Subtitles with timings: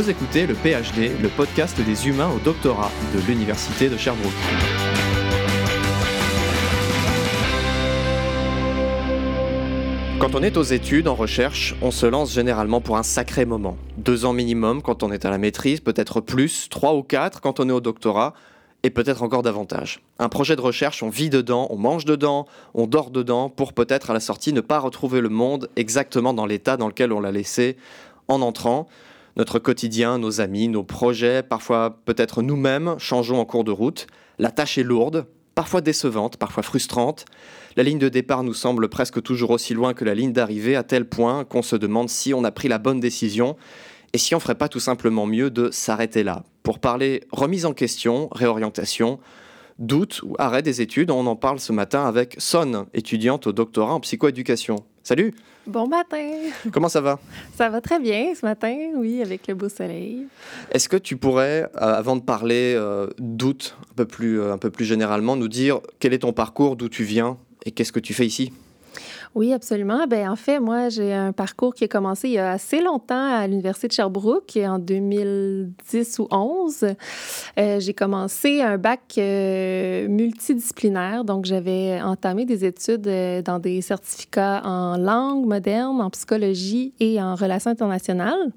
[0.00, 4.32] Vous écoutez le PhD, le podcast des humains au doctorat de l'Université de Sherbrooke.
[10.18, 13.76] Quand on est aux études, en recherche, on se lance généralement pour un sacré moment.
[13.98, 17.60] Deux ans minimum quand on est à la maîtrise, peut-être plus, trois ou quatre quand
[17.60, 18.32] on est au doctorat,
[18.82, 20.00] et peut-être encore davantage.
[20.18, 24.08] Un projet de recherche, on vit dedans, on mange dedans, on dort dedans, pour peut-être
[24.08, 27.32] à la sortie ne pas retrouver le monde exactement dans l'état dans lequel on l'a
[27.32, 27.76] laissé
[28.28, 28.88] en entrant.
[29.40, 34.06] Notre quotidien, nos amis, nos projets, parfois peut-être nous-mêmes, changeons en cours de route.
[34.38, 37.24] La tâche est lourde, parfois décevante, parfois frustrante.
[37.74, 40.82] La ligne de départ nous semble presque toujours aussi loin que la ligne d'arrivée, à
[40.82, 43.56] tel point qu'on se demande si on a pris la bonne décision
[44.12, 46.44] et si on ferait pas tout simplement mieux de s'arrêter là.
[46.62, 49.20] Pour parler remise en question, réorientation,
[49.80, 53.94] doute ou arrêt des études, on en parle ce matin avec Son, étudiante au doctorat
[53.94, 54.76] en psychoéducation.
[55.02, 55.34] Salut.
[55.66, 56.30] Bon matin.
[56.72, 57.18] Comment ça va?
[57.56, 60.26] Ça va très bien ce matin, oui, avec le beau soleil.
[60.70, 64.58] Est-ce que tu pourrais, euh, avant de parler euh, doute un peu, plus, euh, un
[64.58, 68.00] peu plus généralement, nous dire quel est ton parcours, d'où tu viens et qu'est-ce que
[68.00, 68.52] tu fais ici?
[69.36, 70.08] Oui, absolument.
[70.08, 73.32] Ben, en fait, moi, j'ai un parcours qui a commencé il y a assez longtemps
[73.32, 76.84] à l'Université de Sherbrooke, en 2010 ou 11.
[77.58, 83.80] Euh, j'ai commencé un bac euh, multidisciplinaire, donc j'avais entamé des études euh, dans des
[83.82, 88.50] certificats en langue moderne, en psychologie et en relations internationales.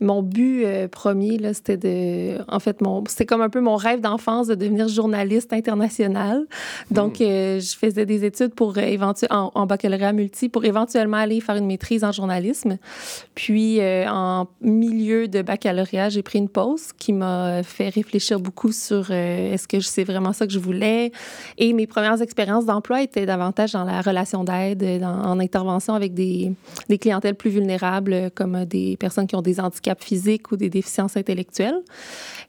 [0.00, 2.42] Mon but premier, là, c'était de...
[2.48, 3.04] En fait, mon...
[3.06, 6.46] c'était comme un peu mon rêve d'enfance de devenir journaliste international.
[6.90, 7.60] Donc, hmm.
[7.60, 11.66] je faisais des études pour éventuellement en, en baccalauréat multi pour éventuellement aller faire une
[11.66, 12.78] maîtrise en journalisme.
[13.34, 18.72] Puis, euh, en milieu de baccalauréat, j'ai pris une pause qui m'a fait réfléchir beaucoup
[18.72, 21.12] sur euh, est-ce que c'est vraiment ça que je voulais.
[21.58, 26.52] Et mes premières expériences d'emploi étaient davantage dans la relation d'aide, en intervention avec des,
[26.88, 31.16] des clientèles plus vulnérables, comme des personnes qui ont des handicaps physiques ou des déficiences
[31.16, 31.80] intellectuelles.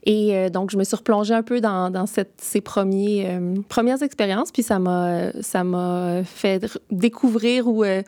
[0.06, 2.06] Et euh, donc, je me suis replongée un peu dans,
[2.38, 8.02] ces premiers, premières expériences, puis ça m'a, fait découvrir ou euh,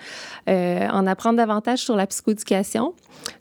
[0.49, 2.93] euh, en apprendre davantage sur la psychoéducation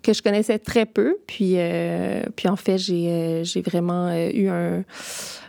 [0.02, 1.16] que je connaissais très peu.
[1.26, 4.84] Puis, euh, puis en fait, j'ai, j'ai vraiment eu un,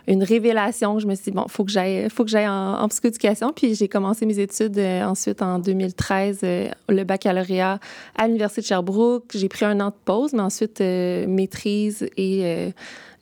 [0.08, 0.98] une révélation.
[0.98, 3.52] Je me suis dit, bon, il faut que j'aille, faut que j'aille en, psychoéducation.
[3.54, 6.40] Puis j'ai commencé mes études ensuite en 2013,
[6.88, 7.78] le baccalauréat
[8.16, 9.30] à l'Université de Sherbrooke.
[9.34, 12.72] J'ai pris un an de pause, mais ensuite maîtrise et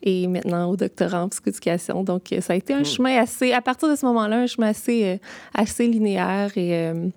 [0.03, 2.05] et maintenant au doctorat en psychoéducation.
[2.05, 2.87] Donc, ça a été un hmm.
[2.87, 5.17] chemin assez, à partir de ce moment-là, un chemin assez, euh,
[5.53, 7.09] assez linéaire et, euh,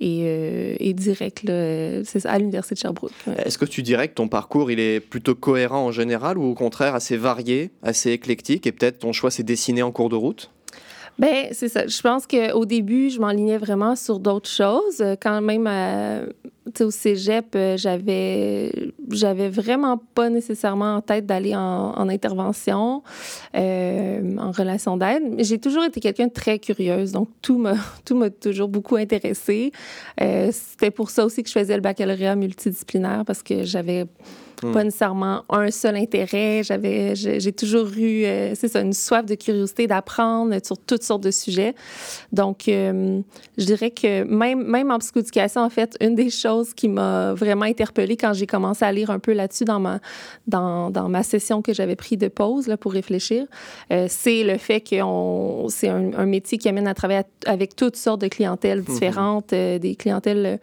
[0.00, 1.42] et, euh, et, direct
[2.04, 3.12] c'est à l'Université de Sherbrooke.
[3.44, 6.54] Est-ce que tu dirais que ton parcours, il est plutôt cohérent en général ou au
[6.54, 10.50] contraire assez varié, assez éclectique et peut-être ton choix s'est dessiné en cours de route?
[11.18, 11.86] Ben c'est ça.
[11.86, 15.02] Je pense qu'au début, je m'enlignais vraiment sur d'autres choses.
[15.20, 16.26] Quand même, euh,
[16.80, 18.70] au cégep, euh, j'avais,
[19.10, 23.02] j'avais vraiment pas nécessairement en tête d'aller en, intervention,
[23.56, 25.22] euh, en relation d'aide.
[25.38, 29.72] J'ai toujours été quelqu'un de très curieuse, donc tout m'a, tout m'a toujours beaucoup intéressée.
[30.18, 34.04] c'était pour ça aussi que je faisais le baccalauréat multidisciplinaire parce que j'avais
[34.62, 34.72] Hmm.
[34.72, 36.62] Pas nécessairement un seul intérêt.
[36.62, 41.22] J'avais, j'ai toujours eu, euh, c'est ça, une soif de curiosité d'apprendre sur toutes sortes
[41.22, 41.74] de sujets.
[42.32, 43.20] Donc, euh,
[43.58, 47.66] je dirais que même, même en psychoéducation, en fait, une des choses qui m'a vraiment
[47.66, 50.00] interpellée quand j'ai commencé à lire un peu là-dessus dans ma,
[50.46, 53.46] dans, dans ma session que j'avais pris de pause là, pour réfléchir,
[53.92, 54.96] euh, c'est le fait que
[55.68, 58.84] c'est un, métier qui amène à travailler avec toutes sortes de clientèles hmm.
[58.84, 60.58] différentes, des clientèles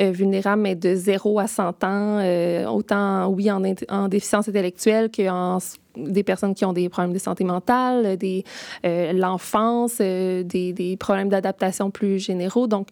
[0.00, 5.58] vulnérables, mais de 0 à 100 ans, autant oui, en, en déficience intellectuelle qu'en
[5.96, 8.18] des personnes qui ont des problèmes de santé mentale,
[8.84, 12.66] euh, l'enfance, euh, des, problèmes d'adaptation plus généraux.
[12.66, 12.88] Donc,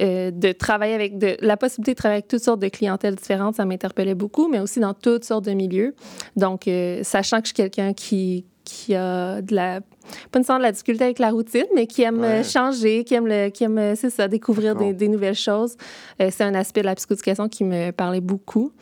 [0.00, 3.56] euh, de travailler avec de, la possibilité de travailler avec toutes sortes de clientèles différentes,
[3.56, 5.94] ça m'interpellait beaucoup, mais aussi dans toutes sortes de milieux.
[6.36, 6.68] Donc,
[7.02, 9.80] sachant que je suis quelqu'un qui qui a de la
[10.30, 13.48] pas nécessairement de la difficulté avec la routine, mais qui aime changer, qui aime le,
[13.48, 15.76] qui aime c'est ça découvrir des, des, nouvelles choses.
[16.18, 18.72] c'est un aspect de la psychoéducation qui me parlait beaucoup.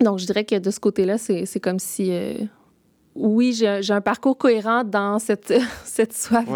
[0.00, 2.34] Donc, je dirais que de ce côté-là, c'est comme si, euh,
[3.14, 5.52] oui, j'ai un parcours cohérent dans cette,
[5.84, 6.46] cette soif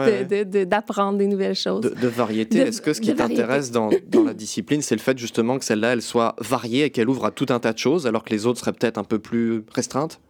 [0.66, 1.82] d'apprendre des nouvelles choses.
[1.82, 2.58] De, variété.
[2.58, 5.92] Est-ce que ce qui t'intéresse dans, dans, la discipline, c'est le fait justement que celle-là,
[5.92, 8.46] elle soit variée et qu'elle ouvre à tout un tas de choses, alors que les
[8.46, 10.20] autres seraient peut-être un peu plus restreintes?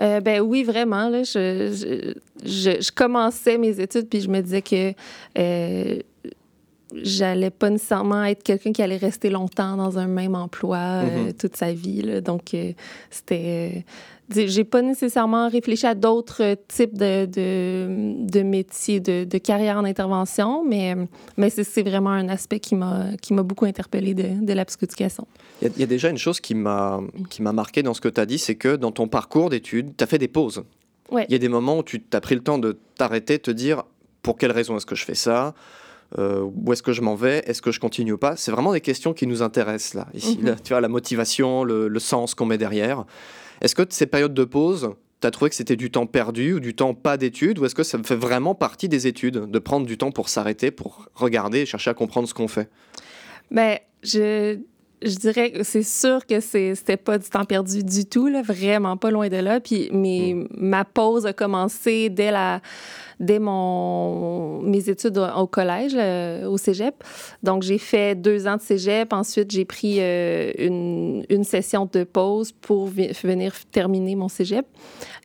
[0.00, 1.08] Euh, ben oui, vraiment.
[1.08, 2.14] Là, je,
[2.44, 4.92] je, je, commençais mes études, puis je me disais que
[5.38, 5.98] euh,
[6.92, 11.36] j'allais pas nécessairement être quelqu'un qui allait rester longtemps dans un même emploi euh, mm-hmm.
[11.36, 12.02] toute sa vie.
[12.02, 12.20] Là.
[12.20, 12.72] Donc, euh,
[13.10, 13.84] c'était
[14.34, 19.84] j'ai pas nécessairement réfléchi à d'autres types de, de, de métiers, de, de, carrière en
[19.84, 20.94] intervention, mais,
[21.36, 25.26] mais c'est vraiment un aspect qui m'a beaucoup interpellé de, de la psychoéducation.
[25.62, 27.00] Il y, a déjà une chose qui m'a
[27.40, 30.06] marqué dans ce que tu as dit, c'est que dans ton parcours d'études, tu as
[30.06, 30.64] fait des pauses.
[31.10, 31.24] Ouais.
[31.28, 33.84] Il y a des moments où tu as pris le temps de t'arrêter, te dire
[34.22, 35.54] pour quelle raison est-ce que je fais ça
[36.18, 38.36] euh, où est-ce que je m'en vais Est-ce que je continue ou pas?
[38.36, 40.38] C'est vraiment des questions qui nous intéressent là, ici.
[40.40, 40.56] Mhm.
[40.62, 43.04] tu vois, la motivation, le, sens qu'on met derrière.
[43.60, 46.60] Est-ce que ces périodes de pause, tu as trouvé que c'était du temps perdu ou
[46.60, 49.86] du temps pas d'études Ou est-ce que ça fait vraiment partie des études de prendre
[49.86, 52.68] du temps pour s'arrêter, pour regarder et chercher à comprendre ce qu'on fait?
[53.50, 54.58] Ben, je
[55.02, 58.96] je dirais que c'est sûr que c'était pas du temps perdu du tout, là, vraiment
[58.96, 59.60] pas loin de là.
[59.60, 60.48] Puis mes, mm.
[60.56, 62.60] ma pause a commencé dès la
[63.20, 66.94] dès mon, mes études au, collège, euh, au cégep.
[67.42, 69.12] Donc, j'ai fait deux ans de cégep.
[69.12, 74.66] Ensuite, j'ai pris euh, une, une, session de pause pour venir terminer mon cégep.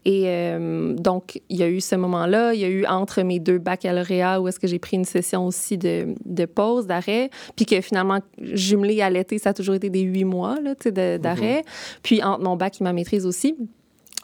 [0.06, 2.54] Et euh, donc, il y a eu ce moment-là.
[2.54, 5.46] Il y a eu entre mes deux baccalauréats où est-ce que j'ai pris une session
[5.46, 7.30] aussi de, de pause, d'arrêt.
[7.56, 11.62] Puis que finalement, jumelé à l'été, ça a toujours été des huit mois d'arrêt.
[11.62, 12.00] Mm-hmm.
[12.04, 13.56] Puis entre mon bac et ma maîtrise aussi.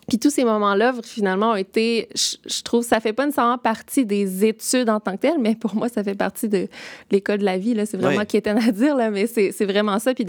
[0.08, 4.46] Puis tous ces moments-là, finalement, ont été, je, trouve, ça fait pas nécessairement partie des
[4.46, 6.68] études en tant que telles, mais pour moi, ça fait partie de
[7.12, 7.76] l'école de la vie.
[7.86, 10.14] C'est vraiment qui est à dire, là, mais c'est vraiment ça.
[10.14, 10.26] Puis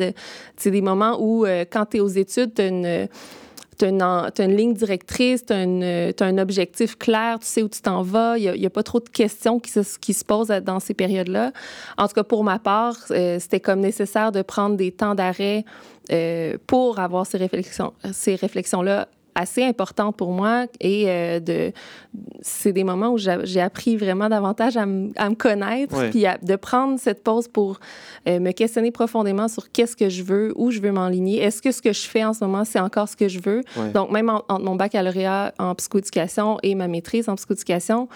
[0.57, 3.09] c'est des moments où, euh, quand tu es aux études, tu as une
[3.79, 8.03] tu as, une ligne directrice, tu as, un objectif clair, tu sais où tu t'en
[8.03, 8.37] vas.
[8.37, 11.53] Il n'y a, pas trop de questions qui se, qui se posent dans ces périodes-là.
[11.97, 15.65] En tout cas, pour ma part, euh, c'était comme nécessaire de prendre des temps d'arrêt
[16.11, 21.73] euh, pour avoir ces réflexions, ces réflexions-là assez importante pour moi et euh, de
[22.41, 27.23] c'est des moments où j'ai appris vraiment davantage à, me connaître puis de prendre cette
[27.23, 27.79] pause pour
[28.29, 31.71] euh, me questionner profondément sur qu'est-ce que je veux, où je veux m'enligner, est-ce que
[31.71, 33.63] ce que je fais en ce moment c'est encore ce que je veux?
[33.95, 38.09] Donc même entre mon baccalauréat en psychoéducation et ma maîtrise en psychoéducation,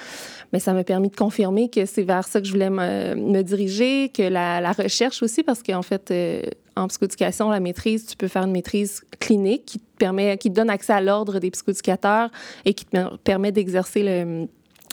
[0.53, 4.09] mais ça m'a permis de confirmer que c'est vers ça que je voulais me, diriger,
[4.09, 6.43] que la, recherche aussi parce qu'en fait euh,
[6.77, 10.57] en psychoéducation, la maîtrise, tu peux faire une maîtrise clinique qui te permet, qui te
[10.57, 12.31] donne accès à l'ordre des psychoéducateurs
[12.65, 14.49] et qui te permet d'exercer le,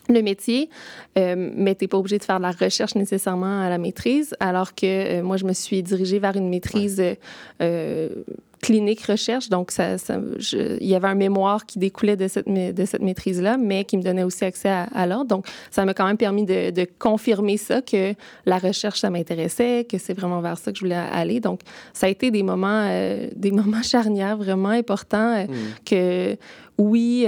[0.07, 0.69] le métier,
[1.17, 4.35] euh, mais tu n'es pas obligé de faire de la recherche nécessairement à la maîtrise,
[4.39, 7.01] alors que euh, moi, je me suis dirigée vers une maîtrise
[7.61, 8.09] euh,
[8.61, 9.49] clinique recherche.
[9.49, 9.95] Donc, ça,
[10.51, 14.03] il y avait un mémoire qui découlait de cette, de cette maîtrise-là, mais qui me
[14.03, 15.25] donnait aussi accès à, l'ordre.
[15.25, 18.13] Donc, ça m'a quand même permis de, de, confirmer ça, que
[18.45, 21.39] la recherche, ça m'intéressait, que c'est vraiment vers ça que je voulais aller.
[21.39, 21.61] Donc,
[21.93, 22.87] ça a été des moments,
[23.35, 25.53] des moments charnières vraiment importants mmh.
[25.85, 26.37] que,
[26.77, 27.25] oui,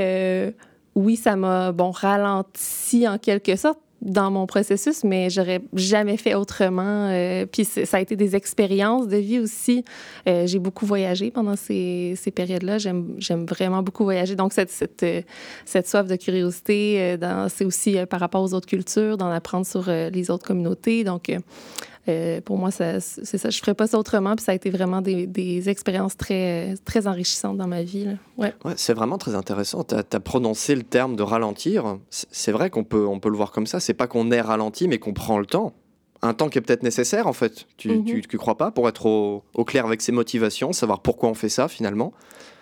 [0.96, 6.34] oui, ça m'a bon ralenti en quelque sorte dans mon processus, mais j'aurais jamais fait
[6.34, 7.08] autrement.
[7.10, 9.86] Euh, puis ça a été des expériences de vie aussi.
[10.28, 12.80] Euh, j'ai beaucoup voyagé pendant ces, périodes-là.
[12.80, 14.36] J'aime vraiment beaucoup voyager.
[14.36, 15.22] Donc, cette, cette, euh,
[15.86, 17.18] soif de curiosité,
[17.50, 21.04] c'est aussi par rapport aux autres cultures, d'en apprendre sur les autres communautés.
[21.04, 21.32] Donc,
[22.12, 23.50] euh, pour moi, c'est ça.
[23.50, 24.36] Je ne ferais pas ça autrement.
[24.36, 28.08] Puis ça a été vraiment des, des expériences très, très enrichissantes dans ma vie.
[28.38, 28.54] Ouais.
[28.66, 29.84] ouais c'est vraiment très intéressant.
[29.84, 31.98] Tu as, prononcé le terme de ralentir.
[32.10, 33.80] C'est vrai qu'on peut, on peut le voir comme ça.
[33.80, 35.74] C'est pas qu'on est ralenti, mais qu'on prend le temps.
[36.24, 37.66] Un temps qui est peut-être nécessaire, en fait.
[37.78, 38.38] Tu ne mm-hmm.
[38.38, 41.68] crois pas Pour être au, au, clair avec ses motivations, savoir pourquoi on fait ça,
[41.68, 42.14] finalement?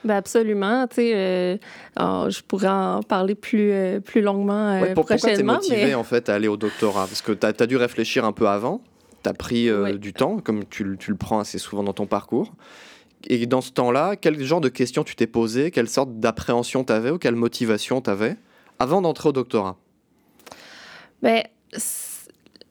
[0.04, 0.88] Ben absolument.
[0.88, 1.58] Tu sais, euh,
[2.00, 6.04] oh, je pourrais en parler plus, euh, plus longuement ouais, Pourquoi tu es motivé, en
[6.04, 7.06] fait, à aller au doctorat?
[7.06, 8.82] Parce que tu as, as, dû réfléchir un peu avant
[9.24, 12.54] tu as pris euh, du temps, comme tu, le prends assez souvent dans ton parcours.
[13.28, 16.94] Et dans ce temps-là, quel genre de questions tu t'es posé Quelle sorte d'appréhension tu
[16.94, 18.38] avais ou quelle motivation tu avais
[18.80, 19.76] avant d'entrer au doctorat?
[21.22, 21.44] Ben,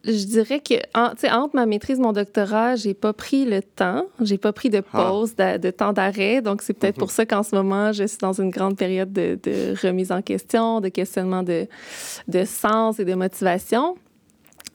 [0.05, 4.38] je dirais que entre ma maîtrise et mon doctorat, j'ai pas pris le temps, j'ai
[4.38, 5.05] pas pris de ah.
[5.05, 6.40] pause, de, temps d'arrêt.
[6.40, 7.14] Donc, c'est peut-être pour mhm.
[7.14, 9.38] ça qu'en ce moment, je suis dans une grande période de,
[9.87, 11.67] remise en question, de questionnement de,
[12.28, 13.97] de sens et de motivation.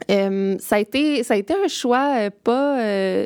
[0.10, 3.26] Euh, ça, a été, ça a été un choix euh, pas, euh,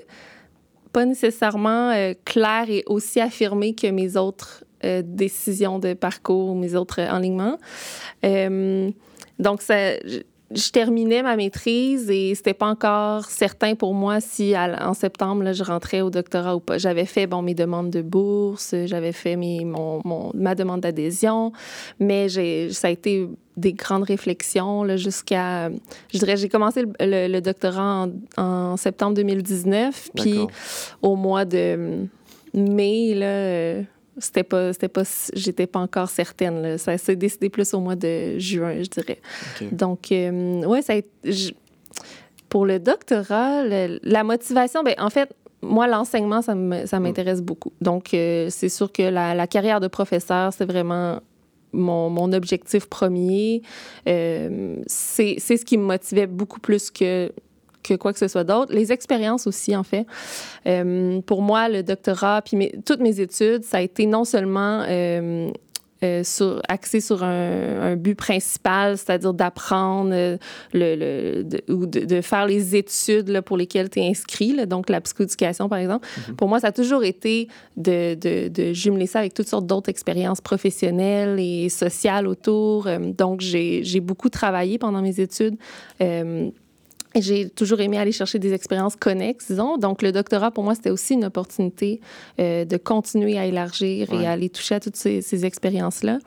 [0.92, 1.94] pas nécessairement
[2.26, 4.64] clair et aussi affirmé que mes autres
[5.04, 7.58] décisions de parcours, mes autres enlignements.
[9.40, 9.94] donc, ça,
[10.52, 15.52] je terminais ma maîtrise et c'était pas encore certain pour moi si en septembre là,
[15.52, 16.78] je rentrais au doctorat ou pas.
[16.78, 20.02] J'avais fait bon mes demandes de bourse, j'avais fait mes, mon,
[20.34, 21.52] ma demande d'adhésion,
[22.00, 23.28] mais j'ai ça a été
[23.58, 25.70] des grandes réflexions jusqu'à
[26.14, 30.40] je dirais j'ai commencé le, doctorat en, septembre 2019 puis
[31.02, 32.08] au mois de
[32.54, 33.84] mai là
[34.20, 36.78] c'était pas, c'était pas, j'étais pas encore certaine.
[36.78, 39.20] Ça s'est décidé plus au mois de juin, je dirais.
[39.72, 41.56] Donc, euh, ouais, ça a été,
[42.50, 47.00] pour le doctorat, la motivation, ben, en fait, moi, l'enseignement, ça mm.
[47.00, 47.74] m'intéresse beaucoup.
[47.82, 51.20] Donc, euh, c'est sûr que la, carrière de professeur, c'est vraiment
[51.74, 53.62] mon, objectif premier.
[54.08, 57.32] Euh, c'est ce qui me motivait beaucoup plus que
[57.88, 58.74] que quoi que ce soit d'autre.
[58.74, 60.06] Les expériences aussi, en fait.
[60.66, 64.84] Euh, pour moi, le doctorat, puis toutes mes études, ça a été non seulement
[66.04, 70.38] euh, sur, axé sur un, but principal, c'est-à-dire d'apprendre euh,
[70.72, 75.68] le, ou de, faire les études là, pour lesquelles tu es inscrit, donc la psychoéducation,
[75.68, 76.06] par exemple.
[76.08, 76.36] Mm-hmm.
[76.36, 80.40] Pour moi, ça a toujours été de, de, jumeler ça avec toutes sortes d'autres expériences
[80.40, 82.86] professionnelles et sociales autour.
[82.86, 85.56] Euh, donc, j'ai beaucoup travaillé pendant mes études.
[87.20, 89.78] J'ai toujours aimé aller chercher des expériences connexes, disons.
[89.78, 92.00] Donc, le doctorat, pour moi, c'était aussi une opportunité
[92.40, 96.20] euh, de continuer à élargir et à aller toucher à toutes ces, expériences-là.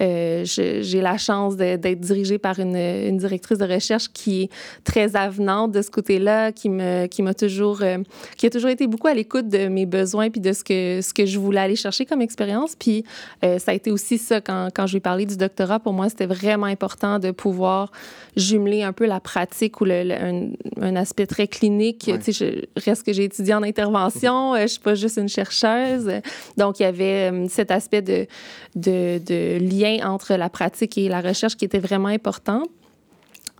[0.00, 4.50] Euh, j'ai la chance d'être dirigée par une, une, directrice de recherche qui est
[4.84, 7.98] très avenante de ce côté-là, qui me, qui m'a toujours, euh,
[8.36, 11.12] qui a toujours été beaucoup à l'écoute de mes besoins puis de ce que, ce
[11.12, 12.74] que je voulais aller chercher comme expérience.
[12.78, 13.04] Puis,
[13.42, 15.78] ça a été aussi ça quand, quand je lui ai parlé du doctorat.
[15.78, 17.92] Pour moi, c'était vraiment important de pouvoir
[18.36, 22.10] jumeler un peu la pratique ou le, un, un, aspect très clinique.
[22.22, 25.28] Tu sais, je reste que j'ai étudié en intervention, euh, je suis pas juste une
[25.28, 26.10] chercheuse.
[26.56, 28.26] Donc, il y avait euh, cet aspect de,
[28.74, 32.62] de, de lien entre la pratique et la recherche qui était vraiment important.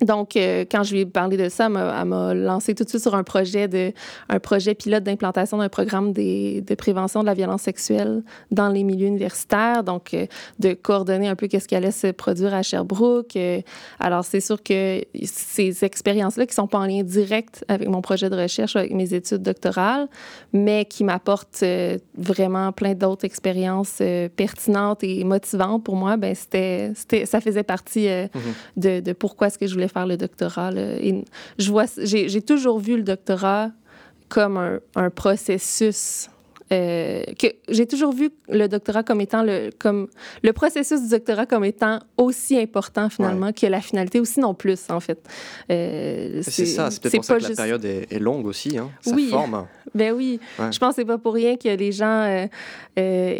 [0.01, 1.71] Donc, euh, quand je lui ai parlé de ça, elle
[2.07, 3.93] m'a lancé tout de suite sur un projet, de,
[4.27, 8.21] un projet pilote d'implantation d'un programme des, de prévention de la violence sexuelle
[8.51, 9.83] dans les milieux universitaires.
[9.85, 10.25] Donc, euh,
[10.59, 13.37] de coordonner un peu qu'est-ce qui allait se produire à Sherbrooke.
[13.37, 13.61] Euh,
[13.99, 18.29] alors, c'est sûr que ces expériences-là, qui sont pas en lien direct avec mon projet
[18.29, 20.09] de recherche, avec mes études doctorales,
[20.51, 21.63] mais qui m'apportent
[22.17, 24.01] vraiment plein d'autres expériences
[24.35, 26.93] pertinentes et motivantes pour moi, ben c'était,
[27.25, 28.29] ça faisait partie mm-hmm.
[28.77, 30.71] de, de pourquoi est-ce que je voulais faire le doctorat.
[30.71, 33.71] Je vois, j'ai toujours vu le doctorat
[34.29, 36.29] comme un processus
[36.73, 40.07] euh, que j'ai toujours vu le doctorat comme étant le, comme,
[40.41, 44.89] le processus du doctorat comme étant aussi important finalement que la finalité, aussi non plus
[44.89, 45.19] en fait.
[45.71, 49.13] Euh, c'est ça, c'est peut-être pour ça que la période est, longue aussi, hein, ça
[49.13, 49.29] oui.
[49.29, 49.67] forme.
[49.93, 52.47] Ben oui, je pense que c'est pas pour rien que les gens
[52.97, 53.37] euh,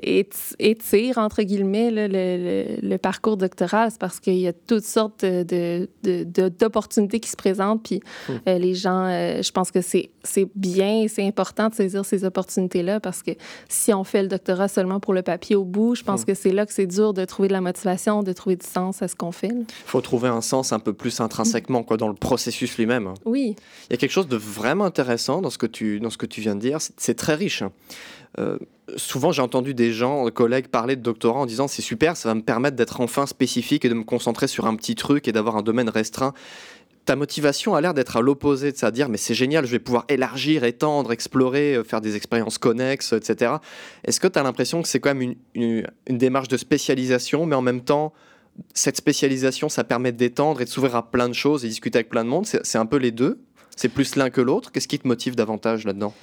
[0.58, 3.89] étirent, entre guillemets, le, le, le, parcours doctoral.
[3.91, 7.84] C'est parce qu'il y a toutes sortes d'opportunités de, d'opportunités qui se présentent.
[7.84, 8.39] Puis hum.
[8.46, 10.12] les gens, je pense que c'est
[10.55, 13.31] bien, c'est important de saisir ces opportunités-là parce que
[13.69, 16.25] si on fait le doctorat seulement pour le papier au bout, je pense hmm.
[16.25, 19.01] que c'est là que c'est dur de trouver de la motivation, de trouver du sens
[19.01, 19.51] à ce qu'on fait.
[19.51, 23.13] Il faut trouver un sens un peu plus intrinsèquement quoi, dans le processus lui-même.
[23.25, 23.55] Oui.
[23.89, 26.25] Il y a quelque chose de vraiment intéressant dans ce que tu, dans ce que
[26.25, 26.79] tu viens de dire.
[26.98, 27.62] C'est très riche.
[27.62, 27.72] Hein.
[28.38, 28.57] Euh,
[28.98, 32.29] souvent, j'ai entendu des gens, des collègues, parler de doctorat en disant c'est super, ça
[32.29, 35.31] va me permettre d'être enfin spécifique et de me concentrer sur un petit truc et
[35.31, 36.34] d'avoir un domaine restreint
[37.05, 39.79] ta motivation a l'air d'être à l'opposé de ça, dire mais c'est génial, je vais
[39.79, 43.53] pouvoir élargir, étendre, explorer, euh, faire des expériences connexes, etc.
[44.03, 47.62] Est-ce que tu as l'impression que c'est quand même une, démarche de spécialisation, mais en
[47.62, 48.13] même temps,
[48.74, 52.09] cette spécialisation, ça permet d'étendre et de s'ouvrir à plein de choses et discuter avec
[52.09, 52.45] plein de monde?
[52.45, 53.39] C'est un peu les deux?
[53.75, 54.71] C'est plus l'un que l'autre?
[54.71, 56.13] Qu'est-ce qui te motive davantage là-dedans?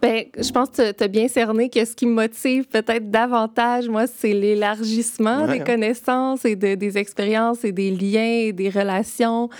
[0.00, 3.88] Ben, je pense que tu as bien cerné que ce qui me motive peut-être davantage,
[3.88, 5.64] moi, c'est l'élargissement des hein.
[5.64, 9.50] connaissances et de, des expériences et des liens et des relations.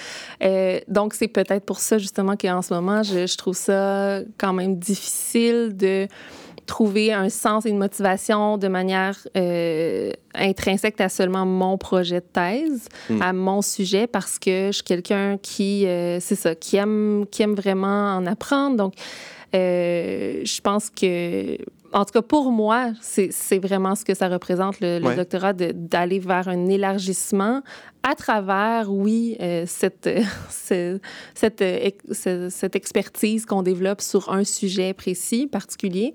[0.43, 4.53] Euh, donc, c'est peut-être pour ça, justement, qu'en ce moment, je, je, trouve ça quand
[4.53, 6.09] même difficile de
[6.71, 12.27] trouver un sens et une motivation de manière euh, intrinsèque à seulement mon projet de
[12.33, 13.21] thèse, hmm.
[13.21, 17.43] à mon sujet, parce que je suis quelqu'un qui, euh, c'est ça, qui aime, qui
[17.43, 18.77] aime vraiment en apprendre.
[18.77, 18.95] Donc,
[19.53, 21.57] je pense que,
[21.93, 26.49] en tout cas pour moi, c'est vraiment ce que ça représente, le, doctorat, d'aller vers
[26.49, 27.63] un élargissement
[28.03, 30.09] à travers, oui, euh, cette,
[30.49, 36.15] cette, euh, cette, expertise qu'on développe sur un sujet précis, particulier.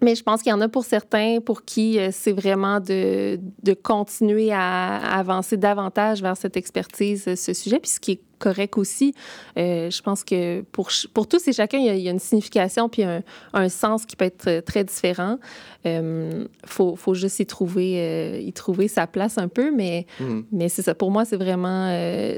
[0.00, 3.74] Mais je pense qu'il y en a pour certains pour qui c'est vraiment de, de
[3.74, 8.78] continuer à, à, avancer davantage vers cette expertise, ce sujet, puis ce qui est correct
[8.78, 9.14] aussi.
[9.56, 13.02] Euh, je pense que pour, pour tous et chacun, il y, a, une signification puis
[13.02, 15.38] un, un, sens qui peut être très différent.
[15.84, 20.06] Il euh, faut, faut, juste y trouver, euh, y trouver sa place un peu, mais,
[20.20, 20.40] mm.
[20.52, 20.94] mais c'est ça.
[20.94, 21.88] Pour moi, c'est vraiment...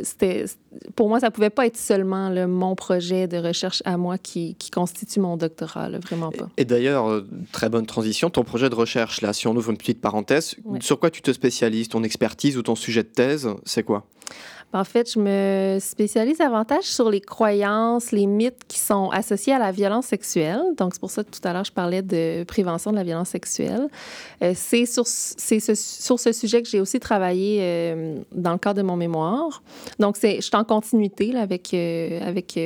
[0.03, 0.45] c'était
[0.95, 4.55] pour moi, ça pouvait pas être seulement le, mon projet de recherche à moi qui,
[4.55, 6.49] qui constitue mon doctorat, vraiment pas.
[6.57, 10.01] Et, d'ailleurs, très bonne transition, ton projet de recherche, là, si on ouvre une petite
[10.01, 11.89] parenthèse, sur quoi tu te spécialises?
[11.89, 14.07] Ton expertise ou ton sujet de thèse, c'est quoi?
[14.73, 19.59] En fait, je me spécialise davantage sur les croyances, les mythes qui sont associés à
[19.59, 20.63] la violence sexuelle.
[20.77, 23.31] Donc, c'est pour ça que tout à l'heure, je parlais de prévention de la violence
[23.31, 23.89] sexuelle.
[24.43, 28.77] Euh, c'est sur, ce, sur ce sujet que j'ai aussi travaillé euh, dans le cadre
[28.77, 29.63] de mon mémoire.
[29.99, 32.57] Donc, je suis en continuité là, avec, euh, avec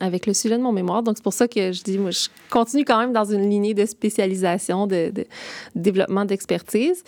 [0.00, 1.02] avec le sujet de mon mémoire.
[1.02, 3.74] Donc, c'est pour ça que je dis, moi, je continue quand même dans une lignée
[3.74, 5.12] de spécialisation, de,
[5.74, 7.02] développement d'expertise.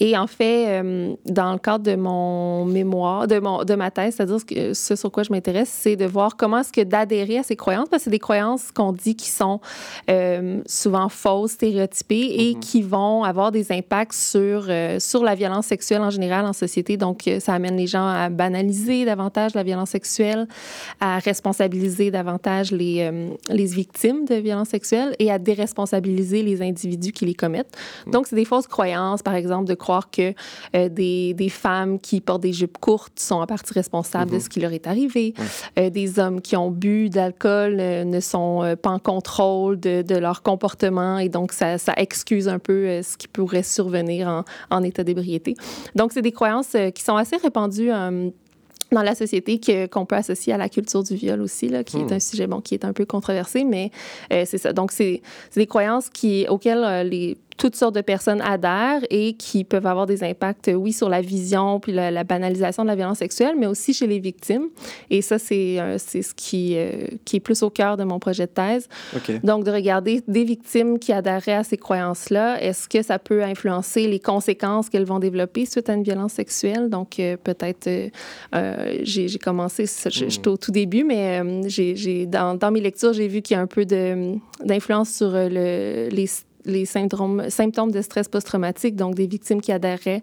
[0.00, 4.16] Et en fait, euh, dans le cadre de mon mémoire, de, mon, de ma thèse,
[4.16, 7.42] c'est-à-dire que ce sur quoi je m'intéresse, c'est de voir comment est-ce que d'adhérer à
[7.42, 9.60] ces croyances, parce que c'est des croyances qu'on dit qui sont
[10.10, 12.60] euh, souvent fausses, stéréotypées et mm-hmm.
[12.60, 16.96] qui vont avoir des impacts sur, euh, sur la violence sexuelle en général en société.
[16.96, 20.46] Donc, ça amène les gens à banaliser davantage la violence sexuelle,
[21.00, 22.33] à responsabiliser davantage
[22.70, 27.76] les, euh, les victimes de violences sexuelles et à déresponsabiliser les individus qui les commettent.
[28.06, 28.10] Mm.
[28.10, 30.34] Donc, c'est des fausses croyances, par exemple, de croire que
[30.74, 34.42] euh, des, des, femmes qui portent des jupes courtes sont en partie responsables de mm-hmm.
[34.42, 35.34] ce qui leur est arrivé.
[35.78, 40.42] Euh, des hommes qui ont bu d'alcool ne sont pas en contrôle de, de, leur
[40.42, 45.04] comportement et donc ça, ça excuse un peu ce qui pourrait survenir en, en état
[45.04, 45.54] d'ébriété.
[45.94, 47.90] Donc, c'est des croyances qui sont assez répandues
[48.94, 52.10] dans la société qu'on peut associer à la culture du viol aussi, là, qui est
[52.10, 52.14] hmm.
[52.14, 53.90] un sujet bon, qui est un peu controversé, mais
[54.32, 54.72] euh, c'est ça.
[54.72, 55.20] Donc, c'est
[55.54, 60.06] des croyances qui, auxquelles euh, les toutes sortes de personnes adhèrent et qui peuvent avoir
[60.06, 63.94] des impacts, oui, sur la vision puis la, banalisation de la violence sexuelle, mais aussi
[63.94, 64.68] chez les victimes.
[65.10, 68.46] Et ça, c'est euh, ce qui, euh, qui est plus au cœur de mon projet
[68.46, 68.88] de thèse.
[69.42, 74.08] Donc, de regarder des victimes qui adhèrent à ces croyances-là, est-ce que ça peut influencer
[74.08, 76.88] les conséquences qu'elles vont développer suite à une violence sexuelle?
[76.90, 77.88] Donc, euh, peut-être,
[79.02, 83.42] j'ai commencé, je, suis au tout début, mais j'ai dans, dans mes lectures, j'ai vu
[83.42, 86.26] qu'il y a un peu d'influence sur le, les
[86.64, 90.22] les symptômes, symptômes de stress post-traumatique, donc des victimes qui adhéraient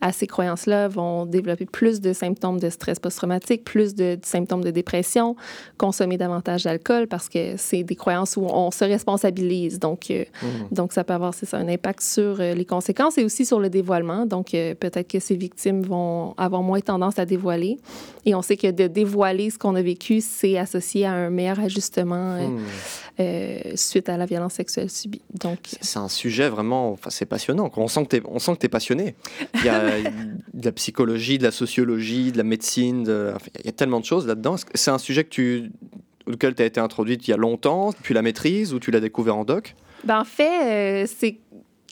[0.00, 4.70] à ces croyances-là vont développer plus de symptômes de stress post-traumatique, plus de, symptômes de
[4.70, 5.36] dépression,
[5.78, 9.78] consommer davantage d'alcool parce que c'est des croyances où on se responsabilise.
[9.78, 10.74] Donc, euh, mmh.
[10.74, 13.70] donc ça peut avoir ça, un impact sur euh, les conséquences et aussi sur le
[13.70, 14.26] dévoilement.
[14.26, 17.78] Donc, euh, peut-être que ces victimes vont avoir moins tendance à dévoiler.
[18.24, 21.60] Et on sait que de dévoiler ce qu'on a vécu, c'est associé à un meilleur
[21.60, 23.76] ajustement mmh.
[23.76, 25.22] suite à la violence sexuelle subie.
[25.32, 27.70] Donc, c'est un sujet vraiment, enfin, c'est passionnant.
[27.76, 29.14] On sent que tu es, passionné.
[29.56, 29.98] Il y a
[30.54, 33.04] de la psychologie, de la sociologie, de la médecine,
[33.58, 34.56] il y a tellement de choses là-dedans.
[34.74, 35.70] C'est un sujet que tu,
[36.26, 39.00] auquel tu as été introduite il y a longtemps, puis la maîtrise, ou tu l'as
[39.00, 39.74] découvert en doc?
[40.04, 41.38] Ben, en fait, euh, c'est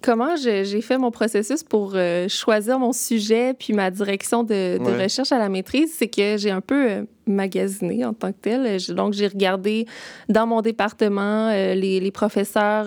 [0.02, 5.30] comment j'ai fait mon processus pour euh, choisir mon sujet puis ma direction de, recherche
[5.30, 8.78] à la maîtrise, c'est que j'ai un peu euh, magasiné en tant que tel.
[8.94, 9.86] Donc, j'ai regardé
[10.28, 12.86] dans mon département les, les, professeurs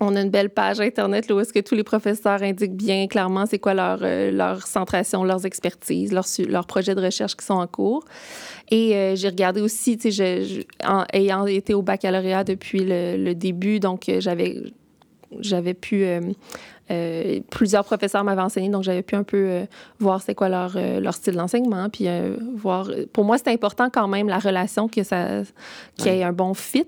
[0.00, 3.58] on a une belle page Internet où que tous les professeurs indiquent bien clairement c'est
[3.58, 8.04] quoi leur, euh, leur centration, leurs expertises, leurs, projets de recherche qui sont en cours.
[8.70, 10.66] Et euh, j'ai regardé aussi, tu sais,
[11.12, 14.62] ayant été au baccalauréat depuis le, début, donc euh, j'avais
[15.40, 16.06] j'avais pu
[17.50, 19.64] plusieurs professeurs m'avaient enseigné, donc j'avais pu un peu euh,
[19.98, 22.06] voir c'est quoi leur, euh, leur style d'enseignement, puis
[22.54, 22.90] voir.
[23.12, 25.42] Pour moi, c'est important quand même la relation que ça,
[25.96, 26.86] qu'il y ait un bon fit.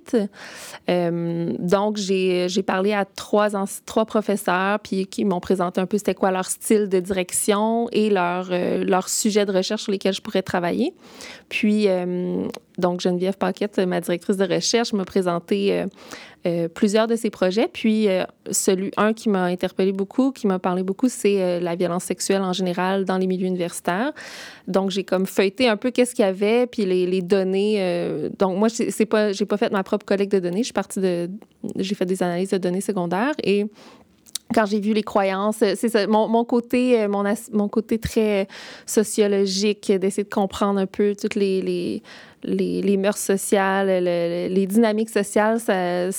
[0.89, 3.51] donc j'ai, j'ai parlé à trois
[3.85, 8.11] trois professeurs, puis qui m'ont présenté un peu c'était quoi leur style de direction et
[8.11, 10.95] leur leur sujet de recherche sur lesquels je pourrais travailler.
[11.49, 11.89] Puis
[12.79, 15.85] donc Geneviève Paquette, ma directrice de recherche, m'a présenté
[16.74, 18.09] plusieurs de ses projets, puis
[18.50, 22.42] celui un qui m'a interpellé beaucoup, qui m'a parlé beaucoup, c'est euh, la violence sexuelle
[22.42, 24.12] en général dans les milieux universitaires.
[24.68, 27.76] Donc, j'ai comme feuilleté un peu qu'est-ce qu'il y avait, puis les, données.
[27.79, 30.61] Euh, donc, moi, c'est pas, j'ai pas fait ma propre collecte de données.
[30.61, 31.31] Je suis partie de,
[31.76, 33.66] j'ai fait des analyses de données secondaires et
[34.55, 38.49] quand j'ai vu les croyances, c'est ça, mon, mon, côté, euh, mon, mon côté très
[38.87, 42.03] sociologique, d'essayer de comprendre un peu toutes les, les,
[42.43, 46.11] les, les mœurs sociales, les dynamiques sociales, ça,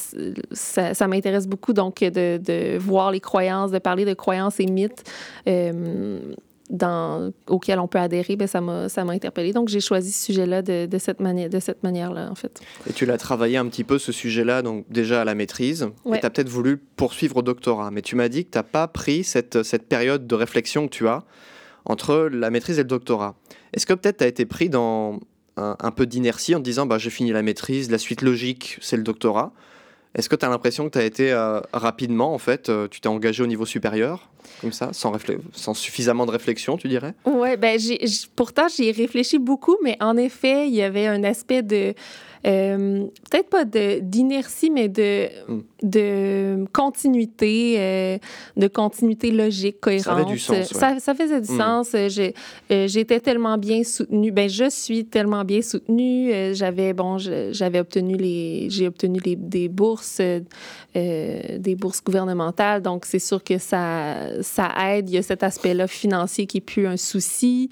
[0.93, 1.73] ça, m'intéresse beaucoup.
[1.73, 5.03] Donc, de, de, voir les croyances, de parler de croyances et mythes.
[5.47, 6.19] Euh,
[6.71, 9.51] dans, auquel on peut adhérer, ben ça m'a ça m'a interpellée.
[9.51, 12.61] Donc j'ai choisi ce sujet-là de, de, cette manière de cette manière-là en fait.
[12.89, 16.19] Et tu l'as travaillé un petit peu ce sujet-là donc déjà à la maîtrise et
[16.19, 18.87] tu as peut-être voulu poursuivre au doctorat, mais tu m'as dit que tu n'as pas
[18.87, 21.23] pris cette, cette période de réflexion que tu as
[21.83, 23.35] entre la maîtrise et le doctorat.
[23.73, 25.19] Est-ce que peut-être tu as été pris dans
[25.57, 28.77] un, un peu d'inertie en te disant bah j'ai fini la maîtrise, la suite logique
[28.81, 29.51] c'est le doctorat?
[30.13, 32.99] Est-ce que tu as l'impression que tu as été euh, rapidement, en fait, euh, tu
[32.99, 37.13] t'es engagé au niveau supérieur, comme ça, sans, suffisamment de réflexion, tu dirais?
[37.25, 37.79] Oui, ben,
[38.35, 41.93] pourtant, j'y ai réfléchi beaucoup, mais en effet, il y avait un aspect de
[42.45, 45.61] euh, peut-être pas d'inertie, mais de, hmm.
[45.83, 48.17] de continuité, euh,
[48.57, 50.03] de continuité logique, cohérente.
[50.03, 50.67] Ça, avait du sens,
[50.99, 51.57] ça, faisait du hmm.
[51.57, 51.95] sens.
[51.95, 54.31] Euh, j'étais tellement bien soutenue.
[54.31, 56.31] Ben, je suis tellement bien soutenue.
[56.53, 60.19] J'avais, bon, j'avais obtenu les, j'ai obtenu les, des bourses,
[60.95, 62.81] des bourses gouvernementales.
[62.81, 65.09] Donc, c'est sûr que ça, ça aide.
[65.09, 67.69] Il y a cet aspect-là financier qui est plus un souci.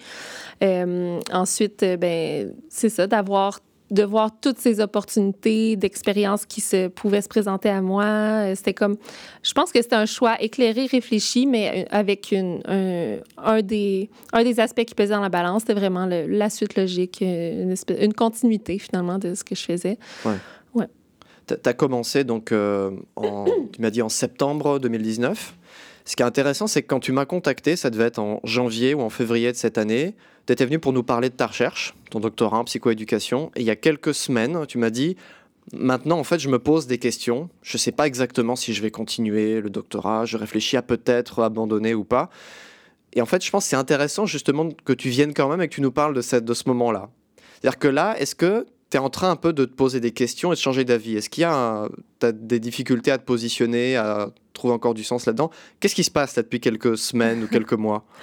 [0.61, 3.59] ensuite, ben, c'est ça, d'avoir
[3.91, 8.05] de voir toutes ces opportunités d'expérience qui se pouvaient se présenter à moi.
[8.05, 8.97] Euh, c'était comme,
[9.43, 12.61] je pense que c'était un choix éclairé, réfléchi, mais euh, avec une,
[13.37, 17.21] un, des, un des aspects qui pesait dans la balance, c'était vraiment la suite logique,
[17.21, 19.97] une, une, continuité finalement de ce que je faisais.
[20.25, 20.35] Ouais.
[20.75, 20.87] ouais.
[21.47, 25.55] Tu as commencé donc, en, tu m'as dit en septembre 2019.
[26.05, 28.95] Ce qui est intéressant, c'est que quand tu m'as contacté, ça devait être en janvier
[28.95, 30.15] ou en février de cette année,
[30.49, 33.67] tu étais venu pour nous parler de ta recherche, ton doctorat en psychoéducation, et il
[33.67, 35.15] y a quelques semaines, tu m'as dit,
[35.73, 38.81] maintenant, en fait, je me pose des questions, je ne sais pas exactement si je
[38.81, 42.31] vais continuer le doctorat, je réfléchis à peut-être abandonner ou pas.
[43.13, 45.67] Et en fait, je pense que c'est intéressant justement que tu viennes quand même et
[45.67, 47.11] que tu nous parles de, de ce moment-là.
[47.61, 50.13] C'est-à-dire que là, est-ce que tu es en train un peu de te poser des
[50.13, 51.15] questions et de changer d'avis?
[51.15, 51.89] Est-ce qu'il y a
[52.23, 55.51] des difficultés à te positionner, à trouver encore du sens là-dedans?
[55.79, 58.03] Qu'est-ce qui se passe là depuis quelques semaines ou quelques mois?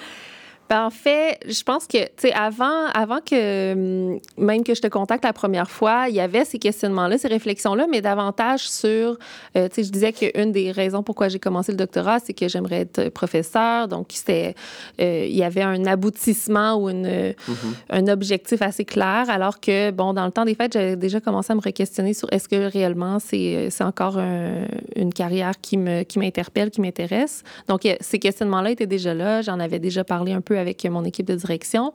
[0.68, 4.80] ben, en fait, je pense que, tu sais, avant, avant que hum, même que je
[4.80, 9.16] te contacte la première fois, il y avait ces questionnements-là, ces réflexions-là, mais davantage sur,
[9.56, 12.48] euh, tu sais, je disais qu'une des raisons pourquoi j'ai commencé le doctorat, c'est que
[12.48, 13.86] j'aimerais être professeur.
[13.86, 14.54] Donc, c'était,
[15.00, 17.74] euh, il y avait un aboutissement ou une, mm-hmm.
[17.90, 21.52] un objectif assez clair, alors que, bon, dans le temps des fêtes, j'avais déjà commencé
[21.52, 26.18] à me re-questionner sur est-ce que réellement c'est, c'est encore une carrière qui, me, qui
[26.18, 27.44] m'interpelle, qui m'intéresse.
[27.68, 29.42] Donc, ces questionnements-là étaient déjà là.
[29.42, 31.92] J'en avais déjà parlé un peu avec mon équipe de direction.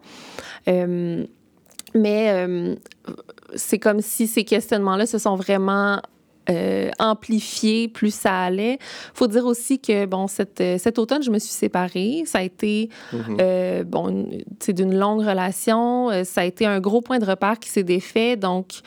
[0.67, 1.25] Euh,
[1.93, 2.75] mais euh,
[3.55, 6.01] c'est comme si ces questionnements-là se sont vraiment
[6.49, 8.79] euh, amplifiés plus ça allait.
[9.13, 12.23] faut dire aussi que, bon, cette, cet automne, je me suis séparée.
[12.25, 13.83] Ça a été, mm-hmm.
[13.83, 16.09] bon, c'est d'une longue relation.
[16.23, 18.37] Ça a été un gros point de repère qui s'est défait.
[18.37, 18.79] Donc,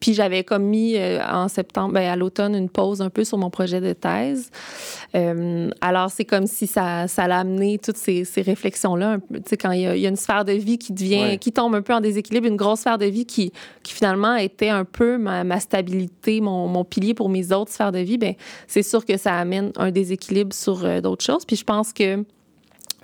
[0.00, 3.36] puis j'avais comme mis euh, en septembre, ben, à l'automne, une pause un peu sur
[3.38, 4.50] mon projet de thèse.
[5.14, 9.18] Euh, alors, c'est comme si ça, ça l'a amené toutes ces, ces réflexions-là.
[9.32, 11.82] Tu sais, quand il y, a, une sphère de vie qui devient, qui tombe un
[11.82, 15.44] peu en déséquilibre, une grosse sphère de vie qui, qui finalement était un peu ma,
[15.44, 18.34] ma stabilité, mon, mon, pilier pour mes autres sphères de vie, ben
[18.66, 21.44] c'est sûr que ça amène un déséquilibre sur euh, d'autres choses.
[21.44, 22.24] Puis je pense que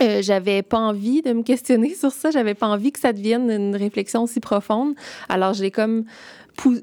[0.03, 2.31] euh, j'avais pas envie de me questionner sur ça.
[2.31, 4.95] J'avais pas envie que ça devienne une réflexion aussi profonde.
[5.29, 6.05] Alors, j'ai comme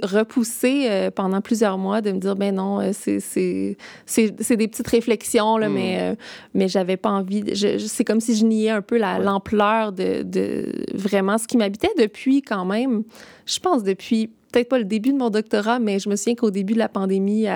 [0.03, 5.57] repoussé euh, pendant plusieurs mois de me dire, ben non, euh, c'est des petites réflexions,
[5.57, 5.73] là, hmm.
[5.73, 6.15] mais, euh,
[6.53, 7.43] mais j'avais pas envie.
[7.55, 12.41] c'est comme si je niais un peu l'ampleur de, de, vraiment ce qui m'habitait depuis
[12.41, 13.03] quand même,
[13.45, 16.51] je pense depuis peut-être pas le début de mon doctorat, mais je me souviens qu'au
[16.51, 17.47] début de la pandémie,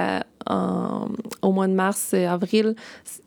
[0.50, 2.74] au mois de mars, avril,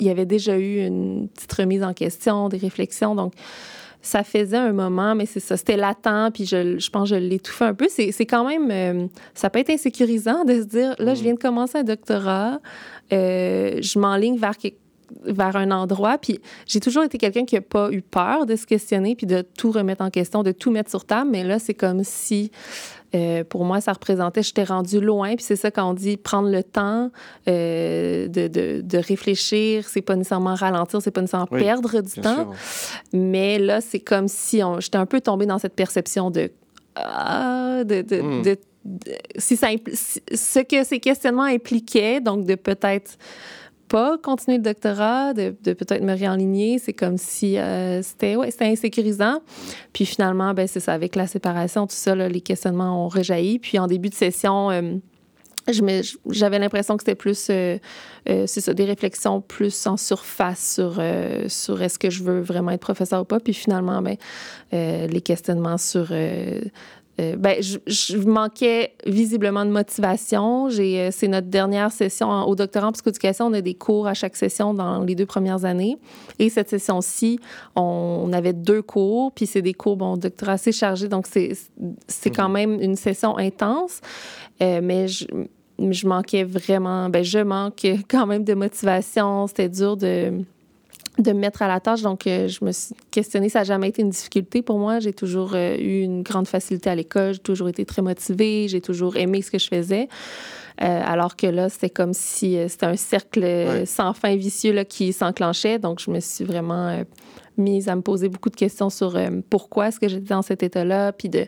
[0.00, 3.14] il y avait déjà eu une petite remise en question, des réflexions.
[3.14, 3.34] Donc,
[4.02, 7.20] ça faisait un moment, mais c'est ça, c'était latent, puis je, je pense que je
[7.20, 7.86] l'étouffais un peu.
[7.88, 11.24] C'est quand même, euh, ça peut être insécurisant de se dire, là, je mm.
[11.24, 12.60] viens de commencer un doctorat,
[13.12, 14.54] euh, je m'enligne vers
[15.24, 16.18] vers un endroit.
[16.18, 19.42] Puis j'ai toujours été quelqu'un qui n'a pas eu peur de se questionner puis de
[19.42, 21.30] tout remettre en question, de tout mettre sur table.
[21.30, 22.50] Mais là, c'est comme si
[23.14, 25.34] euh, pour moi, ça représentait, j'étais rendue loin.
[25.34, 27.10] Puis c'est ça quand on dit prendre le temps
[27.48, 32.50] euh, de, de, de, réfléchir, c'est pas nécessairement ralentir, c'est pas nécessairement perdre du temps.
[33.12, 36.50] Mais là, c'est comme si j'étais un peu tombée dans cette perception de,
[36.94, 38.42] ah, de, de, hmm.
[38.42, 38.58] de
[39.36, 43.18] si ça, ce que ces questionnements impliquaient, donc de peut-être
[43.90, 46.78] pas continuer le doctorat, de, peut-être me réaligner.
[46.78, 49.40] C'est comme si euh, c'était ouais, insécurisant.
[49.92, 53.58] Puis finalement, ben, c'est ça, avec la séparation, tout ça, les questionnements ont rejailli.
[53.58, 54.94] Puis en début de session, euh,
[56.26, 57.78] j'avais l'impression que c'était plus, euh,
[58.46, 61.02] ça, des réflexions plus en surface sur,
[61.48, 63.40] sur est-ce que je veux vraiment être professeur ou pas.
[63.40, 64.16] Puis finalement, ben,
[64.72, 66.12] les questionnements sur
[67.20, 70.68] euh, ben, je, manquais visiblement de motivation.
[70.70, 73.46] J'ai, euh, c'est notre dernière session au doctorat en psychoéducation.
[73.46, 75.98] On a des cours à chaque session dans les deux premières années.
[76.38, 77.38] Et cette session-ci,
[77.76, 81.50] on, avait deux cours, puis c'est des cours, bon, doctorat assez chargé, donc c'est,
[82.06, 82.54] c'est quand mhm.
[82.54, 84.00] même une session intense.
[84.62, 85.26] Euh, mais je,
[85.78, 89.46] je manquais vraiment, ben, je manque quand même de motivation.
[89.46, 90.32] C'était dur de
[91.20, 92.02] de me mettre à la tâche.
[92.02, 93.48] Donc, euh, je me suis questionnée.
[93.48, 95.00] Ça n'a jamais été une difficulté pour moi.
[95.00, 97.34] J'ai toujours euh, eu une grande facilité à l'école.
[97.34, 98.68] J'ai toujours été très motivée.
[98.68, 100.08] J'ai toujours aimé ce que je faisais.
[100.82, 105.12] Euh, alors que là, c'était comme si c'était un cercle sans fin vicieux là, qui
[105.12, 105.78] s'enclenchait.
[105.78, 107.04] Donc, je me suis vraiment
[107.60, 110.62] mise à me poser beaucoup de questions sur euh, pourquoi est-ce que j'étais dans cet
[110.62, 111.46] état-là, puis de,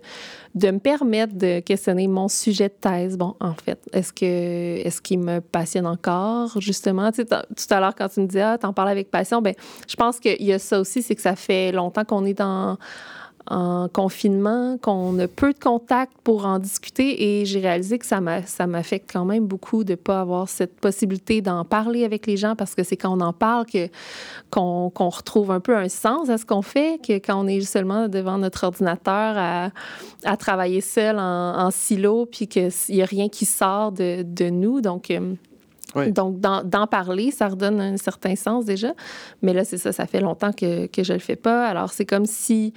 [0.54, 3.16] de me permettre de questionner mon sujet de thèse.
[3.16, 4.24] Bon, en fait, est-ce que
[4.86, 7.10] est-ce qu'il me passionne encore, justement?
[7.10, 9.54] Tu sais, tout à l'heure, quand tu me dis, ah, t'en parles avec passion, ben
[9.88, 12.78] je pense qu'il y a ça aussi, c'est que ça fait longtemps qu'on est dans
[13.46, 18.20] en confinement, qu'on a peu de contacts pour en discuter et j'ai réalisé que ça
[18.20, 22.54] m'affecte quand même beaucoup de ne pas avoir cette possibilité d'en parler avec les gens
[22.54, 23.88] parce que c'est quand on en parle que,
[24.50, 28.08] qu'on, retrouve un peu un sens à ce qu'on fait, que quand on est seulement
[28.08, 29.70] devant notre ordinateur à,
[30.24, 34.80] à travailler seul en, silo puis qu'il n'y a rien qui sort de, de nous.
[34.80, 35.34] Donc, euh,
[36.10, 38.94] Donc, d'en parler, ça redonne un certain sens déjà.
[39.42, 41.66] Mais là, c'est ça, ça fait longtemps que, que je ne le fais pas.
[41.66, 42.72] Alors, c'est comme si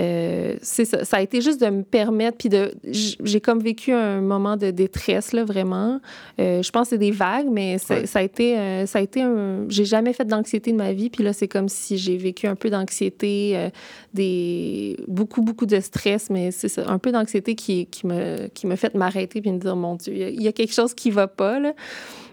[0.00, 1.04] euh, c'est ça.
[1.04, 4.70] Ça a été juste de me permettre, puis de, j'ai comme vécu un moment de
[4.70, 6.00] détresse là, vraiment.
[6.40, 9.22] Euh, je pense que c'est des vagues, mais ça, a été, euh, ça a été
[9.22, 9.66] un.
[9.68, 12.54] J'ai jamais fait d'anxiété de ma vie, puis là c'est comme si j'ai vécu un
[12.54, 13.70] peu d'anxiété,
[14.14, 18.66] des beaucoup beaucoup de stress, mais c'est ça, un peu d'anxiété qui, qui me qui
[18.66, 21.26] me fait m'arrêter puis me dire mon Dieu, il y, a quelque chose qui va
[21.28, 21.74] pas là.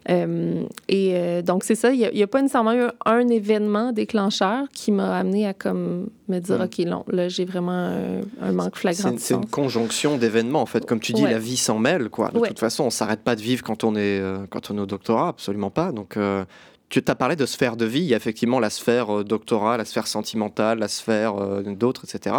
[0.10, 1.92] Euh, et euh, donc, c'est ça.
[1.92, 6.40] Il n'y a, pas nécessairement eu un, événement déclencheur qui m'a amené à comme me
[6.40, 7.92] dire, OK, non, là, j'ai vraiment
[8.42, 9.14] un, manque flagrant.
[9.18, 10.86] C'est une conjonction d'événements, en fait.
[10.86, 12.30] Comme tu dis, la vie s'en mêle, quoi.
[12.30, 14.78] De toute façon, on ne s'arrête pas de vivre quand on est, euh, quand on
[14.78, 15.92] est au doctorat, absolument pas.
[15.92, 16.18] Donc,
[16.90, 18.02] tu as parlé de sphère de vie.
[18.02, 22.36] Il y a effectivement la sphère doctorat, la sphère sentimentale, la sphère d'autres, etc.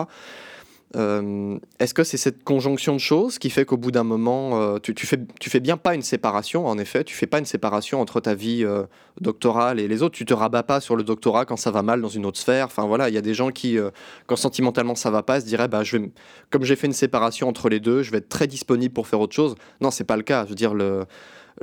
[0.96, 4.78] Euh, est-ce que c'est cette conjonction de choses qui fait qu'au bout d'un moment, euh,
[4.78, 8.20] tu, tu, fais, bien pas une séparation, en effet, tu fais pas une séparation entre
[8.20, 8.84] ta vie euh,
[9.20, 12.00] doctorale et les autres, tu te rabats pas sur le doctorat quand ça va mal
[12.00, 12.66] dans une autre sphère.
[12.66, 13.78] Enfin voilà, il y a des gens qui,
[14.26, 16.10] quand sentimentalement ça va pas, se diraient, bah, je vais,
[16.50, 19.20] comme j'ai fait une séparation entre les deux, je vais être très disponible pour faire
[19.20, 19.54] autre chose.
[19.80, 20.44] Non, c'est pas le cas.
[20.44, 20.74] Je veux dire,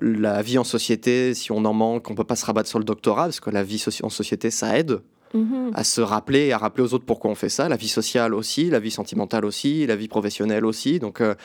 [0.02, 2.86] la vie en société, si on en manque, on peut pas se rabattre sur le
[2.86, 5.02] doctorat, parce que la vie en société, ça aide
[5.34, 5.72] Mhm.
[5.74, 8.70] à se rappeler, à rappeler aux autres pourquoi on fait ça, la vie sociale aussi,
[8.70, 11.00] la vie sentimentale aussi, la vie professionnelle aussi.
[11.00, 11.36] Donc, euh,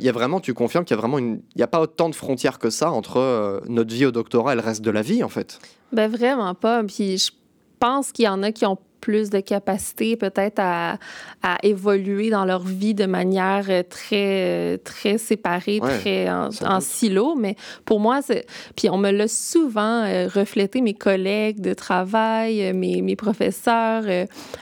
[0.00, 2.08] y a vraiment, tu confirmes qu'il y a vraiment une, il n'y a pas autant
[2.08, 5.02] de frontières que ça entre euh, notre vie au doctorat et le reste de la
[5.02, 5.58] vie, en fait.
[5.92, 6.84] Ben vraiment pas.
[6.84, 7.30] Puis je
[7.78, 10.98] pense qu'il y en a qui ont plus de capacité peut-être à,
[11.42, 17.34] à, évoluer dans leur vie de manière euh, très, euh, très séparée, très en, silo.
[17.36, 18.46] Mais pour moi, c'est...
[18.76, 24.04] Puis on me l'a souvent euh, reflété, mes collègues de travail, mes, mes professeurs,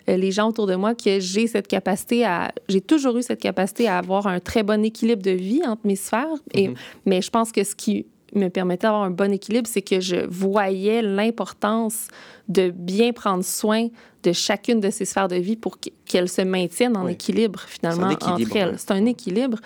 [0.07, 2.53] les gens autour de moi, que j'ai cette capacité à...
[2.68, 5.96] J'ai toujours eu cette capacité à avoir un très bon équilibre de vie entre mes
[5.96, 6.27] sphères.
[6.53, 6.77] Et, mm-hmm.
[7.07, 8.07] Mais je pense que ce qui
[8.38, 12.09] me permettait d'avoir un bon équilibre, c'est que je voyais l'importance
[12.49, 13.88] de bien prendre soin
[14.22, 18.57] de chacune de ces sphères de vie pour qu'elles se maintiennent en équilibre, finalement, entre
[18.57, 18.75] elles.
[18.79, 19.59] C'est un équilibre.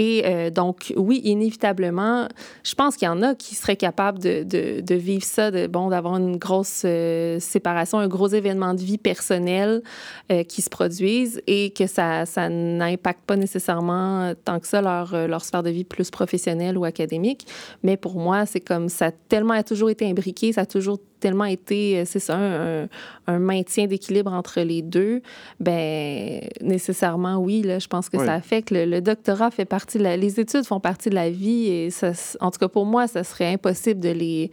[0.00, 2.28] Et euh, donc, oui, inévitablement,
[2.62, 5.88] je pense qu'il y en a qui seraient capables de, de, vivre ça, de, bon,
[5.88, 9.82] d'avoir une grosse euh, séparation, un gros événement de vie personnel
[10.30, 15.26] euh, qui se produisent et que ça, ça n'impacte pas nécessairement tant que ça leur,
[15.26, 17.48] leur sphère de vie plus professionnelle ou académique.
[17.82, 21.46] Mais pour moi, c'est comme ça a tellement toujours été imbriqué, ça a toujours tellement
[21.46, 22.88] été, c'est ça, un,
[23.28, 25.20] un maintien d'équilibre entre les deux,
[25.60, 30.02] ben nécessairement, oui, là, je pense que ça fait que le, doctorat fait partie de
[30.02, 33.06] la, les études font partie de la vie et ça, en tout cas pour moi,
[33.06, 34.50] ça serait impossible de les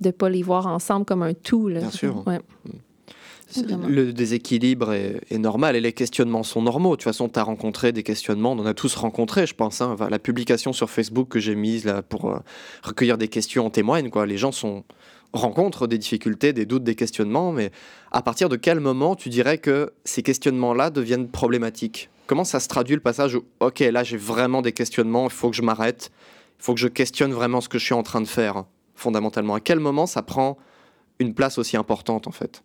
[0.00, 1.66] de pas les voir ensemble comme un tout.
[1.66, 1.80] Là.
[1.80, 2.22] Bien sûr.
[2.26, 2.40] Ouais.
[3.88, 6.90] Le déséquilibre est, normal et les questionnements sont normaux.
[6.90, 9.80] De toute façon, tu as rencontré des questionnements, on en a tous rencontré, je pense.
[9.80, 9.96] Hein.
[10.10, 12.38] la publication sur Facebook que j'ai mise là pour euh,
[12.82, 14.10] recueillir des questions en témoigne.
[14.10, 14.26] Quoi.
[14.26, 14.84] Les gens sont,
[15.32, 17.70] rencontrent des difficultés, des doutes, des questionnements, mais
[18.10, 22.10] à partir de quel moment tu dirais que ces questionnements-là deviennent problématiques?
[22.26, 25.50] Comment ça se traduit le passage où, ok, là j'ai vraiment des questionnements, il faut
[25.50, 26.10] que je m'arrête,
[26.58, 29.54] il faut que je questionne vraiment ce que je suis en train de faire, fondamentalement
[29.54, 30.56] À quel moment ça prend
[31.18, 32.62] une place aussi importante en fait?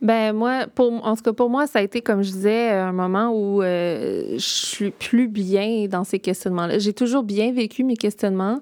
[0.00, 2.92] Ben moi, pour, en tout cas pour moi, ça a été, comme je disais, un
[2.92, 6.78] moment où euh, je suis plus bien dans ces questionnements-là.
[6.78, 8.60] J'ai toujours bien vécu mes questionnements,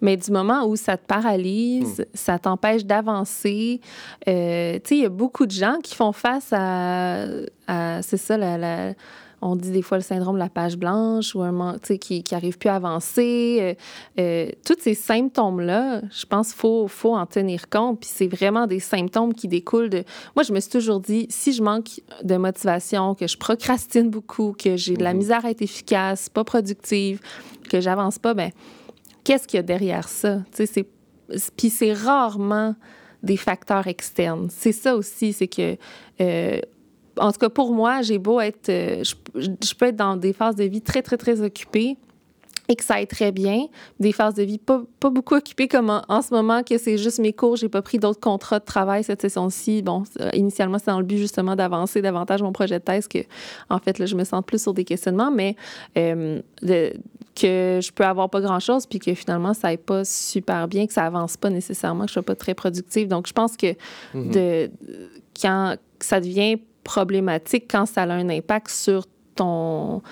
[0.00, 2.04] mais du moment où ça te paralyse, hmm.
[2.14, 3.80] ça t'empêche d'avancer,
[4.28, 7.24] euh, tu sais, il y a beaucoup de gens qui font face à,
[7.66, 8.94] à c'est ça, la, la
[9.42, 12.68] on dit des fois le syndrome de la page blanche ou un qui n'arrive plus
[12.68, 13.58] à avancer.
[13.60, 13.74] Euh,
[14.18, 18.00] euh, tous ces symptômes-là, je pense qu'il faut, faut en tenir compte.
[18.00, 20.04] Puis c'est vraiment des symptômes qui découlent de...
[20.34, 24.54] Moi, je me suis toujours dit, si je manque de motivation, que je procrastine beaucoup,
[24.58, 25.18] que j'ai de la mhm.
[25.18, 27.20] misère à être efficace, pas productive,
[27.68, 28.50] que j'avance pas, ben
[29.24, 30.38] qu'est-ce qu'il y a derrière ça?
[31.56, 32.74] Puis c'est rarement
[33.22, 34.48] des facteurs externes.
[34.50, 35.76] C'est ça aussi, c'est que
[36.20, 36.60] euh,
[37.18, 38.68] en tout cas, pour moi, j'ai beau être.
[38.68, 39.02] Euh,
[39.34, 41.96] je, peux être dans des phases de vie très, très, très occupées
[42.68, 43.66] et que ça aille très bien.
[44.00, 47.18] Des phases de vie pas, pas beaucoup occupées comme en, ce moment, que c'est juste
[47.18, 49.82] mes cours, j'ai pas pris d'autres contrats de travail cette session-ci.
[49.82, 50.02] Bon,
[50.32, 53.18] initialement, c'est dans le but justement d'avancer davantage mon projet de thèse que,
[53.70, 55.54] en fait, là, je me sens plus sur des questionnements, mais
[55.96, 60.86] euh, que je peux avoir pas grand-chose puis que finalement, ça aille pas super bien,
[60.86, 63.08] que ça avance pas nécessairement, que je sois pas très productive.
[63.08, 63.74] Donc, je pense que
[64.14, 64.30] mm-hmm.
[64.32, 64.70] de,
[65.40, 70.02] quand ça devient problématique quand ça a un impact sur ton,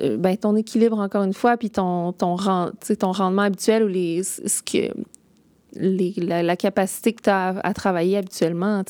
[0.00, 4.22] euh, ben, ton équilibre, encore une fois, puis ton, ton, ton rendement habituel ou les,
[4.22, 4.94] ce que,
[5.74, 8.82] les, la, capacité que tu as à, travailler habituellement.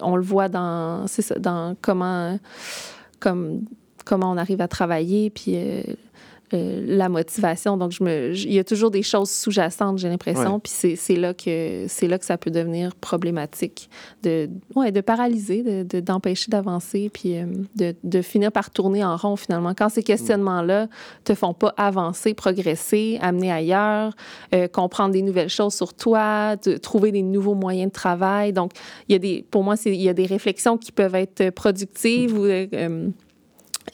[0.00, 2.38] On le voit dans, ça, dans comment,
[3.20, 3.62] comme,
[4.04, 5.82] comment on arrive à travailler, puis euh,
[6.54, 7.76] euh, la motivation.
[7.76, 10.60] Donc, je me, il y a toujours des choses sous-jacentes, j'ai l'impression.
[10.60, 13.90] Puis c'est là, que, là que ça peut devenir problématique
[14.22, 19.16] de, ouais, de paralyser, d'empêcher de, d'avancer, puis euh, de, de, finir par tourner en
[19.16, 19.74] rond finalement.
[19.76, 20.86] Quand ces questionnements-là
[21.24, 24.14] te font pas avancer, progresser, amener ailleurs,
[24.54, 28.52] euh, comprendre des nouvelles choses sur toi, de, trouver des nouveaux moyens de travail.
[28.52, 28.70] Donc,
[29.08, 32.38] il y a des, pour moi, il y a des réflexions qui peuvent être productives
[32.38, 32.46] ou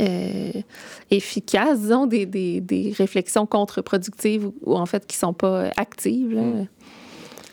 [0.01, 0.51] euh,
[1.11, 6.37] efficaces, disons, des, des, des réflexions contre-productives ou, en fait qui sont pas actives.
[6.37, 6.67] Hmm.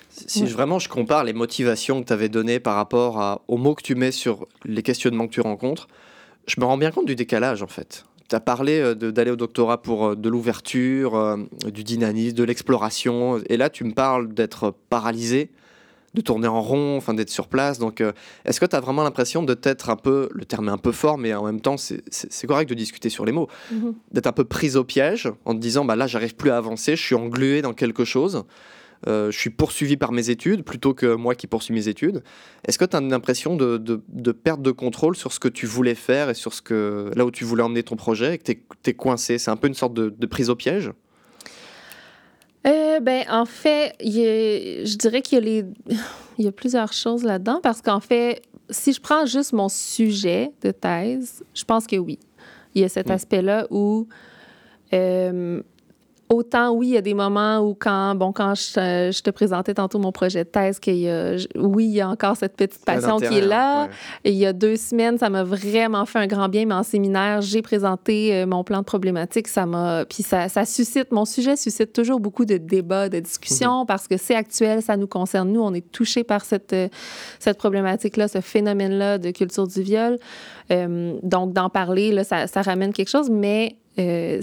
[0.10, 3.76] Si vraiment je compare les motivations que tu avais données par rapport à, aux mots
[3.76, 5.88] que tu mets sur les questionnements que tu rencontres,
[6.48, 8.06] je me rends bien compte du décalage en fait.
[8.30, 13.42] Tu as parlé euh, d'aller au doctorat pour euh, de l'ouverture, du dynamisme, de l'exploration,
[13.48, 15.52] et là tu me parles d'être paralysé
[16.14, 17.80] de tourner en rond, enfin d'être sur place.
[17.80, 18.12] Donc, euh,
[18.46, 20.92] est-ce que tu as vraiment l'impression de t'être un peu, le terme est un peu
[20.92, 23.94] fort, mais en même temps, c'est correct de discuter sur les mots, mhm.
[24.12, 26.96] d'être un peu prise au piège en te disant, bah là, j'arrive plus à avancer,
[26.96, 28.44] je suis englué dans quelque chose.
[29.08, 32.22] Euh, je suis poursuivi par mes études plutôt que moi qui poursuis mes études.
[32.66, 35.96] Est-ce que tu as l'impression de, de, perte de contrôle sur ce que tu voulais
[35.96, 38.90] faire et sur ce que, là où tu voulais emmener ton projet et que tu
[38.90, 39.38] es, coincé?
[39.38, 40.92] C'est un peu une sorte de, prise au piège?
[42.68, 45.66] Euh, ben, en fait, je dirais qu'il y a, les,
[46.38, 50.52] il y a plusieurs choses là-dedans parce qu'en fait, si je prends juste mon sujet
[50.62, 52.20] de thèse, je pense que oui.
[52.76, 53.12] Il y a cet mm.
[53.12, 54.08] aspect-là où
[54.94, 55.62] euh,
[56.32, 59.74] Autant, oui, il y a des moments où, quand, bon, quand je, je te présentais
[59.74, 62.86] tantôt mon projet de thèse, qu'il y a, oui, il y a encore cette petite
[62.86, 63.90] passion qui est là.
[64.24, 66.84] Et il y a deux semaines, ça m'a vraiment fait un grand bien, mais en
[66.84, 69.48] séminaire, j'ai présenté euh, mon plan de problématique.
[69.48, 70.06] Ça m'a.
[70.06, 73.88] Puis ça, ça, suscite, mon sujet suscite toujours beaucoup de débats, de discussions, mhm.
[73.88, 75.52] parce que c'est actuel, ça nous concerne.
[75.52, 76.90] Nous, on est touchés par cette, euh,
[77.40, 80.20] cette problématique-là, ce phénomène-là de culture du viol.
[80.72, 84.42] Euh, donc, d'en parler, là, ça, ça ramène quelque chose, mais euh,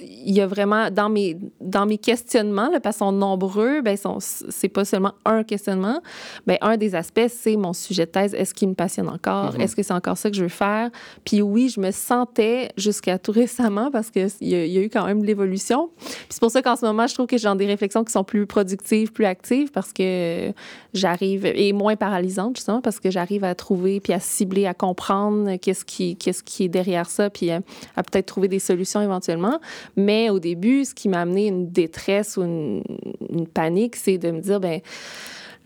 [0.00, 3.96] il y a vraiment, dans mes, dans mes questionnements, là, parce qu'ils sont nombreux, ben,
[4.20, 6.00] c'est pas seulement un questionnement,
[6.46, 8.34] ben, un des aspects, c'est mon sujet de thèse.
[8.34, 9.54] Est-ce qu'il me passionne encore?
[9.54, 9.60] Mm-hmm.
[9.60, 10.90] Est-ce que c'est encore ça que je veux faire?
[11.24, 14.90] Puis oui, je me sentais jusqu'à tout récemment, parce qu'il y, a, y a eu
[14.90, 15.90] quand même de l'évolution.
[15.98, 18.24] Puis c'est pour ça qu'en ce moment, je trouve que j'ai des réflexions qui sont
[18.24, 20.52] plus productives, plus actives, parce que
[20.92, 25.56] j'arrive, et moins paralysantes, justement, parce que j'arrive à trouver, puis à cibler, à comprendre
[25.56, 27.60] qu'est-ce qui, qu'est-ce qui est derrière ça, puis à
[28.02, 29.60] peut-être trouver des solutions éventuellement.
[29.96, 32.82] Mais au début, ce qui m'a amené une détresse ou une,
[33.30, 34.80] une panique, c'est de me dire, ben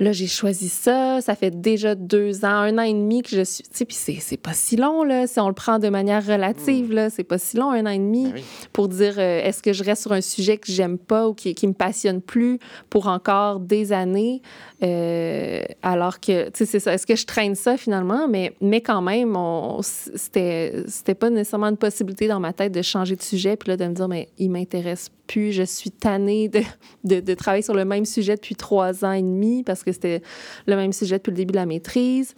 [0.00, 1.20] Là, j'ai choisi ça.
[1.20, 3.64] Ça fait déjà deux ans, un an et demi que je suis.
[3.64, 6.90] Tu sais, puis c'est pas si long, là, si on le prend de manière relative,
[6.90, 6.94] mm.
[6.94, 7.10] là.
[7.10, 9.84] C'est pas si long, un an et demi, ben pour dire euh, est-ce que je
[9.84, 12.58] reste sur un sujet que j'aime pas ou qui, qui me passionne plus
[12.88, 14.40] pour encore des années?
[14.82, 16.94] Euh, alors que, tu sais, c'est ça.
[16.94, 18.26] Est-ce que je traîne ça finalement?
[18.26, 19.36] Mais, mais quand même,
[19.82, 23.84] c'était pas nécessairement une possibilité dans ma tête de changer de sujet, puis là, de
[23.84, 25.52] me dire, mais il m'intéresse plus.
[25.52, 26.62] Je suis tannée de,
[27.04, 30.22] de, de travailler sur le même sujet depuis trois ans et demi parce que c'était
[30.66, 32.34] le même sujet depuis le début de la maîtrise.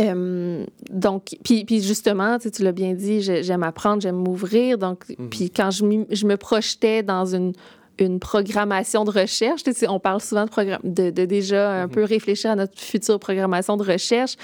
[0.00, 4.78] Euh, donc, puis, puis justement, tu, tu l'as bien dit, j'aime apprendre, j'aime m'ouvrir.
[4.78, 5.28] Donc, mhm.
[5.28, 7.52] puis quand je, je, me projetais dans une,
[7.98, 9.62] une programmation de recherche.
[9.88, 10.46] On parle souvent
[10.82, 11.92] de, de, déjà un mhm.
[11.92, 14.36] peu réfléchir à notre future programmation de recherche.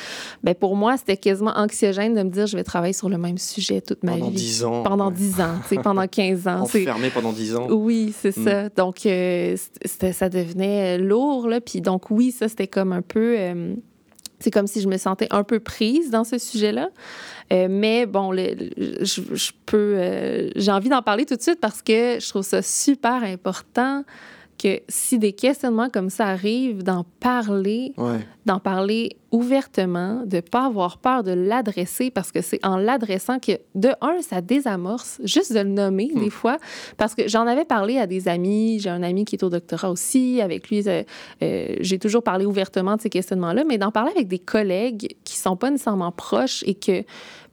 [0.43, 3.39] Ben, pour moi, c'était quasiment anxiogène de me dire je vais travailler sur le même
[3.39, 4.21] sujet toute ma vie.
[4.21, 4.83] Pendant 10 ans.
[4.83, 6.61] Pendant 10 ans, pendant 15 ans.
[6.63, 7.67] Enfermé pendant 10 ans.
[7.71, 8.45] Oui, c'est mm.
[8.45, 8.69] ça.
[8.71, 11.49] Donc, euh, ça devenait lourd.
[11.49, 11.61] Là.
[11.61, 13.37] Puis donc, oui, ça, c'était comme un peu...
[13.39, 13.75] Euh,
[14.41, 16.91] c'est comme si je me sentais un peu prise dans ce sujet-là.
[17.53, 19.95] Euh, mais bon, je, peux.
[19.97, 24.05] Euh, j'ai envie d'en parler tout de suite parce que je trouve ça super important
[24.59, 27.95] que si des questionnements comme ça arrivent, d'en parler,
[28.45, 33.39] d'en parler ouvertement, de ne pas avoir peur de l'adresser parce que c'est en l'adressant
[33.39, 36.21] que, de un, ça désamorce, juste de le nommer hmm.
[36.21, 36.59] des fois,
[36.97, 39.91] parce que j'en avais parlé à des amis, j'ai un ami qui est au doctorat
[39.91, 41.03] aussi, avec lui, euh,
[41.43, 45.37] euh, j'ai toujours parlé ouvertement de ces questionnements-là, mais d'en parler avec des collègues qui
[45.37, 47.05] sont pas nécessairement proches et que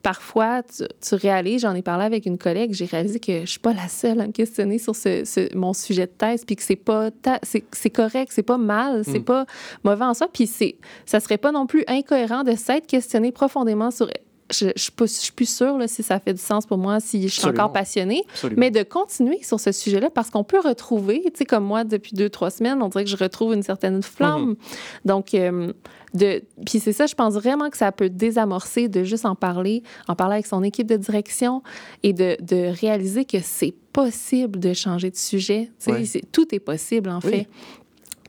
[0.06, 3.72] parfois, tu, réalises, j'en ai parlé avec une collègue, j'ai réalisé que je suis pas
[3.72, 7.10] la seule à me questionner sur ce, mon sujet de thèse, puis que c'est pas,
[7.42, 9.24] c'est correct, c'est pas mal, c'est mm.
[9.24, 9.46] pas
[9.82, 10.76] mauvais en soi, puis c'est,
[11.06, 14.08] ça serait pas non plus incohérent de s'être questionné profondément sur
[14.50, 17.40] je, je, suis plus sûre là, si ça fait du sens pour moi, si je
[17.40, 18.22] suis encore passionnée,
[18.56, 22.14] mais de continuer sur ce sujet-là parce qu'on peut retrouver, tu sais, comme moi, depuis
[22.14, 24.52] deux, trois semaines, on dirait que je retrouve une certaine flamme.
[24.52, 25.06] Mm-hmm.
[25.06, 25.72] Donc, euh,
[26.14, 29.82] de, puis c'est ça, je pense vraiment que ça peut désamorcer de juste en parler,
[30.08, 31.62] en parler avec son équipe de direction
[32.02, 35.70] et de, de réaliser que c'est possible de changer de sujet.
[35.78, 37.48] Tu sais, tout est possible, en fait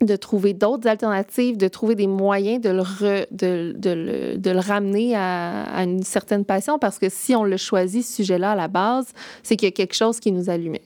[0.01, 4.59] de trouver d'autres alternatives, de trouver des moyens de le, de, de, le, de le
[4.59, 8.55] ramener à, à, une certaine passion, parce que si on le choisit, ce sujet-là, à
[8.55, 9.07] la base,
[9.43, 10.83] c'est qu'il y a quelque chose qui nous allumait.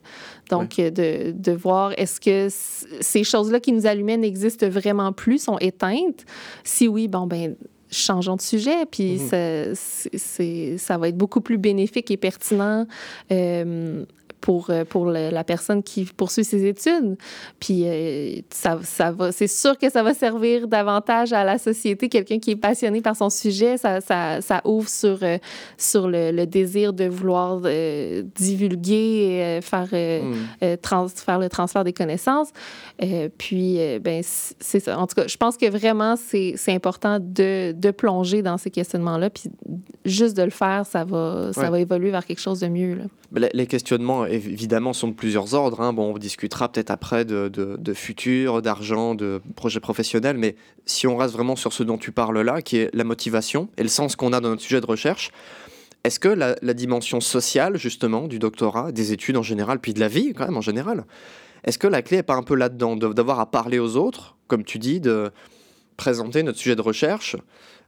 [0.49, 5.57] Donc, de, de, voir est-ce que ces choses-là qui nous allumaient n'existent vraiment plus, sont
[5.59, 6.25] éteintes?
[6.63, 7.55] Si oui, bon, ben
[7.91, 9.75] changeons de sujet, puis mm-hmm.
[9.75, 12.87] ça, ça va être beaucoup plus bénéfique et pertinent
[13.31, 14.05] euh,
[14.41, 17.15] pour, euh, pour la personne qui poursuit ses études.
[17.59, 22.09] Puis euh, ça, ça va, c'est sûr que ça va servir davantage à la société.
[22.09, 25.37] Quelqu'un qui est passionné par son sujet, ça, ça, ça ouvre sur, euh,
[25.77, 27.61] sur le, le, désir de vouloir
[28.35, 30.77] divulguer, faire, mm.
[30.81, 32.49] trans, faire le transfert des connaissances.
[33.37, 34.97] puis, ben, c'est ça.
[34.97, 38.71] En tout cas, je pense que vraiment, c'est, c'est important de, de plonger dans ces
[38.71, 39.29] questionnements-là.
[39.29, 39.43] Puis
[40.03, 42.95] juste de le faire, ça va, ça va évoluer vers quelque chose de mieux.
[42.95, 43.03] Là.
[43.53, 45.81] Les questionnements évidemment, sont de plusieurs ordres.
[45.81, 45.93] Hein.
[45.93, 50.55] Bon, on discutera peut-être après de, de, futur, d'argent, de projets professionnels, mais
[50.85, 53.83] si on reste vraiment sur ce dont tu parles là, qui est la motivation et
[53.83, 55.31] le sens qu'on a dans notre sujet de recherche,
[56.03, 60.07] est-ce que la, dimension sociale, justement, du doctorat, des études en général, puis de la
[60.07, 61.05] vie, quand même, en général,
[61.63, 64.63] est-ce que la clé n'est pas un peu là-dedans, d'avoir à parler aux autres, comme
[64.63, 65.31] tu dis, de
[66.01, 67.35] présenter notre sujet de recherche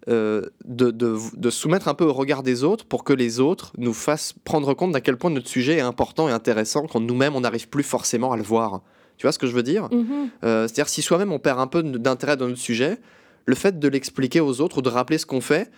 [0.07, 3.93] euh, de, de, soumettre un peu au regard des autres pour que les autres nous
[3.93, 7.41] fassent prendre compte d'à quel point notre sujet est important et intéressant quand nous-mêmes on
[7.41, 8.81] n'arrive plus forcément à le voir.
[9.17, 9.87] Tu vois ce que je veux dire?
[9.87, 10.29] Mm-hmm.
[10.43, 12.99] euh, C'est-à-dire si soi-même on perd un peu d'intérêt dans notre sujet,
[13.45, 15.71] le fait de l'expliquer aux autres ou de rappeler ce qu'on fait,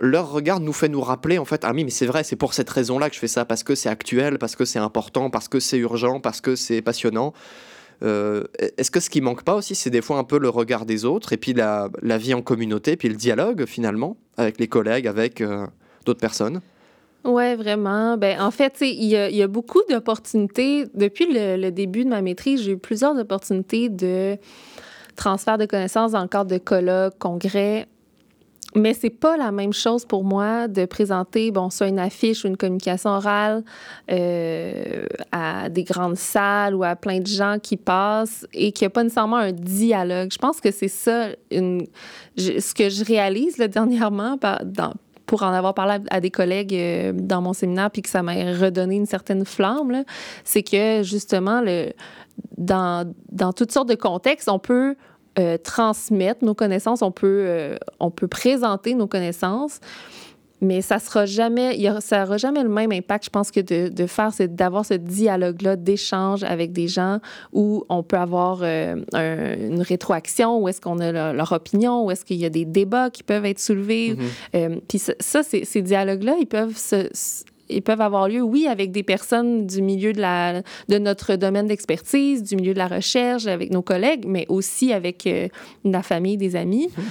[0.00, 2.54] leur regard nous fait nous rappeler en fait ah oui mais c'est vrai c'est pour
[2.54, 5.28] cette raison là que je fais ça parce que c'est actuel parce que c'est important
[5.28, 7.34] parce que c'est urgent parce que c'est passionnant
[8.02, 10.86] euh, est-ce que ce qui manque pas aussi, c'est des fois un peu le regard
[10.86, 15.06] des autres et puis la, vie en communauté, puis le dialogue finalement avec les collègues,
[15.06, 15.66] avec euh,
[16.06, 16.60] d'autres personnes?
[17.24, 18.16] Oui, vraiment.
[18.16, 20.86] Ben, en fait, il y, y, a beaucoup d'opportunités.
[20.94, 24.38] Depuis le, début de ma maîtrise, j'ai eu plusieurs opportunités de
[25.16, 27.86] transfert de connaissances dans le cadre de colloques, congrès
[28.74, 32.48] mais c'est pas la même chose pour moi de présenter, bon, soit une affiche ou
[32.48, 33.64] une communication orale
[34.10, 38.86] euh, à des grandes salles ou à plein de gens qui passent et qu'il n'y
[38.86, 40.30] a pas nécessairement un dialogue.
[40.32, 44.60] Je pense que c'est ça, ce que je réalise là, dernièrement par,
[45.26, 48.34] pour en avoir parlé à, des collègues euh, dans mon séminaire puis que ça m'a
[48.34, 50.04] redonné une certaine flamme,
[50.44, 51.62] c'est que justement,
[52.56, 54.94] dans toutes sortes de contextes, on peut
[55.40, 59.80] euh, transmettre nos connaissances, on peut, euh, on peut présenter nos connaissances,
[60.60, 64.06] mais ça sera jamais, ça n'aura jamais le même impact, je pense, que de, de
[64.06, 67.20] faire, d'avoir ce dialogue-là d'échange avec des gens
[67.54, 72.26] où on peut avoir euh, une rétroaction, où est-ce qu'on a leur, opinion, où est-ce
[72.26, 74.16] qu'il y a des débats qui peuvent être soulevés.
[74.52, 74.80] Mm-hmm.
[74.86, 77.08] Puis ça, ça ces dialogues-là, ils peuvent se,
[77.70, 81.66] ils peuvent avoir lieu, oui, avec des personnes du milieu de, la, de notre domaine
[81.66, 85.48] d'expertise, du milieu de la recherche, avec nos collègues, mais aussi avec euh,
[85.84, 86.88] la famille, des amis.
[86.96, 87.04] Mhm.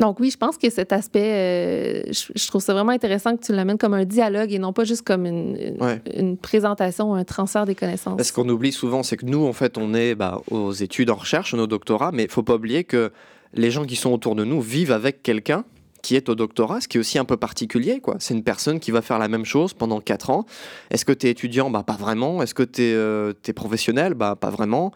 [0.00, 3.52] Donc oui, je pense que cet aspect, euh, je, trouve ça vraiment intéressant que tu
[3.52, 5.76] l'amènes comme un dialogue et non pas juste comme une,
[6.16, 8.22] une, présentation ou un transfert des connaissances.
[8.22, 11.16] Ce qu'on oublie souvent, c'est que nous, en fait, on est bah, aux études en
[11.16, 13.12] recherche, nos doctorats, mais il faut pas oublier que
[13.52, 15.64] les gens qui sont autour de nous vivent avec quelqu'un
[16.02, 18.00] qui est au doctorat, ce qui est aussi un peu particulier.
[18.00, 18.16] quoi.
[18.18, 20.46] C'est une personne qui va faire la même chose pendant 4 ans.
[20.90, 21.70] Est-ce que tu es étudiant?
[21.70, 22.42] Bah, Pas vraiment.
[22.42, 24.14] Est-ce que tu es, euh, professionnel?
[24.14, 24.92] Bah, Pas vraiment.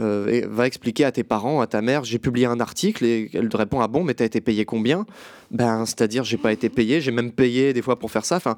[0.00, 3.30] Euh, et va expliquer à tes parents, à ta mère, j'ai publié un article et
[3.34, 5.04] elle te répond ah bon mais t'as été payé combien?
[5.50, 8.36] Ben c'est-à-dire j'ai pas été payé, j'ai même payé des fois pour faire ça.
[8.36, 8.56] Enfin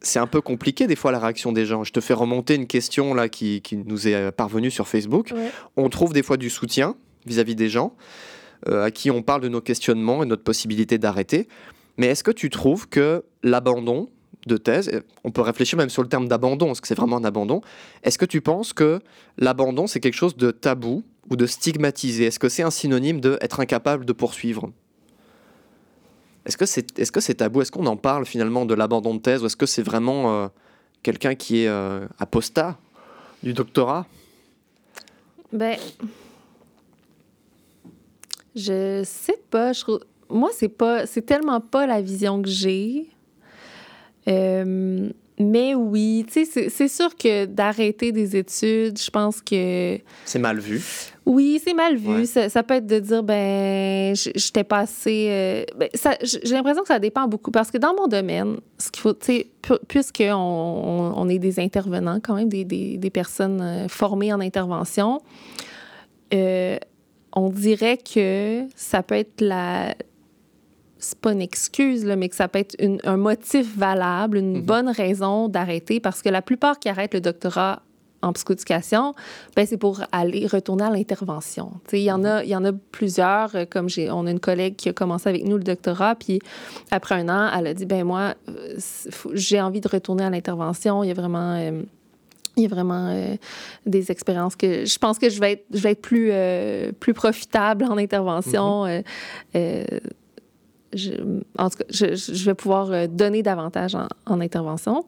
[0.00, 1.84] c'est un peu compliqué des fois la réaction des gens.
[1.84, 5.34] Je te fais remonter une question là qui, qui nous est parvenue sur Facebook.
[5.76, 6.94] On trouve des fois du soutien
[7.26, 7.94] vis-à-vis -vis des gens.
[8.68, 11.48] Euh, à qui on parle de nos questionnements et notre possibilité d'arrêter.
[11.96, 14.10] Mais est-ce que tu trouves que l'abandon
[14.46, 14.90] de thèse,
[15.24, 17.62] on peut réfléchir même sur le terme d'abandon, est-ce que c'est vraiment un abandon
[18.02, 19.00] Est-ce que tu penses que
[19.38, 22.24] l'abandon, c'est quelque chose de tabou ou de stigmatisé?
[22.26, 24.70] Est-ce que c'est un synonyme d'être incapable de poursuivre?
[26.44, 27.62] Est-ce que c'est est -ce c'est tabou?
[27.62, 30.48] Est-ce qu'on en parle finalement de l'abandon de thèse Ou est-ce que c'est vraiment euh,
[31.02, 32.78] quelqu'un qui est euh, apostat
[33.42, 34.06] du doctorat?
[35.52, 35.78] Ben,
[38.54, 39.72] je sais pas.
[39.72, 39.84] Je
[40.28, 43.08] Moi, c'est pas, c'est tellement pas la vision que j'ai.
[44.28, 49.98] Euh, mais oui, tu sais, c'est sûr que d'arrêter des études, je pense que.
[50.26, 50.82] C'est mal vu.
[51.24, 52.26] Oui, c'est mal vu.
[52.26, 55.28] Ça, peut être de dire, ben, j'étais pas assez.
[55.30, 55.88] Euh, ben,
[56.22, 59.26] j'ai l'impression que ça dépend beaucoup parce que dans mon domaine, ce qu'il faut, tu
[59.26, 59.50] sais,
[59.88, 64.40] puisqu'on on, on, est des intervenants, quand même, des, des, des personnes euh, formées en
[64.40, 65.22] intervention,
[66.34, 66.76] euh,
[67.32, 69.94] on dirait que ça peut être la,
[70.98, 74.62] c'est pas une excuse, là, mais que ça peut être un motif valable, une mhm.
[74.62, 77.82] bonne raison d'arrêter, parce que la plupart qui arrêtent le doctorat
[78.22, 79.14] en psychoéducation,
[79.56, 81.72] ben c'est pour aller retourner à l'intervention.
[81.92, 83.54] Il y en a, il y en a plusieurs.
[83.54, 86.38] Euh, comme j'ai, on a une collègue qui a commencé avec nous le doctorat, puis
[86.90, 88.76] après un an, elle a dit ben moi, euh,
[89.32, 91.02] j'ai envie de retourner à l'intervention.
[91.02, 91.82] Il y a vraiment euh,
[92.60, 93.36] il y a vraiment
[93.86, 96.32] des expériences que je pense que je vais être, je vais être plus,
[97.00, 98.84] plus profitable en intervention.
[99.54, 100.00] Mhm
[100.92, 101.12] je,
[101.58, 105.04] en tout cas, je, vais pouvoir euh, donner davantage en, intervention.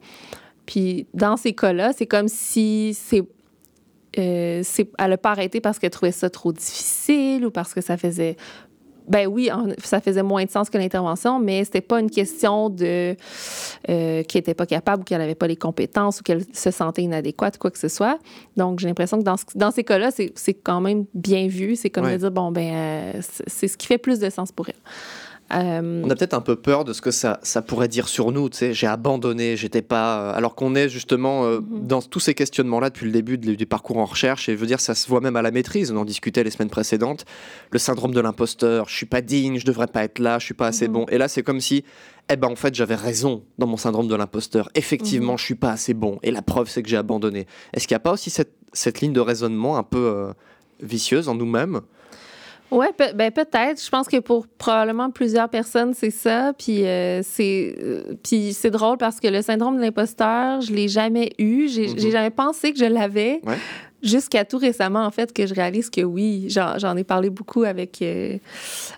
[0.66, 3.22] Puis dans ces cas-là, c'est comme si c'est,
[4.18, 4.62] euh,
[4.98, 8.36] elle n'a pas arrêté parce qu'elle trouvait ça trop difficile ou parce que ça faisait
[9.09, 9.50] ben oui,
[9.82, 13.16] ça faisait moins de sens que l'intervention, mais c'était pas une question de
[13.88, 17.03] euh, qu'elle n'était pas capable ou qu'elle n'avait pas les compétences ou qu'elle se sentait
[17.03, 18.18] inadéquate, quoi que ce soit.
[18.57, 21.76] Donc, j'ai l'impression que dans, dans ces cas-là, c'est quand même bien vu.
[21.76, 23.12] C'est comme de dire, bon, ben, euh,
[23.46, 24.74] c'est ce qui fait plus de sens pour elle.
[25.55, 28.32] Euh, on a peut-être un peu peur de ce que ça, ça pourrait dire sur
[28.32, 28.48] nous.
[28.48, 30.20] Tu sais, j'ai abandonné, j'étais pas.
[30.20, 31.86] Euh, alors qu'on est justement euh, mhm.
[31.86, 34.48] dans tous ces questionnements-là depuis le début du parcours en recherche.
[34.48, 35.92] Et je veux dire, ça se voit même à la maîtrise.
[35.92, 37.26] On en discutait les semaines précédentes.
[37.70, 38.88] Le syndrome de l'imposteur.
[38.88, 40.94] Je suis pas digne, je devrais pas être là, je suis pas assez mhm.
[40.94, 41.07] bon.
[41.11, 41.84] Et là, c'est comme si,
[42.30, 44.70] eh ben, en fait, j'avais raison dans mon syndrome de l'imposteur.
[44.74, 45.38] Effectivement, mhm.
[45.38, 46.18] je suis pas assez bon.
[46.22, 47.46] Et la preuve, c'est que j'ai abandonné.
[47.74, 50.32] Est-ce qu'il n'y a pas aussi cette, cette, ligne de raisonnement un peu
[50.80, 51.82] vicieuse en nous-mêmes
[52.72, 53.84] oui, ben peut-être.
[53.84, 56.54] Je pense que pour probablement plusieurs personnes, c'est ça.
[56.58, 60.88] Puis euh, c'est euh, puis c'est drôle parce que le syndrome de l'imposteur, je l'ai
[60.88, 61.68] jamais eu.
[61.68, 62.10] J'ai mm-hmm.
[62.10, 63.42] jamais pensé que je l'avais.
[64.02, 68.02] Jusqu'à tout récemment, en fait, que je réalise que oui, j'en ai parlé beaucoup avec,
[68.02, 68.36] euh,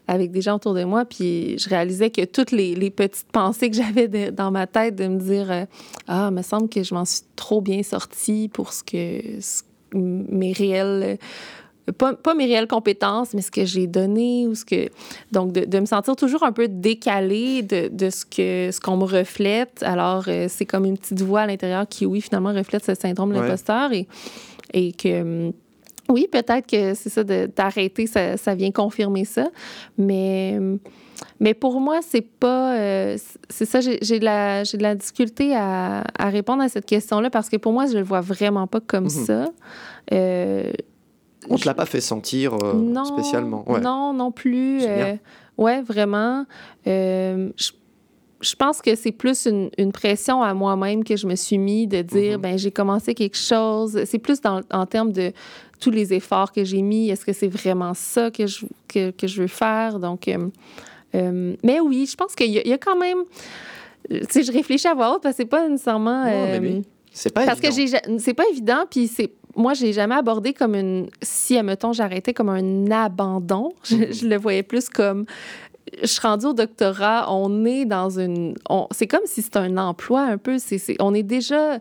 [0.09, 3.69] avec des gens autour de moi, puis je réalisais que toutes les, les petites pensées
[3.69, 5.67] que j'avais dans ma tête de me dire
[6.09, 9.41] Ah, il me semble que je m'en suis trop bien sortie pour ce que
[9.93, 11.19] mes réels
[11.93, 14.89] pas, pas, mes réelles compétences, mais ce que j'ai donné ou ce que.
[15.33, 18.97] Donc, de, de, me sentir toujours un peu décalée de, de ce que ce qu'on
[18.97, 19.83] me reflète.
[19.83, 23.31] Alors, euh, c'est comme une petite voix à l'intérieur qui, oui, finalement, reflète ce syndrome
[23.31, 24.07] de l'imposteur et,
[24.73, 25.53] et que.
[26.11, 29.49] Oui, peut-être que c'est ça, d'arrêter, ça, ça, vient confirmer ça.
[29.97, 30.59] Mais,
[31.41, 32.77] mais pour moi, c'est pas.
[32.77, 33.17] Euh,
[33.49, 37.49] c'est ça, j'ai de, la, de la difficulté à, à, répondre à cette question-là parce
[37.49, 39.27] que pour moi, je le vois vraiment pas comme mm-hmm.
[39.27, 39.47] ça.
[40.13, 40.71] Euh,
[41.49, 43.65] on ne te l'a pas fait sentir euh, spécialement.
[43.83, 44.81] Non, non plus.
[44.83, 45.15] Euh,
[45.59, 46.47] ouais, vraiment.
[46.87, 47.51] Euh,
[48.41, 52.03] je, pense que c'est plus une, pression à moi-même que je me suis mis de
[52.03, 52.43] dire, mm-hmm.
[52.43, 54.05] ben j'ai commencé quelque chose.
[54.05, 55.33] C'est plus dans, en termes de
[55.81, 57.11] tous les efforts que j'ai mis.
[57.11, 59.99] Est-ce que c'est vraiment ça que je, que, je veux faire?
[59.99, 60.31] Donc,
[61.13, 63.19] mais oui, je pense qu'il y, a quand même.
[64.11, 66.27] Tu sais, je réfléchis à voix haute parce que c'est pas nécessairement.
[67.15, 67.99] C'est pas parce évident.
[68.05, 71.09] que c'est pas évident, puis c'est moi, je l'ai jamais abordé comme une.
[71.23, 75.27] Si, admettons, j'arrêtais comme un abandon, je, le voyais plus comme.
[76.01, 78.55] Je suis rendue au doctorat, on est dans une.
[78.91, 80.59] C'est comme si c'était un emploi un peu.
[80.59, 81.79] c'est on est déjà.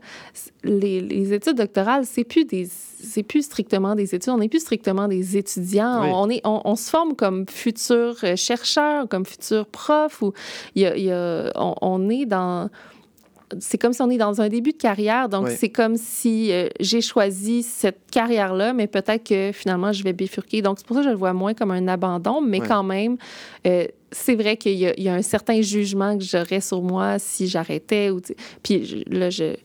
[0.63, 2.67] Les, les études doctorales, c'est plus des.
[2.67, 6.03] C'est plus strictement des études, on n'est plus strictement des étudiants.
[6.15, 10.31] On, est, on, se forme comme futur chercheur, comme futur prof, ou
[10.75, 12.69] il y a, on est dans
[13.59, 15.29] c'est comme si on est dans un début de carrière.
[15.29, 20.13] Donc, c'est comme si euh, j'ai choisi cette carrière-là, mais peut-être que finalement, je vais
[20.13, 20.61] bifurquer.
[20.61, 23.17] Donc, c'est pour ça que je le vois moins comme un abandon, mais quand même,
[23.67, 28.09] euh, c'est vrai qu'il y, a un certain jugement que j'aurais sur moi si j'arrêtais.
[28.09, 28.21] Ou,
[28.61, 29.55] puis là, je,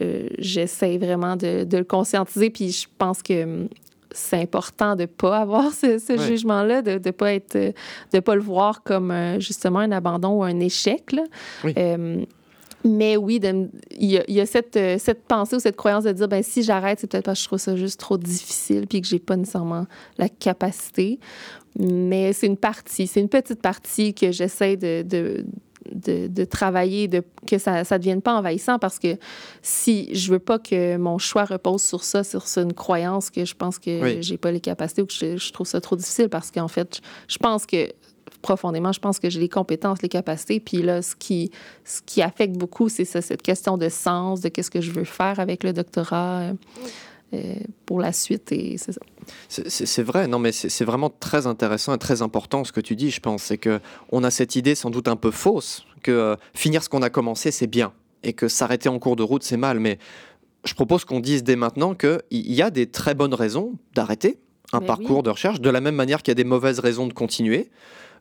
[0.00, 2.50] euh, j'essaie vraiment de, le conscientiser.
[2.50, 3.68] Puis je pense que hum,
[4.10, 7.74] c'est important de ne pas avoir ce, jugement-là, de ne pas être,
[8.12, 11.12] de pas le voir comme justement un abandon ou un échec.
[11.12, 11.22] Là.
[12.84, 13.40] Mais oui,
[13.92, 16.98] il y, a, cette, euh, cette, pensée ou cette croyance de dire ben si j'arrête,
[17.00, 19.86] c'est peut-être parce que je trouve ça juste trop difficile puis que j'ai pas nécessairement
[20.18, 21.20] la capacité.
[21.78, 25.44] Mais c'est une partie, c'est une petite partie que j'essaie de, de,
[26.26, 29.16] de, travailler, de, que ça ne devienne pas envahissant parce que
[29.62, 33.54] si je veux pas que mon choix repose sur ça, sur, une croyance que je
[33.54, 36.50] pense que j'ai pas les capacités ou que je, je trouve ça trop difficile parce
[36.50, 37.88] qu'en fait, je pense que
[38.42, 38.92] profondément.
[38.92, 40.60] Je pense que j'ai les compétences, les capacités.
[40.60, 41.50] Puis là, ce qui,
[41.84, 45.40] ce qui affecte beaucoup, c'est cette question de sens, de qu'est-ce que je veux faire
[45.40, 46.52] avec le doctorat.
[47.34, 47.54] Euh,
[47.86, 49.00] pour la suite et c'est ça.
[49.48, 53.10] C'est vrai, non mais c'est vraiment très intéressant et très important ce que tu dis,
[53.10, 53.44] je pense.
[53.44, 53.80] C'est que
[54.10, 57.08] on a cette idée sans doute un peu fausse que euh, finir ce qu'on a
[57.08, 57.94] commencé, c'est bien.
[58.22, 59.80] et que s'arrêter en cours de route, c'est mal.
[59.80, 59.98] Mais
[60.64, 64.38] je propose qu'on dise dès maintenant qu'il y a des très bonnes raisons d'arrêter
[64.72, 67.12] un parcours de recherche, de la même manière qu'il y a des mauvaises raisons de
[67.12, 67.70] continuer.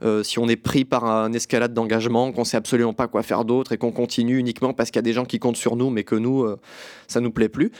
[0.03, 3.45] Euh, si on est pris par un escalade d'engagement, qu'on sait absolument pas quoi faire
[3.45, 5.89] d'autre et qu'on continue uniquement parce qu'il y a des gens qui comptent sur nous,
[5.89, 6.55] mais que nous, ça euh,
[7.07, 7.71] ça nous plaît plus.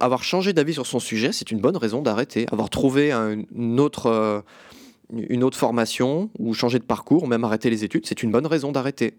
[0.00, 2.46] avoir changé d'avis sur son sujet, c'est une bonne raison d'arrêter.
[2.50, 4.40] Avoir trouvé une, autre, euh,
[5.12, 8.46] une autre formation ou changer de parcours, ou même arrêter les études, c'est une bonne
[8.46, 9.14] raison d'arrêter.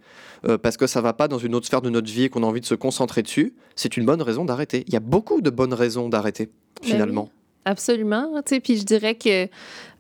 [0.62, 2.48] parce que ça va pas dans une autre sphère de notre vie et qu'on a
[2.48, 4.84] envie de se concentrer dessus, c'est une bonne raison d'arrêter.
[4.88, 6.48] Il y a beaucoup de bonnes raisons d'arrêter,
[6.82, 7.30] ben finalement.
[7.66, 8.42] Absolument.
[8.64, 9.48] Puis je dirais que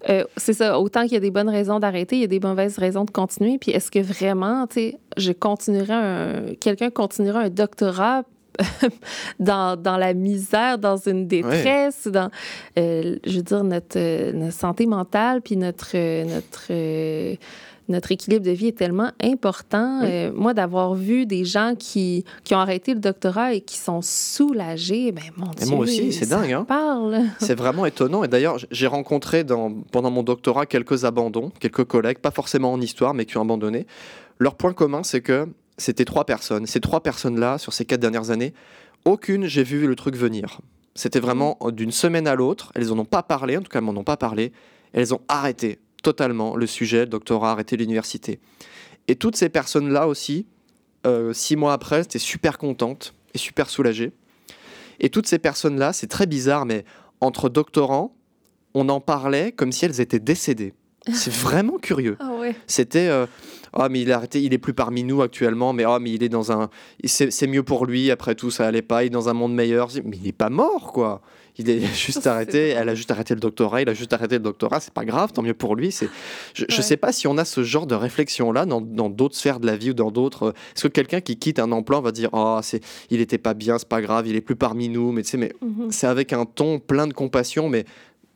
[0.07, 2.39] euh, c'est ça, autant qu'il y a des bonnes raisons d'arrêter, il y a des
[2.39, 3.57] mauvaises raisons de continuer.
[3.57, 6.55] Puis est-ce que vraiment, tu sais, je continuerai un.
[6.59, 8.23] Quelqu'un continuera un doctorat
[9.39, 12.29] dans, dans, la misère, dans une détresse, dans,
[12.77, 15.95] euh, je veux dire, notre, notre santé mentale, puis notre,
[16.25, 17.37] notre
[17.89, 20.01] notre équilibre de vie est tellement important.
[20.03, 24.01] Euh, moi, d'avoir vu des gens qui, qui, ont arrêté le doctorat et qui sont
[24.01, 25.67] soulagés, ben mon Dieu.
[25.67, 26.53] Moi aussi, c'est dingue.
[26.53, 26.65] Hein?
[26.65, 27.21] Parle.
[27.39, 28.23] C'est vraiment étonnant.
[28.23, 32.79] Et d'ailleurs, j'ai rencontré dans, pendant mon doctorat quelques abandons, quelques collègues, pas forcément en
[32.79, 33.87] histoire, mais qui ont abandonné.
[34.37, 36.67] Leur point commun, c'est que c'était trois personnes.
[36.67, 38.53] Ces trois personnes-là, sur ces quatre dernières années,
[39.05, 40.59] aucune, j'ai vu le truc venir.
[40.95, 42.71] C'était vraiment d'une semaine à l'autre.
[42.75, 44.51] Elles n'en ont pas parlé, en tout cas, elles m'en ont pas parlé.
[44.93, 48.39] Elles ont arrêté totalement le sujet, le doctorat, arrêter l'université.
[49.07, 50.45] Et toutes ces personnes-là aussi,
[51.07, 54.11] euh, six mois après, étaient super contentes et super soulagées.
[54.99, 56.83] Et toutes ces personnes-là, c'est très bizarre, mais
[57.21, 58.15] entre doctorants,
[58.73, 60.73] on en parlait comme si elles étaient décédées.
[61.13, 62.17] C'est vraiment curieux.
[62.19, 62.55] Ah ouais.
[62.67, 63.25] C'était, euh,
[63.73, 66.23] oh, mais il a arrêté, il est plus parmi nous actuellement, mais oh, mais il
[66.23, 66.69] est dans un,
[67.03, 68.11] c'est mieux pour lui.
[68.11, 69.03] Après tout, ça allait pas.
[69.03, 69.89] Il est dans un monde meilleur.
[70.03, 71.21] Mais il n'est pas mort, quoi.
[71.57, 74.43] Il est juste arrêté, elle a juste arrêté le doctorat, il a juste arrêté le
[74.43, 75.91] doctorat, c'est pas grave, tant mieux pour lui.
[75.91, 76.09] C'est,
[76.53, 79.59] je, ne sais pas si on a ce genre de réflexion là dans, d'autres sphères
[79.59, 80.53] de la vie ou dans d'autres.
[80.75, 83.77] Est-ce que quelqu'un qui quitte un emploi va dire oh c'est, il était pas bien,
[83.77, 85.91] c'est pas grave, il est plus parmi nous, mais tu sais, mais mhm.
[85.91, 87.85] c'est avec un ton plein de compassion, mais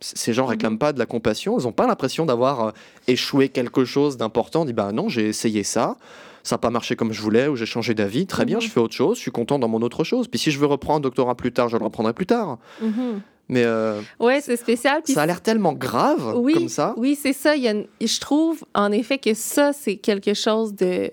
[0.01, 0.49] ces gens mhm.
[0.49, 2.71] réclament pas de la compassion, ils ont pas l'impression d'avoir euh,
[3.07, 4.61] échoué quelque chose d'important.
[4.61, 5.97] On dit bah non, j'ai essayé ça
[6.43, 8.61] ça n'a pas marché comme je voulais ou j'ai changé d'avis, très bien, mhm.
[8.61, 10.27] je fais autre chose, je suis content dans mon autre chose.
[10.27, 12.59] Puis si je veux reprendre un doctorat plus tard, je le reprendrai plus tard.
[12.81, 13.21] Mhm.
[13.49, 15.01] Mais euh, ouais, c'est spécial.
[15.05, 16.93] ça a l'air tellement grave comme ça.
[16.97, 17.55] Oui, c'est ça.
[17.55, 21.11] Il y a Je trouve en effet que ça, c'est quelque chose de,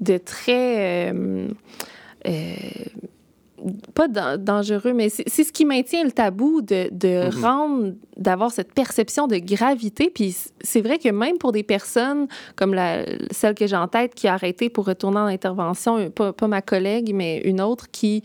[0.00, 1.12] de très.
[1.12, 1.48] Euh,
[2.26, 2.54] euh,
[3.94, 7.44] pas dangereux, mais c'est ce qui maintient le tabou de, de mhm.
[7.44, 10.10] rendre, d'avoir cette perception de gravité.
[10.10, 14.14] Puis c'est vrai que même pour des personnes comme la, celle que j'ai en tête
[14.14, 18.22] qui a arrêté pour retourner en intervention, pas, pas ma collègue, mais une autre qui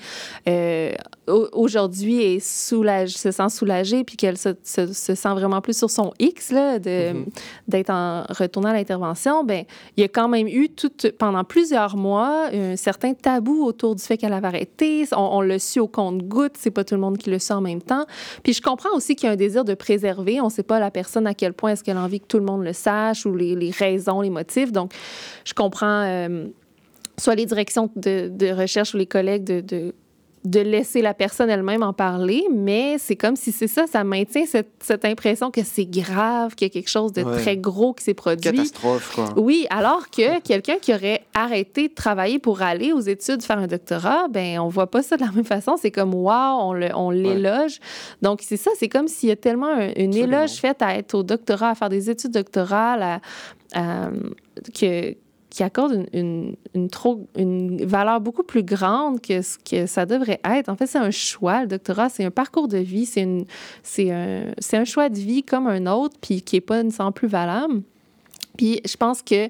[0.47, 0.91] euh,
[1.27, 6.13] aujourd'hui est soulage, se sent soulagée puis qu'elle se, se, sent vraiment plus sur son
[6.19, 7.25] X mhm.
[7.67, 9.65] d'être en retournant à l'intervention, ben
[9.97, 14.03] il y a quand même eu tout, pendant plusieurs mois un certain tabou autour du
[14.03, 17.29] fait qu'elle avait arrêté on, le suit au compte-goutte, c'est pas tout le monde qui
[17.29, 18.05] le sait en même temps.
[18.43, 20.41] Puis je comprends aussi qu'il y a un désir de préserver.
[20.41, 22.45] On sait pas la personne à quel point est-ce qu'elle a envie que tout le
[22.45, 24.71] monde le sache ou les, raisons, les motifs.
[24.71, 24.91] Donc,
[25.45, 26.47] je comprends euh,
[27.17, 29.93] soit les directions de, recherche ou les collègues de de
[30.59, 34.69] laisser la personne elle-même en parler, mais c'est comme si c'est ça, ça maintient cette,
[34.79, 38.13] cette impression que c'est grave, qu'il y a quelque chose de très gros qui s'est
[38.13, 38.51] produit.
[38.51, 39.33] Catastrophe, quoi.
[39.37, 43.67] Oui, alors que quelqu'un qui aurait arrêté de travailler pour aller aux études, faire un
[43.67, 45.75] doctorat, ben on voit pas ça de la même façon.
[45.79, 47.79] C'est comme, wow, on l'éloge.
[48.21, 51.23] Donc, c'est ça, c'est comme s'il y a tellement une éloge faite à être au
[51.23, 53.21] doctorat, à faire des études doctorales,
[53.73, 54.09] à,
[54.73, 55.15] que
[55.55, 60.41] qui accorde une, une, trop, une valeur beaucoup plus grande que ce que ça devrait
[60.43, 60.67] être.
[60.67, 61.61] En fait, c'est un choix.
[61.61, 63.05] Le doctorat, c'est un parcours de vie.
[63.05, 63.45] C'est, une,
[64.11, 67.83] un, un choix de vie comme un autre, puis qui n'est pas nécessairement plus valable.
[68.57, 69.47] Puis je pense que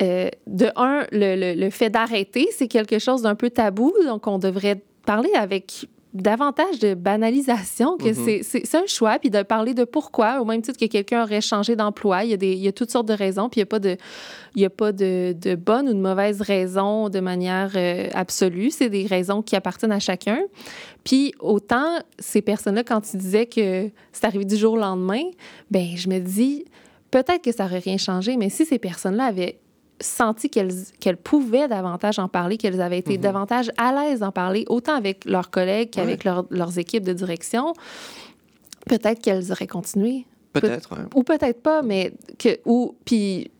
[0.00, 4.26] euh, de un, le, le, le, fait d'arrêter, c'est quelque chose d'un peu tabou, donc
[4.26, 8.42] on devrait parler avec davantage de banalisation, que mm-hmm.
[8.64, 11.74] c'est un choix, puis de parler de pourquoi, au même titre que quelqu'un aurait changé
[11.74, 12.24] d'emploi.
[12.24, 13.66] Il, y a des, il y a toutes sortes de raisons, puis il n'y a
[13.66, 13.96] pas, de,
[14.54, 18.70] il y a pas de, de bonnes ou de mauvaises raisons de manière euh, absolue.
[18.70, 20.40] C'est des raisons qui appartiennent à chacun.
[21.02, 25.22] Puis autant, ces personnes-là, quand ils disaient que c'est arrivé du jour au lendemain,
[25.70, 26.66] ben je me dis,
[27.10, 29.58] peut-être que ça n'aurait rien changé, mais si ces personnes-là avaient
[30.02, 33.22] senti qu'elles pouvaient davantage en parler, qu'elles avaient été mhm.
[33.22, 37.72] davantage à l'aise d'en parler, autant avec leurs collègues qu'avec leurs équipes de direction,
[38.86, 40.26] peut-être qu'elles auraient continué.
[40.52, 40.94] Peut-être.
[41.14, 42.58] Ou peut-être pas, mais que.
[42.66, 43.50] Ou, puis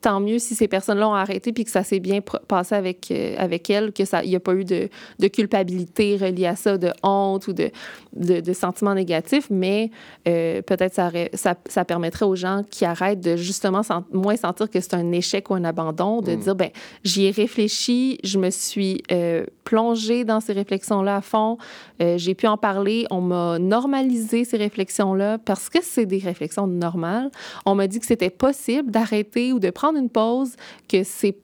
[0.00, 3.34] tant mieux si ces personnes-là ont arrêté puis que ça s'est bien passé avec, euh,
[3.38, 7.48] avec elles, qu'il n'y a pas eu de, de, culpabilité reliée à ça, de honte
[7.48, 7.70] ou de,
[8.14, 9.90] de, sentiments négatifs, mais
[10.28, 14.80] euh, peut-être ça, ça, ça, permettrait aux gens qui arrêtent de justement moins sentir que
[14.80, 16.40] c'est un échec ou un abandon, de mm.
[16.40, 16.70] dire, ben
[17.04, 21.56] j'y ai réfléchi, je me suis euh, plongée dans ces réflexions-là à fond,
[22.00, 27.30] j'ai pu en parler, on m'a normalisé ces réflexions-là parce que c'est des réflexions normales.
[27.66, 30.56] On m'a dit que c'était possible d'arrêter ou de prendre une pause,
[30.88, 31.36] que c'est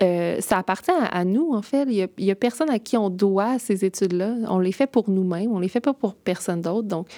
[0.00, 1.86] euh, ça appartient à, nous, en fait.
[1.88, 4.36] Il n'y a, personne à qui on doit ces études-là.
[4.48, 6.88] On les fait pour nous-mêmes, on les fait pas pour personne d'autre.
[6.88, 7.08] Donc,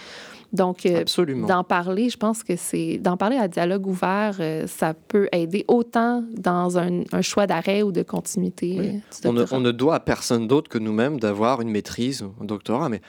[0.54, 1.04] donc euh,
[1.46, 5.64] d'en parler, je pense que c'est d'en parler à dialogue ouvert, euh, ça peut aider
[5.66, 9.00] autant dans un, choix d'arrêt ou de continuité.
[9.24, 12.88] On, ne, doit à personne d'autre que nous-mêmes d'avoir une maîtrise, un doctorat.
[12.88, 13.00] Mais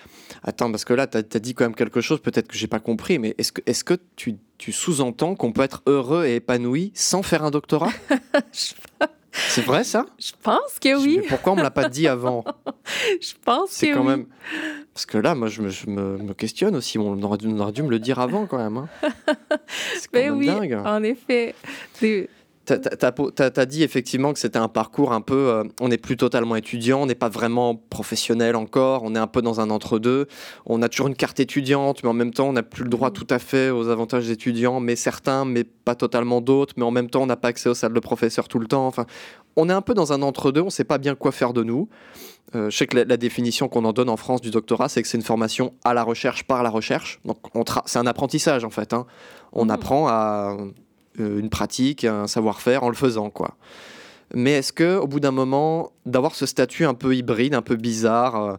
[0.43, 2.80] attends, parce que là, tu as, dit quand même quelque chose, peut-être que j'ai pas
[2.80, 6.36] compris, mais est-ce que, est -ce que tu tu sous-entends qu'on peut être heureux et
[6.36, 7.91] épanoui sans faire un doctorat?
[9.50, 10.06] C'est vrai ça?
[10.20, 11.20] Je pense que oui.
[11.22, 12.44] Mais pourquoi on me l'a pas dit avant?
[13.22, 14.26] Je pense que C'est quand même
[14.96, 16.98] parce que là, moi, je me, me, questionne aussi.
[16.98, 18.78] On aurait, dû, me le dire avant quand même.
[18.78, 18.88] Hein.
[19.68, 20.82] C'est quand ben même oui, dingue.
[20.86, 21.54] En effet.
[22.66, 25.36] Tu as, dit effectivement que c'était un parcours un peu.
[25.49, 29.28] Euh, on n'est plus totalement étudiant, on n'est pas vraiment professionnel encore, on est un
[29.28, 30.28] peu dans un entre-deux.
[30.66, 33.09] On a toujours une carte étudiante, mais en même temps, on n'a plus le droit
[33.09, 33.13] mm.
[33.13, 36.74] tout à fait aux avantages étudiants, mais certains, mais pas totalement d'autres.
[36.78, 38.88] Mais en même temps, on n'a pas accès aux salles de professeurs tout le temps.
[38.88, 39.05] Enfin,
[39.55, 41.63] on est un peu dans un entre-deux, on ne sait pas bien quoi faire de
[41.63, 41.88] nous.
[42.55, 45.07] Euh, je sais que la, définition qu'on en donne en France du doctorat, c'est que
[45.07, 47.20] c'est une formation à la recherche par la recherche.
[47.26, 47.38] Donc,
[47.86, 48.93] c'est un apprentissage en fait.
[48.93, 49.05] Hein.
[49.51, 49.72] On mm.
[49.72, 50.57] apprend à
[51.18, 53.55] une pratique, un savoir-faire en le faisant, quoi.
[54.34, 57.76] Mais est-ce que, au bout d'un moment, d'avoir ce statut un peu hybride, un peu
[57.76, 58.55] bizarre, euh,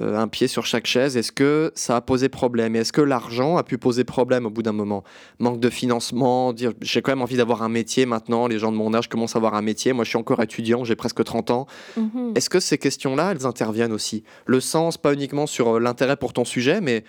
[0.00, 2.76] euh, un pied sur chaque chaise, est-ce que ça a posé problème?
[2.76, 5.02] Est-ce que l'argent a pu poser problème au bout d'un moment?
[5.40, 8.76] Manque de financement, dire j'ai quand même envie d'avoir un métier maintenant, les gens de
[8.76, 11.50] mon âge commencent à avoir un métier, moi je suis encore étudiant, j'ai presque 30
[11.50, 11.66] ans.
[11.96, 12.34] Mhm.
[12.36, 14.22] Est-ce que ces questions-là, elles interviennent aussi?
[14.46, 17.02] Le sens, pas uniquement sur l'intérêt pour ton sujet, mais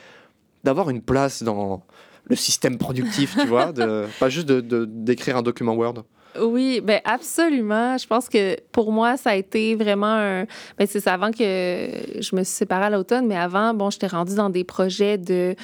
[0.64, 1.84] d'avoir une place dans,
[2.30, 6.04] le système productif, tu vois, de, pas juste d'écrire de, d'écrire un document Word.
[6.40, 7.98] Oui, ben absolument.
[7.98, 10.46] Je pense que pour moi, ça a été vraiment un.
[10.78, 14.36] Ben c'est avant que je me suis séparée à l'automne, mais avant, bon, j'étais rendue
[14.36, 15.56] dans des projets de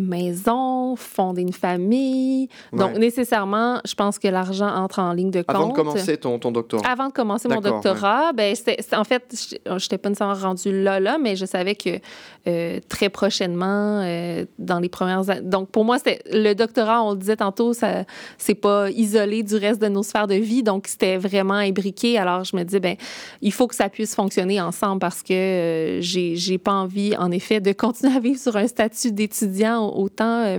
[0.00, 2.48] maison, fonder une famille.
[2.72, 5.56] Donc, nécessairement, je pense que l'argent entre en ligne de compte.
[5.56, 6.88] Avant de commencer ton, ton doctorat.
[6.88, 8.54] Avant de commencer mon doctorat, ben,
[8.92, 11.98] en fait, je n'étais pas nécessairement rendue là, là, mais je savais que
[12.46, 15.40] euh, très prochainement, euh, dans les premières années.
[15.42, 15.98] Donc, pour moi,
[16.32, 18.04] le doctorat, on le disait tantôt, ça
[18.38, 20.62] c'est pas isolé du reste de nos sphères de vie.
[20.62, 22.18] Donc, c'était vraiment imbriqué.
[22.18, 22.96] Alors, je me disais, ben,
[23.42, 27.30] il faut que ça puisse fonctionner ensemble parce que euh, j'ai, j'ai pas envie, en
[27.30, 30.58] effet, de continuer à vivre sur un statut d'étudiant autant euh,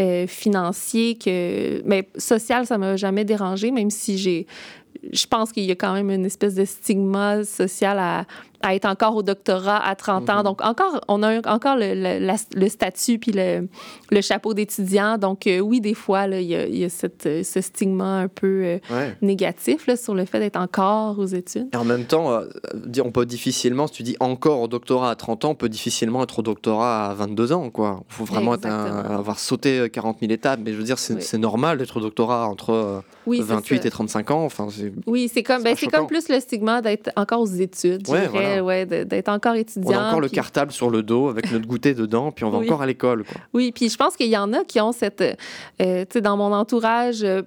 [0.00, 1.82] euh, financier que.
[1.84, 4.46] Mais social, ça m'a jamais dérangé, même si j'ai.
[5.12, 8.26] Je pense qu'il y a quand même une espèce de stigma social à,
[8.62, 10.38] à être encore au doctorat à 30 ans.
[10.38, 10.42] Mhm.
[10.42, 12.18] Donc, encore, on a encore le,
[12.54, 13.68] le, statut puis le,
[14.10, 15.18] le chapeau d'étudiant.
[15.18, 18.28] Donc, euh, oui, des fois, il y a, y a cette, euh, ce stigma un
[18.28, 21.68] peu euh, négatif là, sur le fait d'être encore aux études.
[21.72, 22.40] Et en même temps,
[23.02, 26.22] on peut difficilement, si tu dis encore au doctorat à 30 ans, on peut difficilement
[26.22, 27.70] être au doctorat à 22 ans.
[27.74, 30.60] Il faut vraiment avoir sauté 40 000 étapes.
[30.62, 34.44] Mais je veux dire, c'est normal d'être au doctorat entre 28 et 35 ans.
[34.44, 34.68] Enfin,
[35.06, 38.08] oui, c'est comme, ben, comme plus le stigma d'être encore aux études.
[38.08, 38.28] Ouais,
[38.86, 39.90] d'être encore étudiant.
[39.90, 42.58] On a encore le cartable sur le dos avec notre goûter dedans, puis on va
[42.58, 43.24] encore à l'école.
[43.52, 45.20] Oui, puis je pense qu'il y en a qui ont cette.
[45.20, 45.36] Euh,
[45.78, 47.42] tu sais, dans mon entourage, euh,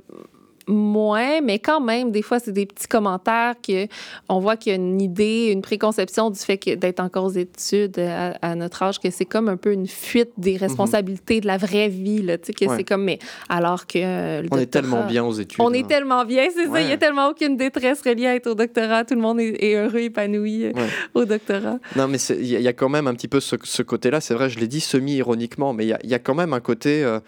[0.68, 3.88] moins, mais quand même, des fois, c'est des petits commentaires que
[4.30, 8.00] on voit qu'il y a une idée, une préconception du fait d'être encore aux études
[8.00, 11.90] à, notre âge, que c'est comme un peu une fuite des responsabilités de la vraie
[11.90, 14.00] vie, là, tu sais, que c'est comme, mais alors que...
[14.00, 15.60] Euh, on est tellement bien aux études.
[15.60, 15.88] On est hein.
[15.88, 19.04] tellement bien, c'est ça, il y a tellement aucune détresse reliée à être au doctorat,
[19.06, 20.72] tout le monde est, heureux, épanoui euh,
[21.14, 21.80] au doctorat.
[21.96, 24.60] Non, mais il y, a quand même un petit peu ce, côté-là, c'est vrai, je
[24.60, 27.04] l'ai dit semi-ironiquement, mais il y, a quand même un côté...
[27.04, 27.20] Euh,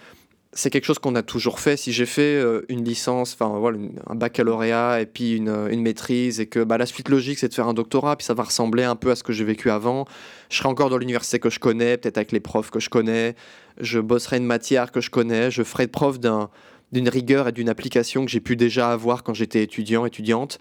[0.55, 1.75] c'est quelque chose qu'on a toujours fait.
[1.75, 3.77] Si j'ai fait euh, une licence, enfin voilà,
[4.07, 7.53] un baccalauréat et puis une, une maîtrise, et que bah, la suite logique c'est de
[7.53, 10.05] faire un doctorat, puis ça va ressembler un peu à ce que j'ai vécu avant.
[10.49, 13.35] Je serai encore dans l'université que je connais, peut-être avec les profs que je connais.
[13.81, 15.51] Je bosserai une matière que je connais.
[15.51, 19.61] Je ferai preuve d'une rigueur et d'une application que j'ai pu déjà avoir quand j'étais
[19.61, 20.59] étudiant, étudiante.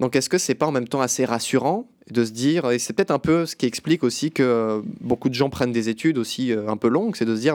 [0.00, 2.92] Donc est-ce que c'est pas en même temps assez rassurant de se dire, et c'est
[2.92, 6.52] peut-être un peu ce qui explique aussi que beaucoup de gens prennent des études aussi
[6.52, 7.54] euh, un peu longues, c'est de se dire,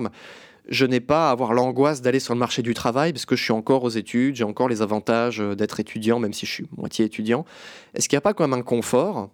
[0.67, 3.43] je n'ai pas à avoir l'angoisse d'aller sur le marché du travail parce que je
[3.43, 6.67] suis encore aux études, j'ai encore les avantages euh, d'être étudiant, même si je suis
[6.77, 7.45] moitié étudiant.
[7.93, 9.29] Est-ce qu'il n'y a pas quand même un confort?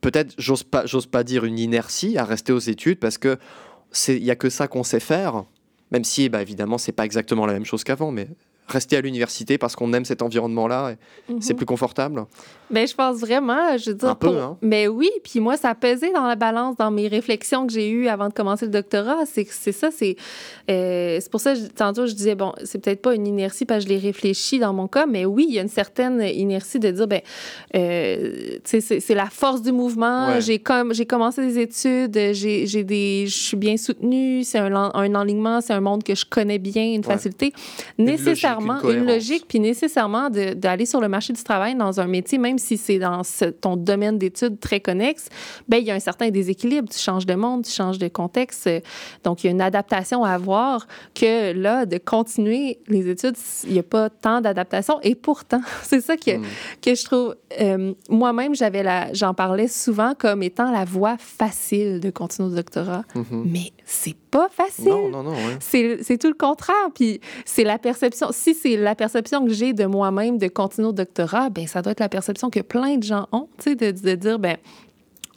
[0.00, 3.38] Peut-être, j'ose pas, j'ose pas dire une inertie à rester aux études parce que
[4.08, 5.44] il n'y a que ça qu'on sait faire,
[5.90, 8.28] même si bah, évidemment c'est pas exactement la même chose qu'avant, mais
[8.68, 10.94] rester à l'université parce qu'on aime cet environnement-là.
[11.40, 11.56] C'est Mhm.
[11.58, 12.24] plus confortable.
[12.72, 14.08] Ben, je pense vraiment, je veux dire.
[14.08, 14.56] Un peu, pour- hein.
[14.62, 18.08] Mais oui, puis moi, ça pesé dans la balance, dans mes réflexions que j'ai eues
[18.08, 19.24] avant de commencer le doctorat.
[19.26, 20.16] C'est c'est ça, c'est.
[20.70, 23.84] euh, c'est pour ça, je- tantôt, je disais, bon, c'est peut-être pas une inertie parce
[23.84, 26.78] que je l'ai réfléchi dans mon cas, mais oui, il y a une certaine inertie
[26.78, 27.20] de dire, ben,
[27.76, 30.28] euh, c'est c'est la force du mouvement.
[30.28, 30.40] Ouais.
[30.40, 33.26] J'ai comme j'ai commencé des études, j'ai j'ai des.
[33.26, 36.84] Je suis bien soutenue, c'est un, un enlignement, c'est un monde que je connais bien,
[36.84, 37.12] une Ouais.
[37.14, 37.52] facilité.
[37.98, 42.38] Nécessairement, une logique, puis nécessairement de- d'aller sur le marché du travail dans un métier,
[42.38, 45.28] même si c'est dans ce- ton domaine d'études très connexe,
[45.68, 46.88] ben il y a un certain déséquilibre.
[46.88, 48.68] Tu changes de monde, tu changes de contexte.
[49.24, 53.36] Donc, il y a une adaptation à avoir que là, de continuer les études,
[53.66, 54.98] il n'y a pas tant d'adaptation.
[55.02, 56.44] Et pourtant, c'est ça que, Mm.
[56.80, 57.36] que je trouve.
[57.60, 62.54] euh, Moi-même, j'avais la, j'en parlais souvent comme étant la voie facile de continuer au
[62.54, 63.02] doctorat.
[63.14, 63.44] Mhm.
[63.46, 64.88] Mais c'est pas facile.
[64.88, 65.32] Non, non, non.
[65.32, 65.58] ouais.
[65.60, 66.74] C'est tout le contraire.
[66.94, 68.28] Puis c'est la perception.
[68.32, 71.92] Si c'est la perception que j'ai de moi-même de continuer au doctorat, ben ça doit
[71.92, 74.56] être la perception que plein de gens ont, tu sais, de, de dire, ben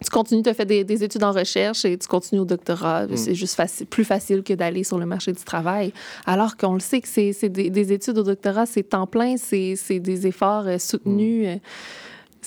[0.03, 3.07] tu continues, tu as fait des, des études en recherche et tu continues au doctorat.
[3.07, 3.17] Mm.
[3.17, 5.91] C'est juste faci- plus facile que d'aller sur le marché du travail.
[6.25, 9.99] Alors qu'on le sait que c'est des, des études au doctorat, c'est temps plein, c'est
[9.99, 11.47] des efforts euh, soutenus.
[11.47, 11.55] euh,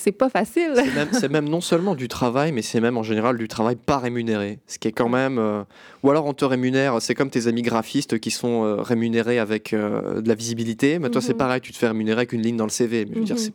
[0.01, 0.71] C'est pas facile.
[0.75, 3.75] C'est même, c'est même non seulement du travail, mais c'est même en général du travail
[3.75, 4.59] pas rémunéré.
[4.65, 5.37] Ce qui est quand même.
[5.37, 5.63] euh,
[6.03, 9.73] Ou alors on te rémunère, c'est comme tes amis graphistes qui sont euh, rémunérés avec
[9.73, 10.99] euh, de la visibilité.
[10.99, 11.37] Mais toi, c'est Mhm.
[11.37, 13.05] pareil, tu te fais rémunérer avec une ligne dans le CV.
[13.05, 13.51] Mais je veux dire, Mhm.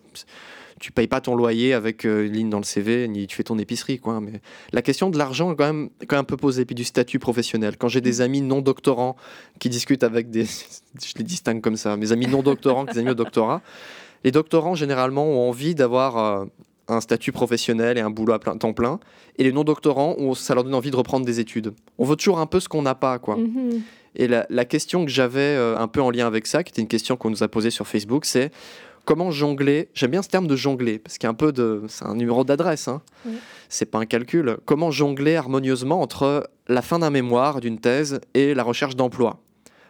[0.81, 3.59] tu payes pas ton loyer avec une ligne dans le CV, ni tu fais ton
[3.59, 3.99] épicerie.
[3.99, 4.21] Quoi.
[4.21, 4.43] Mais
[4.73, 7.19] la question de l'argent est quand même, quand même un peu posée, puis du statut
[7.19, 7.77] professionnel.
[7.79, 9.17] Quand j'ai des amis non doctorants
[9.61, 10.45] qui discutent avec des.
[11.03, 13.63] je les distingue comme ça, mes amis non doctorants, des amis au doctorat.
[14.25, 16.45] Les doctorants, généralement, ont envie d'avoir euh,
[16.89, 18.99] un statut professionnel et un boulot à plein, temps plein.
[19.39, 21.75] Et les non-doctorants, ça leur donne envie de reprendre des études.
[21.99, 23.37] On veut toujours un peu ce qu'on n'a pas, quoi.
[23.37, 23.83] Mhm.
[24.17, 26.83] Et la, la question que j'avais euh, un peu en lien avec ça, qui était
[26.83, 28.51] une question qu'on nous a posée sur Facebook, c'est
[29.05, 31.83] comment jongler J'aime bien ce terme de jongler, parce qu'il y a un peu de...
[31.89, 33.03] C'est un numéro d'adresse, hein.
[33.27, 33.35] Oui.
[33.69, 34.59] C'est pas un calcul.
[34.67, 39.41] Comment jongler harmonieusement entre la fin d'un mémoire, d'une thèse, et la recherche d'emploi?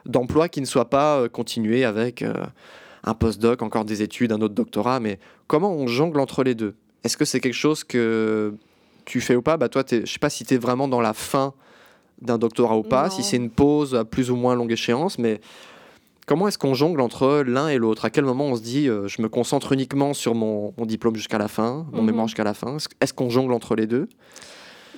[0.07, 2.33] D'emploi qui ne soit pas euh, continué avec euh,
[3.05, 6.75] un postdoc, encore des études, un autre doctorat, mais comment on jongle entre les deux?
[7.05, 8.55] Est-ce que c'est quelque chose que
[9.05, 9.57] tu fais ou pas?
[9.59, 11.53] Bah, Toi, je sais pas si tu es vraiment dans la fin
[12.23, 13.11] d'un doctorat ou pas, Non.
[13.11, 15.41] si c'est une pause à plus ou moins longue échéance, mais
[16.27, 18.07] comment est-ce qu'on jongle entre l'un et l'autre?
[18.07, 21.17] À quel moment on se dit euh, je me concentre uniquement sur mon, mon diplôme
[21.17, 22.07] jusqu'à la fin, mon Mhm.
[22.07, 22.77] mémoire jusqu'à la fin?
[23.01, 24.09] Est-ce qu'on jongle entre les deux?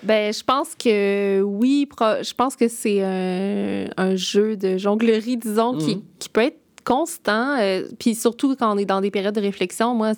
[0.05, 1.89] Ben, je pense que oui,
[2.23, 6.03] je pense que c'est un, un jeu de jonglerie, disons, qui, Mhm.
[6.21, 9.93] qui peut être constant, euh, puis surtout quand on est dans des périodes de réflexion.
[9.95, 10.13] Moi,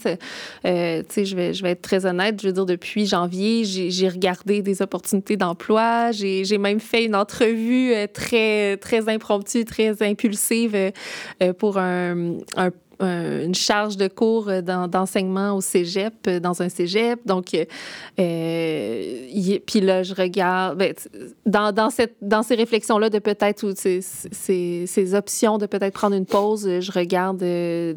[0.67, 4.61] euh, je vais, je vais être très honnête, je veux dire, depuis janvier, j'ai, regardé
[4.61, 11.53] des opportunités d'emploi, j'ai, même fait une entrevue euh, très, très impromptue, très impulsive euh,
[11.55, 12.37] pour un-
[13.01, 17.21] une charge de cours euh, d'enseignement au cégep, euh, dans un cégep.
[17.27, 17.65] Donc, euh,
[18.19, 20.95] euh, puis là, je regarde, ben,
[21.47, 25.95] dans, dans, cette, dans ces réflexions-là de peut-être, ou ces, ces, ces options de peut-être
[25.95, 27.95] prendre une pause, euh, je regarde, euh,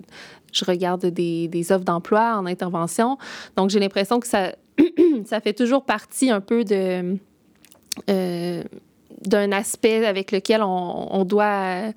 [0.53, 3.17] je regarde des, des offres d'emploi en intervention.
[3.55, 4.53] Donc, j'ai l'impression que ça,
[5.25, 7.17] ça fait toujours partie un peu de...
[8.09, 8.63] euh,
[9.25, 11.91] d'un aspect avec lequel on doit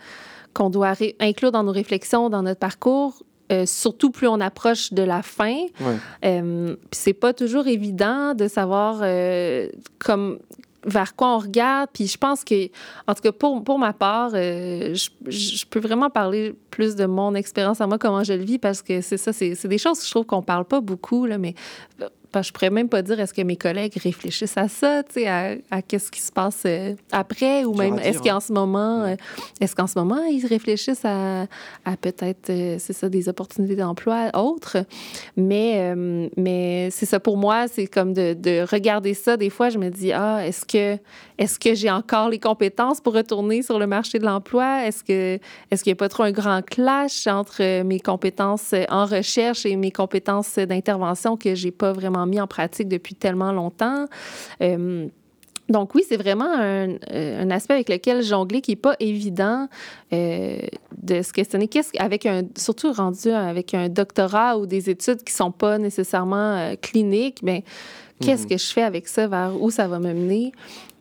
[0.55, 5.03] qu'on doit inclure dans nos réflexions, dans notre parcours, euh, surtout plus on approche de
[5.03, 5.65] la fin.
[5.81, 5.97] Ouais.
[6.25, 10.39] Euh, Puis c'est pas toujours évident de savoir euh, comme
[10.87, 11.91] vers quoi on regarde.
[11.93, 12.69] Puis je pense que,
[13.07, 17.35] en tout cas, pour, pour ma part, je, je peux vraiment parler plus de mon
[17.35, 19.99] expérience à moi, comment je le vis, parce que c'est ça, c'est c'est des choses
[20.01, 21.55] que je trouve qu'on parle pas beaucoup, là, mais
[22.35, 25.21] parce que je pourrais même pas dire est-ce que mes collègues réfléchissent à ça, tu
[25.21, 29.05] sais, à, à qu'est-ce qui se passe euh, après, ou même est-ce qu'en ce moment,
[29.05, 29.13] Ouais.
[29.13, 29.17] euh,
[29.61, 31.43] est-ce qu'en ce moment ils réfléchissent à,
[31.85, 34.79] à peut-être, euh, c'est ça, des opportunités d'emploi autres?
[35.37, 35.95] Mais,
[36.37, 39.37] mais c'est ça pour moi, c'est comme de, de regarder ça.
[39.37, 40.99] Des fois, je me dis, ah, est-ce que,
[41.39, 44.85] est-ce que j'ai encore les compétences pour retourner sur le marché de l'emploi?
[44.87, 45.39] Est-ce que,
[45.71, 49.77] est-ce qu'il n'y a pas trop un grand clash entre mes compétences en recherche et
[49.77, 54.07] mes compétences d'intervention que j'ai pas vraiment mis en pratique depuis tellement longtemps?
[54.63, 55.09] Euh,
[55.71, 59.67] donc oui, c'est vraiment un, euh, un aspect avec lequel jongler qui n'est pas évident
[60.13, 60.59] euh,
[61.03, 61.69] de se questionner.
[61.69, 66.57] Qu'est-ce avec un surtout rendu avec un doctorat ou des études qui sont pas nécessairement
[66.57, 67.65] euh, cliniques, mais
[68.21, 68.49] qu'est-ce Mhm.
[68.51, 70.53] que je fais avec ça, vers où ça va me mener?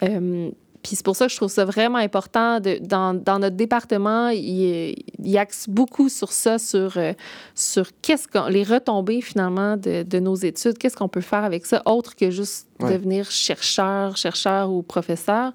[0.01, 0.49] Euh,
[0.84, 2.59] puis c'est pour ça que je trouve ça vraiment important.
[2.59, 7.13] De, dans, dans notre département, il, il axe beaucoup sur ça, sur, euh,
[7.55, 11.65] sur qu'est-ce qu'on, les retombées finalement de, de nos études, qu'est-ce qu'on peut faire avec
[11.65, 12.91] ça, autre que juste Ouais.
[12.97, 15.53] devenir chercheur, chercheur ou professeur?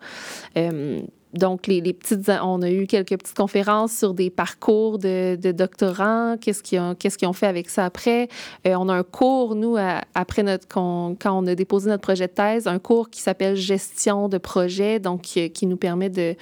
[0.57, 1.01] Euh,
[1.35, 5.53] donc, les, les, petites, on a eu quelques petites conférences sur des parcours de, de
[5.53, 8.29] doctorants, qu'est-ce qu'ils ont, qu'est-ce qu'ils ont fait avec ça après.
[8.67, 9.77] Euh, on a un cours, nous,
[10.15, 14.29] après notre, quand on a déposé notre projet de thèse, un cours qui s'appelle gestion
[14.29, 16.35] de projet, donc qui, qui nous permet de,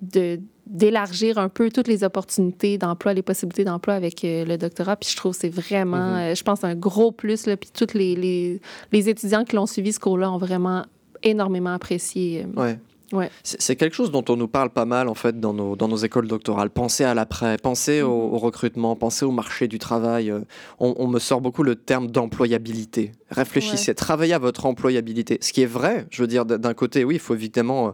[0.00, 4.96] de d'élargir un peu toutes les opportunités d'emploi, les possibilités d'emploi avec euh, le doctorat.
[4.96, 6.32] Puis je trouve que c'est vraiment, mm-hmm.
[6.32, 7.46] euh, je pense, un gros plus.
[7.46, 8.60] Là, puis tous les, les,
[8.92, 10.84] les, étudiants qui l'ont suivi ce cours-là ont vraiment
[11.22, 12.46] énormément apprécié.
[12.56, 12.78] Ouais.
[13.12, 13.30] Ouais.
[13.42, 15.96] C'est quelque chose dont on nous parle pas mal en fait dans nos, dans nos
[15.96, 16.70] écoles doctorales.
[16.70, 18.34] Pensez à l'après, pensez au, mm-hmm.
[18.34, 20.30] au, recrutement, pensez au marché du travail.
[20.30, 20.40] Euh,
[20.80, 23.12] on, on me sort beaucoup le terme d'employabilité.
[23.30, 23.94] Réfléchissez, ouais.
[23.94, 25.38] travaillez à votre employabilité.
[25.40, 27.90] Ce qui est vrai, je veux dire, d'un côté, oui, il faut évidemment euh,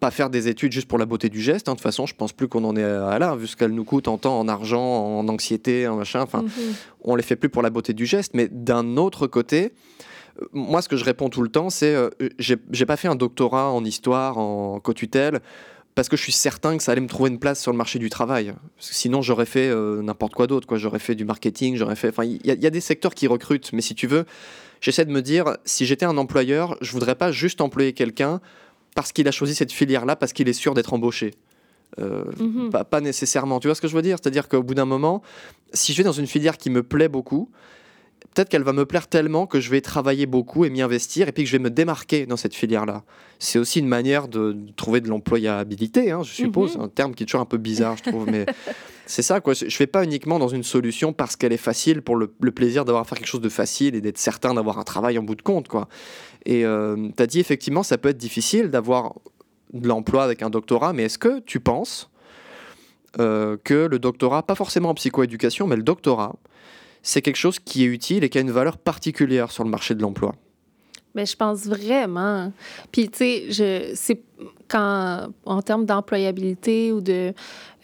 [0.00, 1.68] pas faire des études juste pour la beauté du geste.
[1.68, 1.72] Hein.
[1.72, 3.84] De toute façon, je pense plus qu'on en est à là, vu ce qu'elle nous
[3.84, 6.20] coûte en temps, en argent, en anxiété, en machin.
[6.20, 6.74] Enfin, mm-hmm.
[7.02, 8.32] on les fait plus pour la beauté du geste.
[8.34, 9.72] Mais d'un autre côté,
[10.52, 13.70] moi, ce que je réponds tout le temps, c'est euh, j'ai pas fait un doctorat
[13.70, 15.40] en histoire, en co-tutelle,
[15.94, 17.98] parce que je suis certain que ça allait me trouver une place sur le marché
[17.98, 18.54] du travail.
[18.78, 20.66] sinon, j'aurais fait euh, n'importe quoi d'autre.
[20.66, 20.78] Quoi.
[20.78, 22.10] J'aurais fait du marketing, j'aurais fait.
[22.10, 24.24] Enfin, il y, y, a des secteurs qui recrutent, mais si tu veux,
[24.80, 28.40] j'essaie de me dire, si j'étais un employeur, je voudrais pas juste employer quelqu'un
[28.94, 31.34] parce qu'il a choisi cette filière-là, parce qu'il est sûr d'être embauché.
[31.98, 32.70] Euh, mm -hmm.
[32.70, 33.60] pas, pas, nécessairement.
[33.60, 34.18] Tu vois ce que je veux dire?
[34.20, 35.22] C'est-à-dire qu'au bout d'un moment,
[35.72, 37.50] si je vais dans une filière qui me plaît beaucoup,
[38.34, 41.32] peut-être qu'elle va me plaire tellement que je vais travailler beaucoup et m'y investir et
[41.32, 43.02] puis que je vais me démarquer dans cette filière-là.
[43.38, 46.84] C'est aussi une manière de, trouver de l'employabilité, hein, je suppose, mm -hmm.
[46.84, 48.46] un terme qui est toujours un peu bizarre, je trouve, mais
[49.06, 49.54] c'est ça, quoi.
[49.54, 52.52] Je ne fais pas uniquement dans une solution parce qu'elle est facile pour le, le
[52.52, 55.22] plaisir d'avoir à faire quelque chose de facile et d'être certain d'avoir un travail en
[55.22, 55.88] bout de compte, quoi.
[56.44, 59.14] Et euh, tu as dit, effectivement, ça peut être difficile d'avoir
[59.72, 62.10] de l'emploi avec un doctorat, mais est-ce que tu penses
[63.20, 66.36] euh, que le doctorat, pas forcément en psychoéducation, mais le doctorat,
[67.08, 69.94] c'est quelque chose qui est utile et qui a une valeur particulière sur le marché
[69.94, 70.34] de l'emploi.
[71.14, 72.52] Mais je pense vraiment.
[72.92, 74.20] Puis, tu sais, c'est
[74.68, 77.32] quand, en termes d'employabilité ou de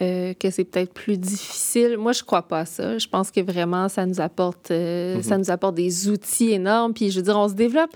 [0.03, 2.99] euh, que c'est peut-être plus difficile, moi, je crois pas à ça.
[2.99, 5.23] Je pense que vraiment, ça nous apporte, euh, mm -hmm.
[5.23, 6.93] ça nous apporte des outils énormes.
[6.93, 7.93] Puis, je veux dire, on se développe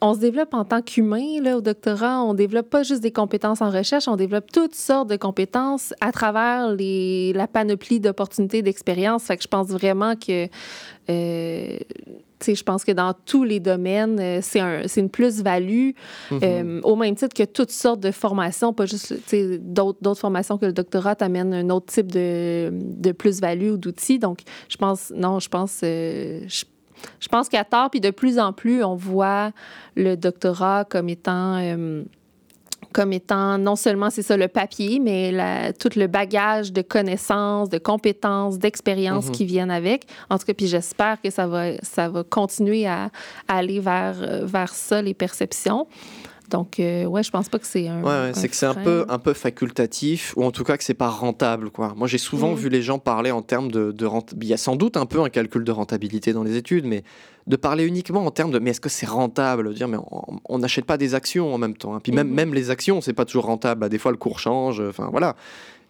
[0.00, 2.22] on se développe en tant qu'humain là, au doctorat.
[2.22, 6.12] On développe pas juste des compétences en recherche, on développe toutes sortes de compétences à
[6.12, 9.24] travers les, la panoplie d'opportunités, d'expériences.
[9.24, 10.48] Fait que je pense vraiment que
[11.08, 11.78] euh,
[12.46, 15.90] je pense que dans tous les domaines, euh, c'est un, une plus-value,
[16.30, 16.40] -hmm.
[16.42, 19.14] euh, au même titre que toutes sortes de formations, pas juste
[19.60, 24.18] d'autres formations que le doctorat t'amène un autre type de, de plus-value ou d'outils.
[24.18, 26.64] Donc, je pense, non, je pense, euh, je
[27.20, 29.52] je pense qu'à tort, puis de plus en plus, on voit
[29.96, 32.02] le doctorat comme étant, euh,
[32.92, 37.68] comme étant non seulement, c'est ça, le papier, mais la, tout le bagage de connaissances,
[37.68, 39.36] de compétences, d'expériences mm -hmm.
[39.36, 40.06] qui viennent avec.
[40.30, 43.10] En tout cas, puis j'espère que ça va, ça va continuer à,
[43.48, 44.16] à aller vers,
[44.46, 45.86] vers ça, les perceptions.
[46.50, 48.02] Donc, euh, ouais, je pense pas que c'est un.
[48.02, 50.84] Ouais, ouais c'est que c'est un peu, un peu facultatif, ou en tout cas que
[50.84, 51.94] c'est pas rentable, quoi.
[51.96, 52.56] Moi, j'ai souvent mmh.
[52.56, 54.46] vu les gens parler en termes de, de rentabilité.
[54.46, 57.02] Il y a sans doute un peu un calcul de rentabilité dans les études, mais
[57.46, 59.72] de parler uniquement en termes de mais est-ce que c'est rentable?
[59.74, 59.98] Dire mais
[60.48, 62.00] on n'achète pas des actions en même temps hein.
[62.02, 62.34] puis même, mmh.
[62.34, 65.36] même les actions c'est pas toujours rentable bah, des fois le cours change enfin voilà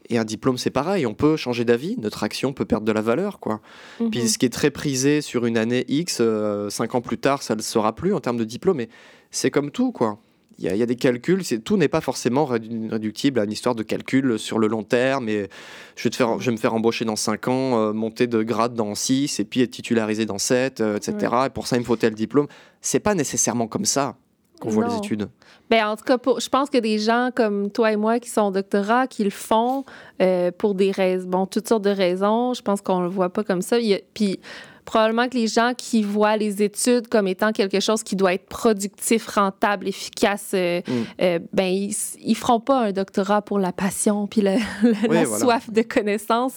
[0.09, 3.03] et un diplôme, c'est pareil, on peut changer d'avis, notre action peut perdre de la
[3.03, 3.41] valeur.
[3.41, 3.61] Quoi.
[4.01, 4.11] Mmh.
[4.11, 7.43] Puis ce qui est très prisé sur une année X, euh, cinq ans plus tard,
[7.43, 8.77] ça ne le sera plus en termes de diplôme.
[8.77, 8.89] Mais
[9.31, 10.19] c'est comme tout, quoi
[10.59, 13.83] il y, y, a des calculs, tout n'est pas forcément réductible à une histoire de
[13.83, 15.29] calcul sur le long terme.
[15.29, 15.49] Et
[15.97, 18.43] je vais, te faire, je vais me faire embaucher dans 5 ans, euh, monter de
[18.43, 21.15] grade dans 6, et puis être titularisé dans 7, euh, etc.
[21.33, 21.47] Ouais.
[21.47, 22.47] Et pour ça, il me faut tel diplôme.
[22.81, 24.17] C'est pas nécessairement comme ça
[24.61, 25.29] qu'on voit les études.
[25.69, 28.31] Ben, en tout cas, pour, je pense que des gens comme toi et moi qui
[28.31, 29.85] sont doctorats, qui le font
[30.23, 33.45] euh, pour des raisons, bon, toutes sortes de raisons, je pense qu'on le voit pas
[33.45, 33.79] comme ça.
[33.79, 34.41] Il y a, puis
[34.87, 38.47] probablement que les gens qui voient les études comme étant quelque chose qui doit être
[38.47, 40.93] productif, rentable, efficace, euh, mm.
[41.21, 44.93] euh, ben ils, ils feront pas un doctorat pour la passion puis la, la, oui,
[45.11, 45.39] la voilà.
[45.39, 46.55] soif de connaissance.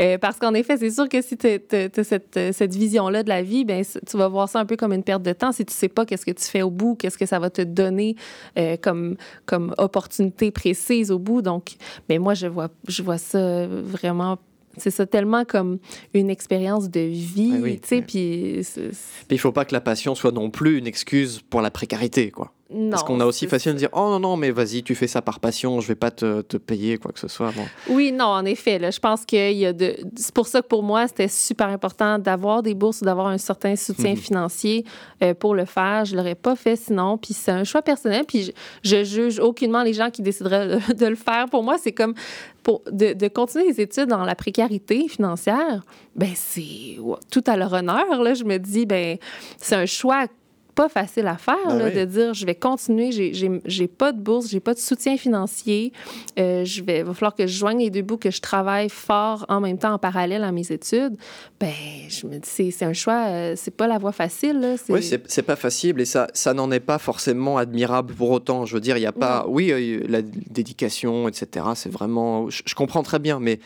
[0.00, 3.42] Euh, parce qu'en effet, c'est sûr que si tu as cette, cette vision-là de la
[3.42, 5.74] vie, ben tu vas voir ça un peu comme une perte de temps si tu
[5.74, 8.16] sais pas qu'est-ce que tu fais au bout, qu'est-ce que ça va te donner
[8.58, 9.16] euh, comme,
[9.46, 11.42] comme opportunité précise au bout.
[11.42, 11.72] Donc,
[12.08, 14.38] mais moi, je vois, je vois ça vraiment
[14.76, 15.78] c'est ça tellement comme
[16.14, 18.62] une expérience de vie, oui, tu sais, oui.
[18.62, 18.96] puis...
[19.30, 22.52] il faut pas que la passion soit non plus une excuse pour la précarité, quoi.
[22.74, 25.06] Non, Parce qu'on a aussi facile de dire Oh non, non, mais vas-y, tu fais
[25.06, 27.50] ça par passion, je vais pas te, te payer quoi que ce soit.
[27.52, 27.64] Bon.
[27.90, 28.78] Oui, non, en effet.
[28.78, 29.96] Là, je pense qu'il y a de.
[30.16, 33.76] C'est pour ça que pour moi, c'était super important d'avoir des bourses, d'avoir un certain
[33.76, 34.16] soutien mmh.
[34.16, 34.84] financier
[35.22, 36.04] euh, pour le faire.
[36.04, 37.18] Je l'aurais pas fait sinon.
[37.18, 38.24] Puis c'est un choix personnel.
[38.26, 38.52] Puis je,
[38.82, 41.46] je, juge aucunement les gens qui décideraient de le faire.
[41.50, 42.14] Pour moi, c'est comme
[42.62, 45.82] pour de, de, continuer les études dans la précarité financière.
[46.14, 46.98] Ben c'est
[47.30, 48.22] tout à leur honneur.
[48.22, 49.18] Là, je me dis, ben
[49.58, 50.26] c'est un choix
[50.74, 51.94] pas facile à faire, Ben là, oui.
[51.94, 55.92] de dire je vais continuer, j'ai- pas de bourse, j'ai pas de soutien financier,
[56.38, 59.44] euh, je vais, va falloir que je joigne les deux bouts, que je travaille fort
[59.48, 61.16] en même temps en parallèle à mes études.
[61.60, 61.70] Ben,
[62.08, 64.60] je me dis, c'est un choix, euh, c'est pas la voie facile.
[64.60, 68.64] Là, Oui, c'est pas facile et ça, ça n'en est pas forcément admirable pour autant.
[68.66, 69.44] Je veux dire, il y a pas.
[69.48, 71.66] Oui, euh, la dédication, etc.
[71.74, 72.48] C'est vraiment.
[72.50, 73.58] Je, je comprends très bien, mais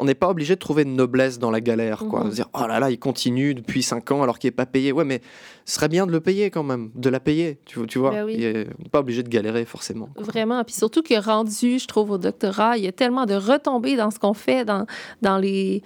[0.00, 2.24] on n'est pas obligé de trouver de noblesse dans la galère, quoi.
[2.24, 4.90] De dire, oh là là, il continue depuis 5 ans alors qu'il n'est pas payé.
[4.92, 5.20] Ouais, mais
[5.64, 8.10] ce serait bien de le payer quand même, de la payer, tu, vois- tu vois.
[8.10, 8.34] Ben oui.
[8.36, 10.08] On n'est pas obligé de galérer forcément.
[10.14, 10.24] quoi.
[10.24, 10.64] Vraiment.
[10.64, 14.10] Puis surtout que rendu, je trouve, au doctorat, il y a tellement de retombées dans
[14.10, 14.86] ce qu'on fait, dans,
[15.22, 15.82] dans les.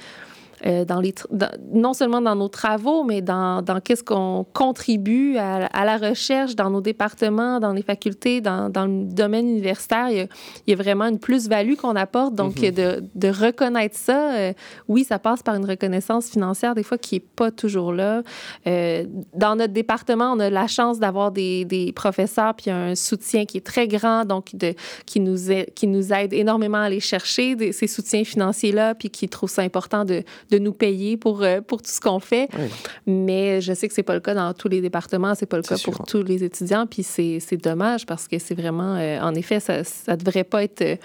[0.67, 4.45] Euh, dans les tr- dans- non seulement dans nos travaux, mais dans, dans qu'est-ce qu'on
[4.53, 9.49] contribue à, à la recherche dans nos départements, dans les facultés, dans, dans le domaine
[9.49, 10.09] universitaire.
[10.11, 10.27] Il y a,
[10.67, 12.35] il y a vraiment une plus-value qu'on apporte.
[12.35, 12.71] Donc, Mhm.
[12.73, 14.53] de, de reconnaître ça, euh,
[14.89, 18.23] oui, ça passe par une reconnaissance financière, des fois, qui n'est pas toujours là.
[18.67, 19.05] Euh,
[19.35, 23.57] dans notre département, on a la chance d'avoir des, des professeurs puis un soutien qui
[23.59, 24.75] est très grand, donc de,
[25.07, 29.11] qui, nous aide, qui nous aide énormément à aller chercher des- ces soutiens financiers-là, puis
[29.11, 32.49] qui trouvent ça important de, de nous payer pour, euh, pour tout ce qu'on fait.
[32.59, 32.67] Oui.
[33.07, 35.63] Mais je sais que c'est pas le cas dans tous les départements, c'est pas le
[35.63, 35.93] cas sûr.
[35.93, 39.85] pour tous les étudiants, puis c'est dommage parce que c'est vraiment, euh, en effet, ça,
[39.85, 40.97] ça devrait pas être, euh,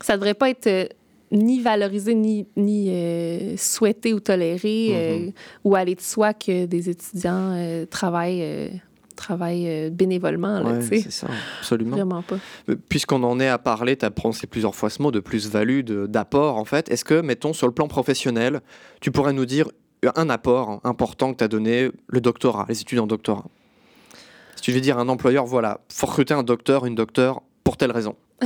[0.00, 0.90] ça devrait pas être
[1.32, 5.30] ni valorisé ni, ni euh, souhaité ou toléré euh,
[5.64, 8.70] ou aller de soi que des étudiants travaillent,
[9.14, 11.26] euh, travaillent euh, bénévolement, là, Ouais, c'est ça,
[11.60, 11.96] absolument.
[11.96, 12.36] Vraiment pas.
[12.68, 15.80] Euh, Puisqu'on en est à parler, tu as prononcé plusieurs fois ce mot de plus-value,
[15.82, 16.88] de- d'apport en fait.
[16.90, 18.60] Est-ce que, mettons, sur le plan professionnel,
[19.00, 19.68] tu pourrais nous dire
[20.16, 23.44] un apport important que tu as donné, le doctorat, les études en doctorat?
[24.56, 27.76] Si tu veux dire à un employeur, voilà, faut recruter un docteur, une docteure, pour
[27.76, 28.16] telle raison.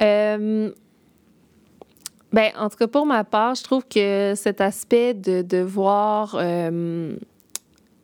[0.00, 0.70] Euh,
[2.32, 7.14] ben, en tout cas, pour ma part, je trouve que cet aspect de devoir euh,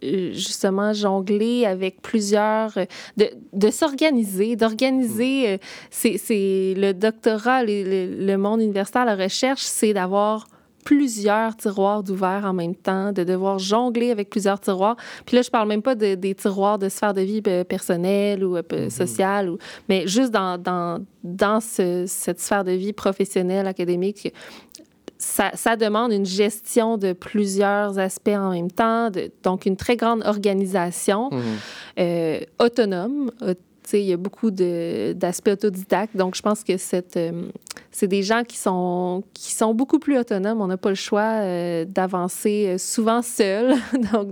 [0.03, 2.85] justement jongler avec plusieurs, euh,
[3.17, 5.59] de, de s'organiser, d'organiser, euh,
[5.91, 10.47] c'est c'est le doctorat, le, le monde universitaire, la recherche, c'est d'avoir
[10.85, 14.97] plusieurs tiroirs d'ouverts en même temps, de devoir jongler avec plusieurs tiroirs.
[15.27, 18.43] Puis là, je parle même pas de- des tiroirs de sphère de vie euh, personnelle
[18.43, 18.89] ou euh, Mhm.
[18.89, 19.59] sociale, ou,
[19.91, 24.33] mais juste dans, dans, dans ce- cette sphère de vie professionnelle, académique,
[25.29, 29.97] ça, ça demande une gestion de plusieurs aspects en même temps, de- donc une très
[29.97, 31.43] grande organisation Mhm.
[32.01, 33.31] euh, autonome.
[33.43, 33.55] Euh,
[33.95, 36.15] il y a beaucoup d'aspects autodidactes.
[36.15, 37.43] Donc, je pense que euh,
[37.91, 40.61] c'est des gens qui sont, qui sont beaucoup plus autonomes.
[40.61, 43.77] On n'a pas le choix euh, d'avancer euh, souvent seul,
[44.13, 44.29] donc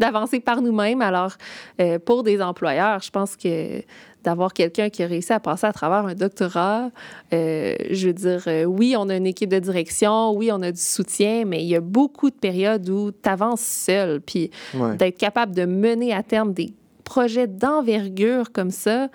[0.00, 1.02] d'avancer par nous-mêmes.
[1.02, 1.34] Alors,
[1.80, 3.80] euh, pour des employeurs, je pense que
[4.26, 6.90] d'avoir quelqu'un qui a réussi à passer à travers un doctorat,
[7.32, 10.72] euh, je veux dire, euh, oui, on a une équipe de direction, oui, on a
[10.72, 14.20] du soutien, mais il y a beaucoup de périodes où tu avances seul.
[14.20, 14.96] Puis, Ouais.
[14.96, 16.72] d'être capable de mener à terme des
[17.04, 19.08] projets d'envergure comme ça,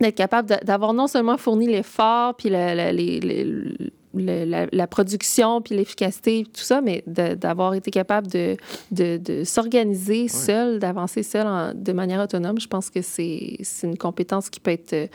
[0.00, 3.44] d'être capable d'avoir non seulement fourni l'effort, puis la, la- les- les-
[4.18, 8.56] le- la- la production, puis l'efficacité, tout ça, mais d'avoir été capable de,
[8.90, 13.98] de, de s'organiser seul, d'avancer seul en- de manière autonome, je pense que c'est une
[13.98, 15.06] compétence qui peut être euh,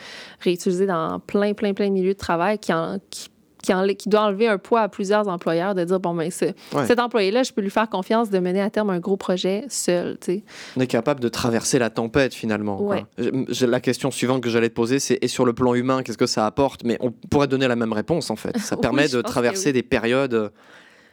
[0.41, 3.29] réutilisée dans plein, plein, plein de milieux de travail, qui, en- qui,
[3.61, 6.45] qui, doit enlever un poids à plusieurs employeurs, de dire, bon, ben, ce-
[6.75, 6.85] Ouais.
[6.87, 10.17] cet employé-là, je peux lui faire confiance de mener à terme un gros projet seul,
[10.19, 10.43] tu sais.
[10.77, 12.81] On est capable de traverser la tempête finalement.
[12.81, 13.05] Ouais.
[13.17, 16.17] Je- La question suivante que j'allais te poser, c'est et sur le plan humain, qu'est-ce
[16.17, 16.83] que ça apporte?
[16.83, 18.57] Mais on pourrait donner la même réponse en fait.
[18.57, 19.73] Ça Oui, permet de traverser oui.
[19.73, 20.49] des périodes euh,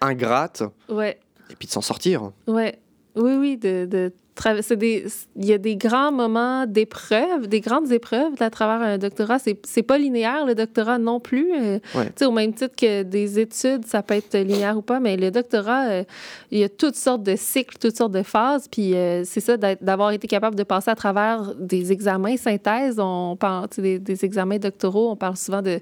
[0.00, 1.18] ingrates Ouais.
[1.50, 2.30] et puis de s'en sortir.
[2.46, 2.78] Ouais.
[3.16, 4.12] Oui, oui, de, de.
[4.46, 9.38] Il y a des grands moments d'épreuves, des grandes épreuves à travers un doctorat.
[9.38, 11.52] C'est, c'est pas linéaire, le doctorat non plus.
[11.54, 12.26] Euh, Ouais.
[12.26, 15.86] Au même titre que des études, ça peut être linéaire ou pas, mais le doctorat,
[15.88, 16.04] euh,
[16.50, 18.68] il y a toutes sortes de cycles, toutes sortes de phases.
[18.68, 22.98] Puis euh, c'est ça, d'avoir été capable de passer à travers des examens synthèse.
[22.98, 25.80] On parle, des, des examens doctoraux, on parle souvent de,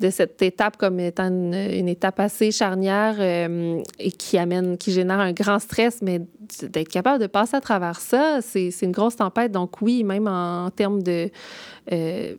[0.00, 5.20] de cette étape comme étant une, une étape assez charnière et qui amène, qui génère
[5.20, 6.20] un grand stress, mais
[6.62, 9.52] d'être capable de passer à travers ça, c'est une grosse tempête.
[9.52, 11.30] Donc oui, même en, termes de...
[11.92, 12.34] euh,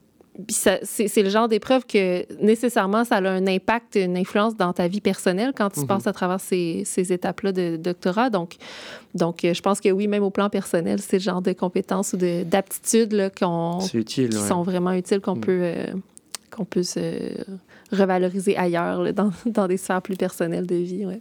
[0.49, 5.01] c'est le genre d'épreuve que nécessairement ça a un impact, une influence dans ta vie
[5.01, 5.87] personnelle quand tu Mhm.
[5.87, 8.29] passes à travers ces, ces étapes-là de doctorat.
[8.29, 8.57] Donc,
[9.15, 12.13] donc euh, je pense que oui, même au plan personnel, c'est le genre de compétences
[12.13, 13.13] ou de- d'aptitudes
[13.95, 14.29] utile.
[14.29, 14.47] qui ouais.
[14.47, 15.41] sont vraiment utiles qu'on Mm.
[15.41, 15.85] peut, euh,
[16.51, 16.99] qu'on peut se
[17.91, 21.05] revaloriser ailleurs, là, dans, dans des sphères plus personnelles de vie.
[21.07, 21.19] Ouais.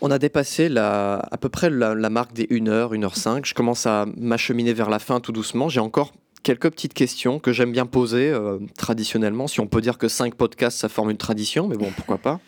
[0.00, 3.44] On a dépassé à peu près la, marque des 1 heure, 1 heure 5.
[3.44, 5.68] Je commence à m'acheminer vers la fin tout doucement.
[5.68, 6.12] J'ai encore
[6.44, 9.48] quelques petites questions que j'aime bien poser euh, traditionnellement.
[9.48, 12.40] Si on peut dire que 5 podcasts, ça forme une tradition, mais bon, pourquoi pas.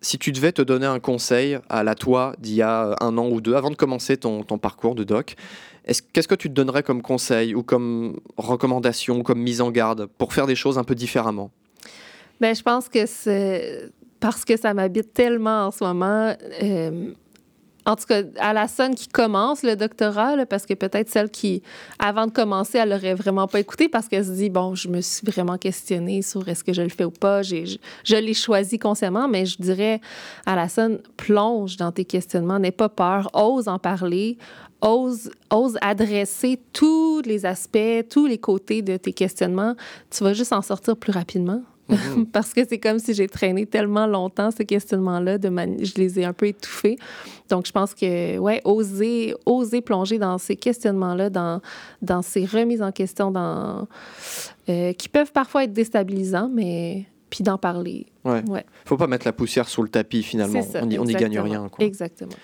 [0.00, 3.28] si tu devais te donner un conseil à la toi d'il y a un an
[3.28, 5.36] ou deux, avant de commencer ton, parcours de doc,
[6.12, 10.06] Qu'est-ce que tu te donnerais comme conseil ou comme recommandation ou comme mise en garde
[10.06, 11.50] pour faire des choses un peu différemment?
[12.40, 13.90] Bien, je pense que c'est
[14.22, 16.32] parce que ça m'habite tellement en ce moment.
[16.62, 17.12] Euh,
[17.84, 21.64] en tout cas, à la sonne qui commence le doctorat, parce que peut-être celle qui,
[21.98, 25.00] avant de commencer, elle l'aurait vraiment pas écouté parce qu'elle se dit, bon, je me
[25.00, 27.42] suis vraiment questionnée sur est-ce que je le fais ou pas.
[27.42, 30.00] Je, je l'ai choisi consciemment, mais je dirais
[30.46, 34.38] à la sonne, plonge dans tes questionnements, n'aie pas peur, ose en parler,
[34.80, 39.74] ose, ose adresser tous les aspects, tous les côtés de tes questionnements.
[40.10, 41.62] Tu vas juste en sortir plus rapidement.
[41.88, 42.26] Mhm.
[42.32, 46.24] Parce que c'est comme si j'ai traîné tellement longtemps ces questionnements-là, de je les ai
[46.24, 46.96] un peu étouffés.
[47.48, 51.60] Donc, je pense que, ouais, oser, oser plonger dans ces questionnements-là, dans,
[52.00, 53.86] dans ces remises en question, dans,
[54.68, 58.06] euh, qui peuvent parfois être déstabilisants, mais puis d'en parler.
[58.24, 58.42] Ouais.
[58.50, 58.64] ouais.
[58.84, 60.60] Faut pas mettre la poussière sous le tapis finalement.
[60.82, 61.70] on n'y gagne rien.
[61.70, 61.82] Quoi.
[61.82, 62.34] Exactement.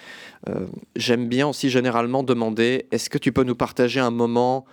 [0.48, 0.66] Euh,
[0.96, 4.64] j'aime bien aussi généralement demander est-ce que tu peux nous partager un moment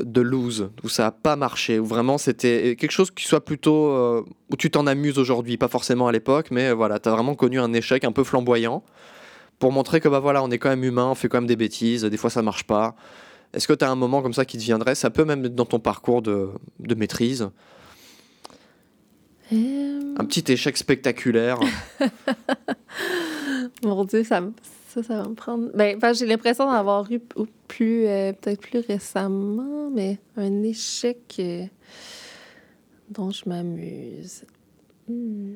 [0.00, 3.88] de lose, où ça n'a pas marché, où vraiment c'était quelque chose qui soit plutôt
[3.88, 7.34] euh, où tu t'en amuses aujourd'hui, pas forcément à l'époque, mais voilà, tu as vraiment
[7.34, 8.82] connu un échec un peu flamboyant
[9.58, 11.56] pour montrer que bah voilà, on est quand même humain, on fait quand même des
[11.56, 12.94] bêtises, des fois ça marche pas.
[13.54, 14.94] Est-ce que tu as un moment comme ça qui te viendrait?
[14.94, 16.50] Ça peut même être dans ton parcours de,
[16.80, 17.48] de maîtrise.
[19.52, 20.14] Euh.
[20.18, 21.58] Un petit échec spectaculaire.
[23.82, 24.42] Mon Dieu, ça
[25.02, 25.70] ça, ça va me prendre.
[25.74, 27.20] Ben, j'ai l'impression d'en avoir eu
[27.68, 31.64] plus, euh, peut-être plus récemment, mais un échec euh,
[33.10, 34.44] dont je m'amuse.
[35.08, 35.54] Hmm.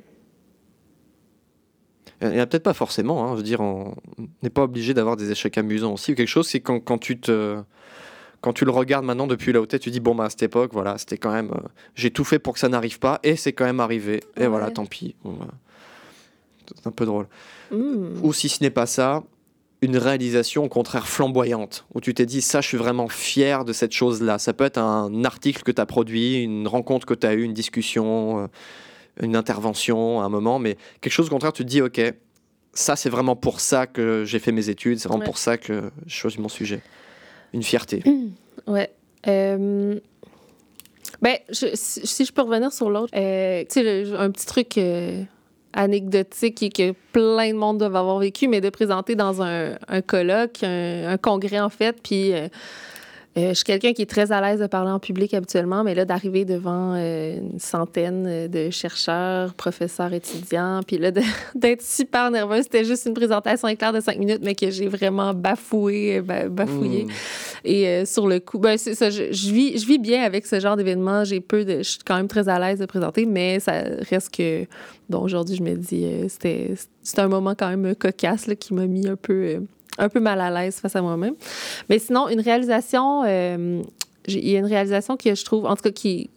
[2.21, 3.97] Il n'y a peut-être pas forcément, hein, je veux dire, on
[4.43, 6.13] n'est pas obligé d'avoir des échecs amusants aussi.
[6.13, 7.61] Ou quelque chose, c'est quand, quand, tu te,
[8.41, 10.73] quand tu le regardes maintenant depuis là haut tu dis, bon, bah, à cette époque,
[10.73, 11.51] voilà, c'était quand même.
[11.51, 14.23] Euh, j'ai tout fait pour que ça n'arrive pas, et c'est quand même arrivé.
[14.37, 15.17] Et voilà, tant pis.
[16.77, 17.27] C'est un peu drôle.
[17.73, 18.21] Hmm.
[18.23, 19.25] Ou si ce n'est pas ça,
[19.83, 23.73] une réalisation au contraire flamboyante, où tu t'es dit, ça, je suis vraiment fier de
[23.73, 24.39] cette chose-là.
[24.39, 27.43] Ça peut être un article que tu as produit, une rencontre que tu as eue,
[27.43, 28.47] une discussion, euh,
[29.21, 32.01] une intervention, un moment, mais quelque chose au contraire, tu te dis, OK,
[32.73, 35.91] ça, c'est vraiment pour ça que j'ai fait mes études, c'est vraiment pour ça que
[36.07, 36.81] j'ai choisi mon sujet.
[37.53, 38.03] Une fierté.
[38.67, 38.91] Ouais.
[39.27, 39.99] Euh...
[41.21, 45.23] Ben, si je peux revenir sur l'autre, euh, tu sais, un petit truc euh,
[45.73, 49.77] anecdotique et que plein de monde doivent avoir vécu, mais de présenter dans un,
[50.07, 52.49] colloque, un, congrès en fait, puis euh,
[53.39, 55.95] euh, je suis quelqu'un qui est très à l'aise de parler en public habituellement, mais
[55.95, 61.11] là, d'arriver devant euh, une centaine de chercheurs, professeurs, étudiants, puis là,
[61.55, 65.33] d'être super nerveuse, c'était juste une présentation éclair de cinq minutes, mais que j'ai vraiment
[65.33, 67.05] bafoué, bafouillé.
[67.05, 67.11] Hmm.
[67.65, 71.25] Et sur le coup, ben, ça, je, vis, je vis bien avec ce genre d'événement.
[71.25, 71.79] J'ai peu de.
[71.79, 74.67] Je suis quand même très à l'aise de présenter, mais ça reste que.
[75.09, 76.75] Bon, aujourd'hui, je me dis, c'était
[77.19, 79.61] un moment quand même cocasse là, qui m'a mis un peu
[79.99, 81.35] un peu mal à l'aise face à moi-même.
[81.89, 83.83] Mais sinon, une réalisation, euh,
[84.27, 86.31] il y a une réalisation que je trouve, en tout cas, qui,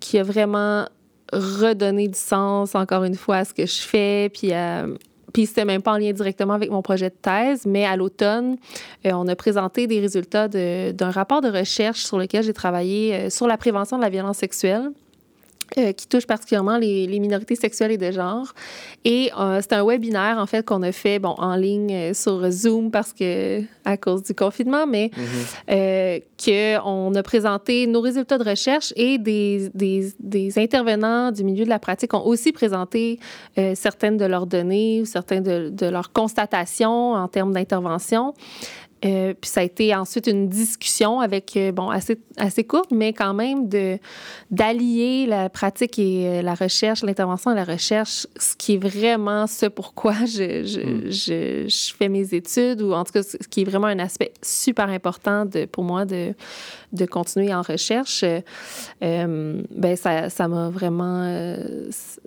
[0.00, 0.86] qui a vraiment
[1.32, 4.94] redonné du sens, encore une fois, à ce que je fais, puis euh,
[5.32, 8.56] puis c'était même pas en lien directement avec mon projet de thèse, mais à l'automne,
[9.04, 13.48] euh, on a présenté des résultats d'un rapport de recherche sur lequel j'ai travaillé sur
[13.48, 14.92] la prévention de la violence sexuelle.
[15.76, 18.52] Euh, qui touche particulièrement les, les, minorités sexuelles et de genre.
[19.04, 22.48] Et euh, c'est un webinaire, en fait, qu'on a fait bon, en ligne euh, sur
[22.48, 25.24] Zoom parce que, à cause du confinement, mais mm
[26.44, 31.70] qu'on a présenté nos résultats de recherche et des, des, des, intervenants du milieu de
[31.70, 33.18] la pratique ont aussi présenté
[33.74, 38.34] certaines de leurs données ou certaines de, de leurs constatations en termes d'intervention.
[39.04, 43.12] Euh, puis ça a été ensuite une discussion avec, euh, bon, assez, assez courte, mais
[43.12, 43.98] quand même de,
[44.50, 49.46] d'allier la pratique et euh, la recherche, l'intervention et la recherche, ce qui est vraiment
[49.46, 51.10] ce pourquoi je, je, mm.
[51.10, 54.32] je, je, fais mes études, ou en tout cas, ce qui est vraiment un aspect
[54.42, 56.34] super important de, pour moi de,
[56.92, 58.24] de continuer en recherche.
[59.02, 61.56] Euh, ben ça, ça m'a vraiment...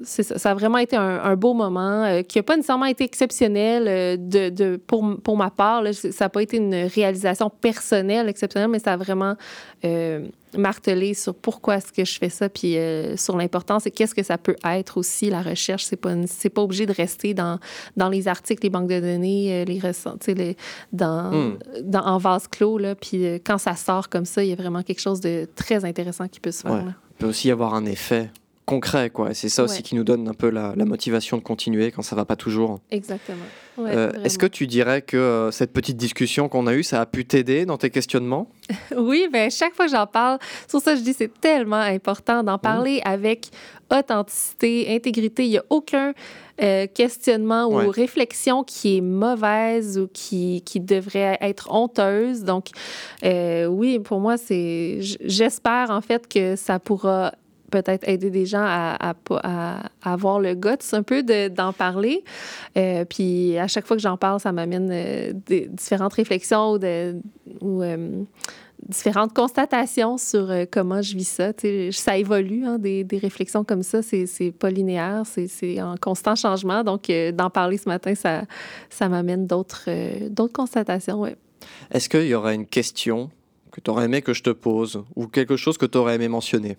[0.03, 4.19] ça, ça, a vraiment été un, un beau moment qui n'a pas nécessairement été exceptionnel
[4.27, 5.81] de, de, pour, pour ma part.
[5.81, 9.35] Là, ça n'a pas été une une réalisation personnelle exceptionnelle, mais ça a vraiment
[9.85, 10.27] euh,
[10.57, 14.23] martelé sur pourquoi est-ce que je fais ça, puis euh, sur l'importance et qu'est-ce que
[14.23, 15.83] ça peut être aussi, la recherche.
[15.85, 17.59] C'est pas, c'est pas obligé de rester dans,
[17.95, 20.57] dans les articles, les banques de données, euh, les ressentis, les,
[20.93, 21.57] dans, hmm.
[21.83, 22.77] dans, en vase clos.
[22.77, 25.85] Là, puis quand ça sort comme ça, il y a vraiment quelque chose de très
[25.85, 26.83] intéressant qui peut se faire.
[26.85, 28.29] Il peut aussi y avoir un effet
[28.67, 29.31] concret, quoi.
[29.31, 32.15] Et c'est ça aussi qui nous donne un peu la, motivation de continuer quand ça
[32.15, 32.79] va pas toujours.
[32.91, 33.45] Exactement.
[33.79, 37.05] Euh, est-ce que tu dirais que euh, cette petite discussion qu'on a eue, ça a
[37.05, 38.49] pu t'aider dans tes questionnements?
[38.97, 42.55] oui, ben chaque fois que j'en parle, sur ça, je dis c'est tellement important d'en
[42.55, 42.61] mmh.
[42.61, 43.47] parler avec
[43.89, 45.45] authenticité, intégrité.
[45.45, 46.13] Il n'y a aucun
[46.61, 52.43] euh, questionnement ou réflexion qui est mauvaise ou qui, qui devrait être honteuse.
[52.43, 52.67] Donc,
[53.23, 54.97] oui, pour moi, c'est.
[54.99, 57.31] J'espère en fait que ça pourra
[57.69, 59.13] peut-être aider des gens à,
[60.03, 62.23] avoir le guts un peu d'en parler.
[62.77, 65.33] Euh, puis à chaque fois que j'en parle, ça m'amène euh,
[65.69, 66.79] différentes réflexions
[67.61, 68.23] ou, euh,
[68.87, 71.51] différentes constatations sur comment je vis ça.
[71.91, 74.01] ça évolue, hein, des, réflexions comme ça.
[74.01, 76.83] C'est pas linéaire, c'est en constant changement.
[76.83, 79.89] Donc, d'en parler ce matin, ça, m'amène d'autres
[80.53, 81.25] constatations.
[81.91, 83.29] Est-ce qu'il y aurait une question
[83.71, 86.27] que tu aurais aimé que je te pose ou quelque chose que tu aurais aimé
[86.27, 86.77] mentionner?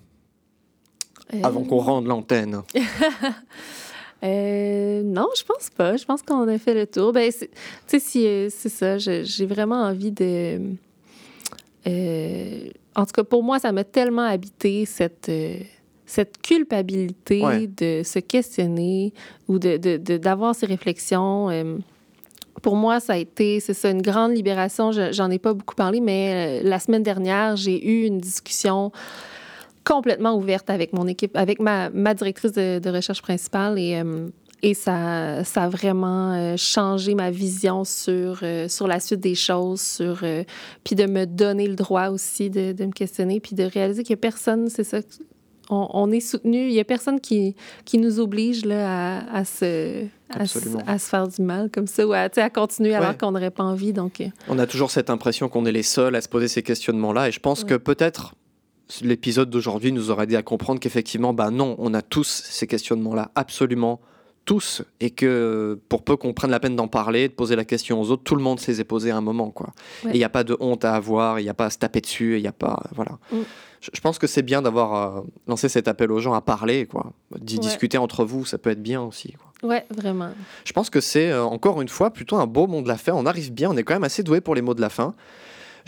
[1.42, 2.62] Avant qu'on rende l'antenne?
[4.24, 5.96] Euh, non, je pense pas.
[5.96, 7.12] Je pense qu'on a fait le tour.
[7.12, 7.46] Ben, tu
[7.86, 8.98] sais, si, euh, c'est ça.
[8.98, 10.60] J'ai vraiment envie de.
[11.86, 15.30] Euh, en tout cas, pour moi, ça m'a tellement habité cette,
[16.04, 19.12] cette culpabilité de se questionner
[19.46, 21.48] ou d'avoir de, de, ces réflexions.
[22.60, 24.90] pour moi, ça a été, c'est ça, une grande libération.
[25.12, 28.90] J'en ai pas beaucoup parlé, mais la semaine dernière, j'ai eu une discussion
[29.88, 34.28] complètement ouverte avec mon équipe, avec ma, ma directrice de, recherche principale et, euh,
[34.62, 39.34] et ça, ça a vraiment euh, changé ma vision sur, euh, sur la suite des
[39.34, 40.22] choses, sur,
[40.84, 44.14] puis de me donner le droit aussi de, de me questionner, puis de réaliser qu'il
[44.14, 44.98] n'y a personne, c'est ça,
[45.70, 47.56] on, on, est soutenu, il n'y a personne qui,
[47.86, 52.12] qui nous oblige là, à, à se, à, se faire du mal comme ça ou
[52.12, 53.94] à, à continuer alors qu'on n'aurait pas envie.
[53.94, 54.22] Donc...
[54.48, 57.32] On a toujours cette impression qu'on est les seuls à se poser ces questionnements-là et
[57.32, 58.34] je pense que peut-être
[59.02, 63.30] l'épisode d'aujourd'hui nous aurait aidé à comprendre qu'effectivement, bah non, on a tous ces questionnements-là,
[63.34, 64.00] absolument
[64.44, 68.00] tous, et que pour peu qu'on prenne la peine d'en parler, de poser la question
[68.00, 69.74] aux autres, tout le monde s'est posé à un moment, quoi.
[70.06, 71.76] Et il n'y a pas de honte à avoir, il n'y a pas à se
[71.76, 73.18] taper dessus, il n'y a pas, voilà.
[73.30, 73.40] Mm.
[73.92, 77.12] Je, pense que c'est bien d'avoir euh, lancé cet appel aux gens à parler, quoi,
[77.38, 79.32] d'y discuter entre vous, ça peut être bien aussi.
[79.32, 79.68] Quoi.
[79.68, 80.30] Ouais, vraiment.
[80.64, 83.12] Je pense que c'est euh, encore une fois plutôt un beau mot de la fin.
[83.12, 85.14] On arrive bien, on est quand même assez doué pour les mots de la fin.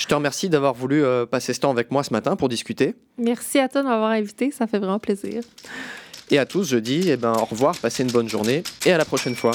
[0.01, 2.95] Je te remercie d'avoir voulu euh, passer ce temps avec moi ce matin pour discuter.
[3.19, 5.43] Merci à toi de m'avoir invité, ça fait vraiment plaisir.
[6.31, 8.97] Et à tous, je dis eh ben, au revoir, passez une bonne journée et à
[8.97, 9.53] la prochaine fois.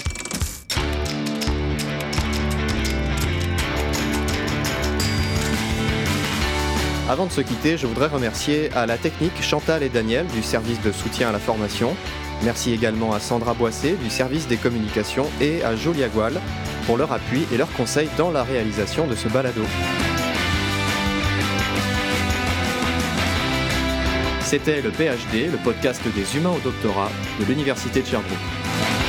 [7.10, 10.80] Avant de se quitter, je voudrais remercier à la technique Chantal et Daniel du service
[10.84, 11.96] de soutien à la formation.
[12.44, 16.40] Merci également à Sandra Boissé du service des communications et à Jolia Goual
[16.86, 19.64] pour leur appui et leurs conseils dans la réalisation de ce balado.
[24.46, 27.10] C'était le PhD, le podcast des humains au doctorat
[27.40, 29.05] de l'Université de Sherbrooke.